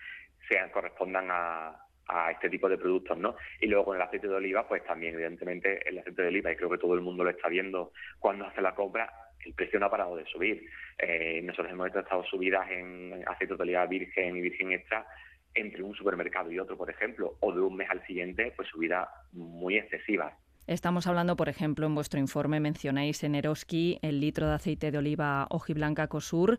sean 0.47 0.69
correspondan 0.69 1.27
a, 1.29 1.85
a 2.07 2.31
este 2.31 2.49
tipo 2.49 2.69
de 2.69 2.77
productos, 2.77 3.17
¿no? 3.17 3.35
Y 3.59 3.67
luego 3.67 3.85
con 3.85 3.95
el 3.95 4.01
aceite 4.01 4.27
de 4.27 4.35
oliva, 4.35 4.67
pues 4.67 4.83
también, 4.85 5.15
evidentemente, 5.15 5.87
el 5.87 5.99
aceite 5.99 6.21
de 6.21 6.27
oliva, 6.27 6.51
y 6.51 6.55
creo 6.55 6.69
que 6.69 6.77
todo 6.77 6.93
el 6.93 7.01
mundo 7.01 7.23
lo 7.23 7.29
está 7.29 7.49
viendo 7.49 7.91
cuando 8.19 8.45
hace 8.45 8.61
la 8.61 8.75
compra, 8.75 9.11
el 9.45 9.53
precio 9.53 9.79
no 9.79 9.85
ha 9.85 9.91
parado 9.91 10.15
de 10.15 10.25
subir. 10.25 10.67
Eh, 10.97 11.41
nosotros 11.43 11.71
hemos 11.71 11.87
estado 11.87 12.23
subidas 12.23 12.69
en 12.71 13.23
aceite 13.27 13.53
oliva 13.53 13.85
virgen 13.85 14.37
y 14.37 14.41
virgen 14.41 14.71
extra 14.71 15.05
entre 15.53 15.83
un 15.83 15.95
supermercado 15.95 16.51
y 16.51 16.59
otro, 16.59 16.77
por 16.77 16.89
ejemplo, 16.89 17.37
o 17.39 17.53
de 17.53 17.61
un 17.61 17.75
mes 17.77 17.89
al 17.89 18.05
siguiente, 18.05 18.53
pues 18.55 18.67
subidas 18.67 19.07
muy 19.31 19.77
excesivas. 19.77 20.33
Estamos 20.67 21.05
hablando, 21.05 21.35
por 21.35 21.47
ejemplo, 21.47 21.85
en 21.85 21.93
vuestro 21.93 22.19
informe 22.19 22.59
mencionáis 22.59 23.23
en 23.23 23.35
Eroski 23.35 23.99
el 24.01 24.19
litro 24.19 24.47
de 24.47 24.55
aceite 24.55 24.89
de 24.89 24.97
oliva 24.97 25.45
hojiblanca 25.51 26.07
Cosur, 26.07 26.57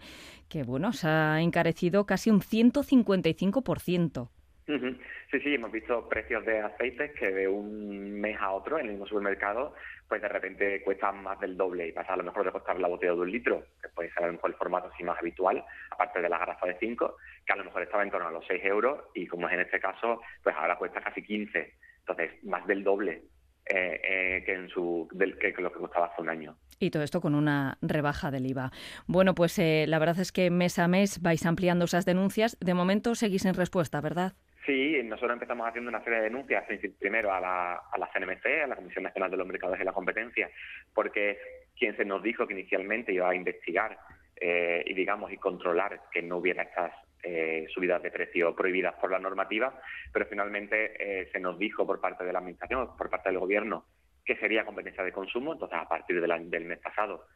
que 0.49 0.63
bueno, 0.63 0.93
se 0.93 1.09
ha 1.09 1.41
encarecido 1.41 2.07
casi 2.07 2.31
un 2.31 2.41
155%. 2.41 4.31
Sí, 4.67 5.41
sí, 5.41 5.55
hemos 5.55 5.71
visto 5.71 6.09
precios 6.09 6.45
de 6.45 6.59
aceites 6.59 7.13
que 7.13 7.31
de 7.31 7.47
un 7.47 8.21
mes 8.21 8.37
a 8.41 8.51
otro 8.51 8.79
en 8.79 8.87
el 8.87 8.93
mismo 8.93 9.07
supermercado, 9.07 9.75
pues 10.09 10.21
de 10.21 10.29
repente 10.29 10.83
cuestan 10.83 11.23
más 11.23 11.39
del 11.39 11.57
doble 11.57 11.87
y 11.87 11.93
pasa 11.93 12.15
a 12.15 12.17
lo 12.17 12.25
mejor 12.25 12.45
de 12.45 12.51
costar 12.51 12.81
la 12.81 12.89
botella 12.89 13.13
de 13.13 13.21
un 13.21 13.31
litro, 13.31 13.65
que 13.81 13.89
puede 13.91 14.11
ser 14.13 14.25
a 14.25 14.27
lo 14.27 14.33
mejor 14.33 14.51
el 14.51 14.57
formato 14.57 14.91
así 14.93 15.05
más 15.05 15.19
habitual, 15.19 15.65
aparte 15.91 16.21
de 16.21 16.29
la 16.29 16.39
garrafa 16.39 16.67
de 16.67 16.77
5, 16.81 17.17
que 17.47 17.53
a 17.53 17.57
lo 17.57 17.65
mejor 17.65 17.83
estaba 17.83 18.03
en 18.03 18.11
torno 18.11 18.27
a 18.27 18.33
los 18.33 18.45
6 18.47 18.65
euros 18.65 19.05
y 19.15 19.29
como 19.29 19.47
es 19.47 19.55
en 19.55 19.61
este 19.61 19.79
caso, 19.79 20.21
pues 20.43 20.57
ahora 20.57 20.77
cuesta 20.77 21.01
casi 21.01 21.23
15. 21.23 21.75
Entonces, 22.01 22.45
más 22.45 22.67
del 22.67 22.83
doble 22.83 23.23
eh, 23.67 24.01
eh, 24.03 24.43
que, 24.45 24.53
en 24.53 24.69
su, 24.69 25.09
del, 25.13 25.39
que 25.39 25.55
lo 25.59 25.73
que 25.73 25.79
costaba 25.79 26.07
hace 26.07 26.23
un 26.23 26.29
año. 26.29 26.57
Y 26.79 26.91
todo 26.91 27.03
esto 27.03 27.21
con 27.21 27.35
una 27.35 27.79
rebaja 27.83 28.31
del 28.31 28.47
IVA. 28.47 28.71
Bueno, 29.07 29.35
pues 29.35 29.59
eh, 29.59 29.87
la 29.89 29.99
verdad 29.99 30.19
es 30.19 30.31
que 30.31 30.51
mes 30.51 30.79
a 30.79 30.89
mes 30.89 31.23
vais 31.23 31.45
ampliando 31.47 31.87
esas 31.87 32.05
denuncias. 32.05 32.57
De 32.61 32.75
momento 32.75 33.15
seguís 33.15 33.45
en 33.45 33.55
respuesta, 33.55 34.01
¿verdad? 34.01 34.35
Sí, 34.67 35.01
nosotros 35.05 35.35
empezamos 35.35 35.69
haciendo 35.69 35.91
una 35.91 36.03
serie 36.03 36.19
de 36.19 36.25
denuncias, 36.25 36.65
primero 36.99 37.33
a 37.33 37.41
la, 37.41 37.75
a 37.75 37.99
la 37.99 38.09
CNMC, 38.09 38.65
a 38.65 38.67
la 38.67 38.75
Comisión 38.75 39.05
Nacional 39.05 39.31
de 39.31 39.37
los 39.37 39.47
Mercados 39.47 39.79
y 39.81 39.85
la 39.85 39.93
Competencia, 39.93 40.51
porque 40.93 41.39
quien 41.79 41.97
se 41.97 42.05
nos 42.05 42.21
dijo 42.21 42.49
que 42.49 42.55
inicialmente 42.55 43.13
iba 43.13 43.31
a 43.31 43.35
investigar 43.35 43.97
eh, 44.35 44.83
y, 44.85 44.93
digamos, 44.95 45.31
y 45.33 45.37
controlar 45.37 46.01
que 46.11 46.21
no 46.21 46.39
hubiera 46.39 46.65
estas 46.65 46.93
eh, 47.23 47.67
subidas 47.73 48.03
de 48.03 48.11
precio 48.11 48.57
prohibidas 48.57 48.95
por 48.97 49.13
la 49.13 49.21
normativa, 49.21 49.81
pero 50.13 50.27
finalmente 50.27 50.95
eh, 50.99 51.29
se 51.31 51.39
nos 51.39 51.59
dijo 51.59 51.87
por 51.87 52.01
parte 52.01 52.25
de 52.25 52.33
la 52.33 52.41
Administración, 52.41 52.97
por 52.97 53.09
parte 53.09 53.29
del 53.29 53.39
Gobierno, 53.39 53.87
que 54.25 54.37
sería 54.37 54.67
competencia 54.67 55.05
de 55.05 55.13
consumo, 55.13 55.53
entonces 55.53 55.79
a 55.79 55.89
partir 55.89 56.21
del 56.21 56.65
mes 56.65 56.81
pasado 56.81 57.27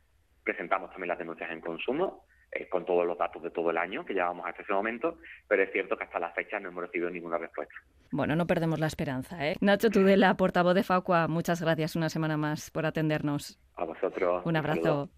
presentamos 0.42 0.90
también 0.90 1.08
las 1.08 1.18
denuncias 1.18 1.50
en 1.50 1.60
consumo, 1.60 2.24
eh, 2.52 2.68
con 2.68 2.84
todos 2.84 3.06
los 3.06 3.16
datos 3.16 3.42
de 3.42 3.50
todo 3.50 3.70
el 3.70 3.78
año 3.78 4.04
que 4.04 4.14
llevamos 4.14 4.44
hasta 4.46 4.62
ese 4.62 4.72
momento, 4.72 5.18
pero 5.46 5.62
es 5.62 5.72
cierto 5.72 5.96
que 5.96 6.04
hasta 6.04 6.18
la 6.18 6.30
fecha 6.30 6.58
no 6.58 6.68
hemos 6.68 6.84
recibido 6.84 7.10
ninguna 7.10 7.38
respuesta. 7.38 7.74
Bueno, 8.10 8.34
no 8.34 8.46
perdemos 8.46 8.80
la 8.80 8.86
esperanza. 8.86 9.46
¿eh? 9.46 9.56
Nacho 9.60 9.90
Tudela, 9.90 10.34
portavoz 10.34 10.74
de 10.74 10.82
Facua, 10.82 11.28
muchas 11.28 11.62
gracias 11.62 11.94
una 11.94 12.08
semana 12.08 12.36
más 12.36 12.70
por 12.70 12.86
atendernos. 12.86 13.60
A 13.76 13.84
vosotros. 13.84 14.42
Un 14.44 14.56
abrazo. 14.56 15.10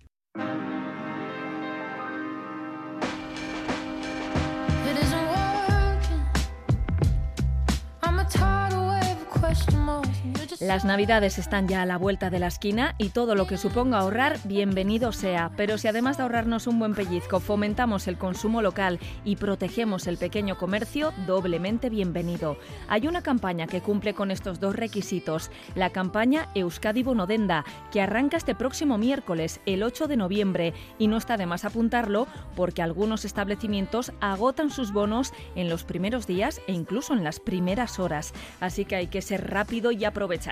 Las 10.63 10.85
navidades 10.85 11.39
están 11.39 11.67
ya 11.67 11.83
a 11.83 11.87
la 11.87 11.99
vuelta 11.99 12.31
de 12.31 12.39
la 12.39 12.47
esquina 12.47 12.95
y 12.97 13.09
todo 13.09 13.35
lo 13.35 13.49
que 13.49 13.57
suponga 13.57 13.99
ahorrar, 13.99 14.39
bienvenido 14.45 15.11
sea. 15.11 15.51
Pero 15.57 15.77
si 15.77 15.89
además 15.89 16.19
de 16.19 16.23
ahorrarnos 16.23 16.69
un 16.69 16.79
buen 16.79 16.95
pellizco, 16.95 17.41
fomentamos 17.41 18.07
el 18.07 18.17
consumo 18.17 18.63
local 18.63 19.01
y 19.25 19.35
protegemos 19.35 20.07
el 20.07 20.19
pequeño 20.19 20.57
comercio, 20.57 21.13
doblemente 21.27 21.91
bienvenido. 21.91 22.59
Hay 22.87 23.09
una 23.09 23.23
campaña 23.23 23.67
que 23.67 23.81
cumple 23.81 24.15
con 24.15 24.31
estos 24.31 24.61
dos 24.61 24.77
requisitos, 24.77 25.51
la 25.75 25.91
campaña 25.91 26.49
Euskadi 26.55 27.03
Bonodenda, 27.03 27.65
que 27.91 28.01
arranca 28.01 28.37
este 28.37 28.55
próximo 28.55 28.99
miércoles, 28.99 29.61
el 29.67 29.83
8 29.83 30.07
de 30.07 30.17
noviembre, 30.17 30.75
y 30.97 31.09
no 31.09 31.17
está 31.17 31.37
de 31.37 31.47
más 31.47 31.65
apuntarlo 31.65 32.29
porque 32.55 32.83
algunos 32.83 33.25
establecimientos 33.25 34.13
agotan 34.21 34.71
sus 34.71 34.93
bonos 34.93 35.33
en 35.57 35.69
los 35.69 35.83
primeros 35.83 36.29
días 36.29 36.61
e 36.69 36.73
incluso 36.73 37.15
en 37.15 37.25
las 37.25 37.41
primeras 37.41 37.99
horas. 37.99 38.33
Así 38.61 38.85
que 38.85 38.95
hay 38.95 39.09
que 39.09 39.23
ser 39.23 39.51
rápido 39.51 39.91
y 39.91 40.05
aprovechar 40.05 40.52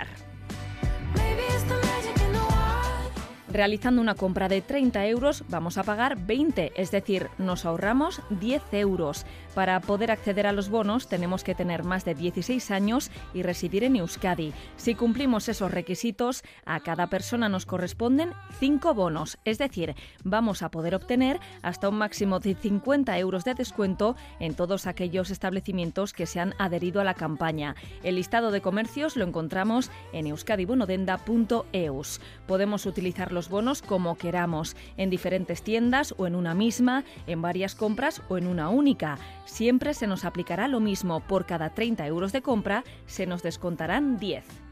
Realizando 3.53 4.01
una 4.01 4.15
compra 4.15 4.49
de 4.49 4.61
30 4.61 5.07
euros 5.07 5.45
vamos 5.49 5.77
a 5.77 5.83
pagar 5.83 6.17
20, 6.25 6.73
es 6.77 6.93
decir, 6.93 7.29
nos 7.39 7.65
ahorramos 7.67 8.23
10 8.31 8.63
euros. 8.73 9.27
Para 9.55 9.81
poder 9.81 10.11
acceder 10.11 10.47
a 10.47 10.53
los 10.53 10.69
bonos 10.69 11.09
tenemos 11.09 11.43
que 11.45 11.55
tener 11.55 11.85
más 11.85 12.05
de 12.05 12.15
16 12.15 12.71
años 12.71 13.11
y 13.35 13.43
residir 13.43 13.85
en 13.85 13.97
Euskadi. 13.97 14.53
Si 14.77 14.95
cumplimos 14.95 15.49
esos 15.49 15.71
requisitos, 15.71 16.45
a 16.65 16.81
cada 16.81 17.09
persona 17.09 17.49
nos 17.49 17.67
corresponden 17.67 18.33
5 18.59 18.95
bonos, 18.95 19.39
es 19.45 19.59
decir, 19.59 19.95
vamos 20.25 20.63
a 20.63 20.71
poder 20.71 20.95
obtener 20.95 21.41
hasta 21.63 21.89
un 21.89 21.99
máximo 21.99 22.39
de 22.39 22.55
50 22.55 23.19
euros 23.19 23.45
de 23.45 23.55
descuento 23.55 24.17
en 24.39 24.55
todos 24.55 24.87
aquellos 24.87 25.31
establecimientos 25.31 26.13
que 26.13 26.27
se 26.27 26.39
han 26.41 26.55
adherido 26.59 27.01
a 27.01 27.05
la 27.05 27.15
campaña. 27.15 27.75
El 28.03 28.17
listado 28.17 28.51
de 28.51 28.61
comercios 28.61 29.17
lo 29.17 29.25
encontramos 29.25 29.91
en 30.13 30.27
euskadibonodenda.eus. 30.27 32.21
Podemos 32.47 32.87
utilizar 32.87 33.33
los 33.33 33.49
bonos 33.49 33.83
como 33.83 34.17
queramos, 34.17 34.77
en 34.97 35.11
diferentes 35.11 35.63
tiendas 35.63 36.15
o 36.17 36.27
en 36.27 36.35
una 36.37 36.55
misma, 36.55 37.05
en 37.27 37.43
varias 37.43 37.75
compras 37.75 38.23
o 38.29 38.39
en 38.39 38.47
una 38.47 38.69
única. 38.69 39.19
Siempre 39.51 39.95
se 39.95 40.07
nos 40.07 40.25
aplicará 40.25 40.69
lo 40.69 40.79
mismo, 40.79 41.19
por 41.21 41.45
cada 41.45 41.71
30 41.71 42.07
euros 42.07 42.33
de 42.33 42.41
compra 42.41 42.85
se 43.07 43.27
nos 43.27 43.43
descontarán 43.43 44.17
10. 44.17 44.70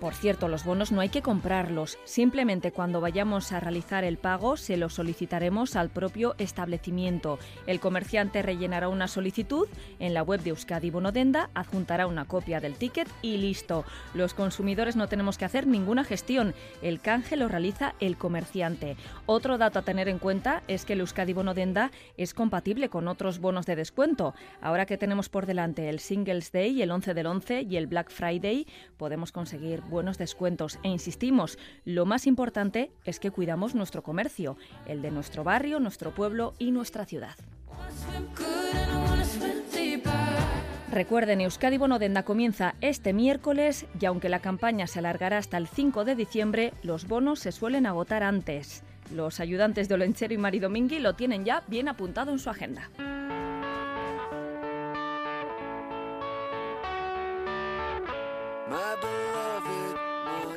Por 0.00 0.12
cierto, 0.12 0.48
los 0.48 0.64
bonos 0.64 0.92
no 0.92 1.00
hay 1.00 1.08
que 1.08 1.22
comprarlos, 1.22 1.98
simplemente 2.04 2.70
cuando 2.70 3.00
vayamos 3.00 3.50
a 3.52 3.60
realizar 3.60 4.04
el 4.04 4.18
pago 4.18 4.58
se 4.58 4.76
los 4.76 4.92
solicitaremos 4.92 5.74
al 5.74 5.88
propio 5.88 6.34
establecimiento. 6.36 7.38
El 7.66 7.80
comerciante 7.80 8.42
rellenará 8.42 8.88
una 8.88 9.08
solicitud 9.08 9.66
en 9.98 10.12
la 10.12 10.22
web 10.22 10.42
de 10.42 10.50
Euskadi 10.50 10.90
Bonodenda, 10.90 11.48
adjuntará 11.54 12.06
una 12.06 12.26
copia 12.26 12.60
del 12.60 12.74
ticket 12.74 13.08
y 13.22 13.38
listo. 13.38 13.86
Los 14.12 14.34
consumidores 14.34 14.96
no 14.96 15.08
tenemos 15.08 15.38
que 15.38 15.46
hacer 15.46 15.66
ninguna 15.66 16.04
gestión, 16.04 16.54
el 16.82 17.00
canje 17.00 17.36
lo 17.36 17.48
realiza 17.48 17.94
el 17.98 18.18
comerciante. 18.18 18.98
Otro 19.24 19.56
dato 19.56 19.78
a 19.78 19.82
tener 19.82 20.08
en 20.08 20.18
cuenta 20.18 20.62
es 20.68 20.84
que 20.84 20.92
el 20.92 21.00
Euskadi 21.00 21.32
Bonodenda 21.32 21.90
es 22.18 22.34
compatible 22.34 22.90
con 22.90 23.08
otros 23.08 23.38
bonos 23.38 23.64
de 23.64 23.76
descuento. 23.76 24.34
Ahora 24.60 24.84
que 24.84 24.98
tenemos 24.98 25.30
por 25.30 25.46
delante 25.46 25.88
el 25.88 26.00
Singles 26.00 26.52
Day, 26.52 26.82
el 26.82 26.90
11 26.90 27.14
del 27.14 27.26
11 27.26 27.62
y 27.62 27.76
el 27.76 27.86
Black 27.86 28.10
Friday, 28.10 28.66
podemos 28.98 29.32
conseguir 29.32 29.85
buenos 29.88 30.18
descuentos 30.18 30.78
e 30.82 30.88
insistimos, 30.88 31.58
lo 31.84 32.06
más 32.06 32.26
importante 32.26 32.90
es 33.04 33.20
que 33.20 33.30
cuidamos 33.30 33.74
nuestro 33.74 34.02
comercio, 34.02 34.56
el 34.86 35.02
de 35.02 35.10
nuestro 35.10 35.44
barrio, 35.44 35.80
nuestro 35.80 36.14
pueblo 36.14 36.54
y 36.58 36.70
nuestra 36.70 37.04
ciudad. 37.04 37.36
Recuerden, 40.90 41.40
Euskadi 41.40 41.78
Bonodenda 41.78 42.22
comienza 42.22 42.74
este 42.80 43.12
miércoles 43.12 43.86
y 44.00 44.06
aunque 44.06 44.28
la 44.28 44.40
campaña 44.40 44.86
se 44.86 45.00
alargará 45.00 45.38
hasta 45.38 45.58
el 45.58 45.66
5 45.66 46.04
de 46.04 46.14
diciembre, 46.14 46.72
los 46.82 47.06
bonos 47.06 47.40
se 47.40 47.52
suelen 47.52 47.86
agotar 47.86 48.22
antes. 48.22 48.82
Los 49.14 49.40
ayudantes 49.40 49.88
de 49.88 49.94
Olenchero 49.94 50.34
y 50.34 50.38
Maridomingui 50.38 50.98
lo 50.98 51.14
tienen 51.14 51.44
ya 51.44 51.62
bien 51.68 51.88
apuntado 51.88 52.32
en 52.32 52.38
su 52.38 52.50
agenda. 52.50 52.88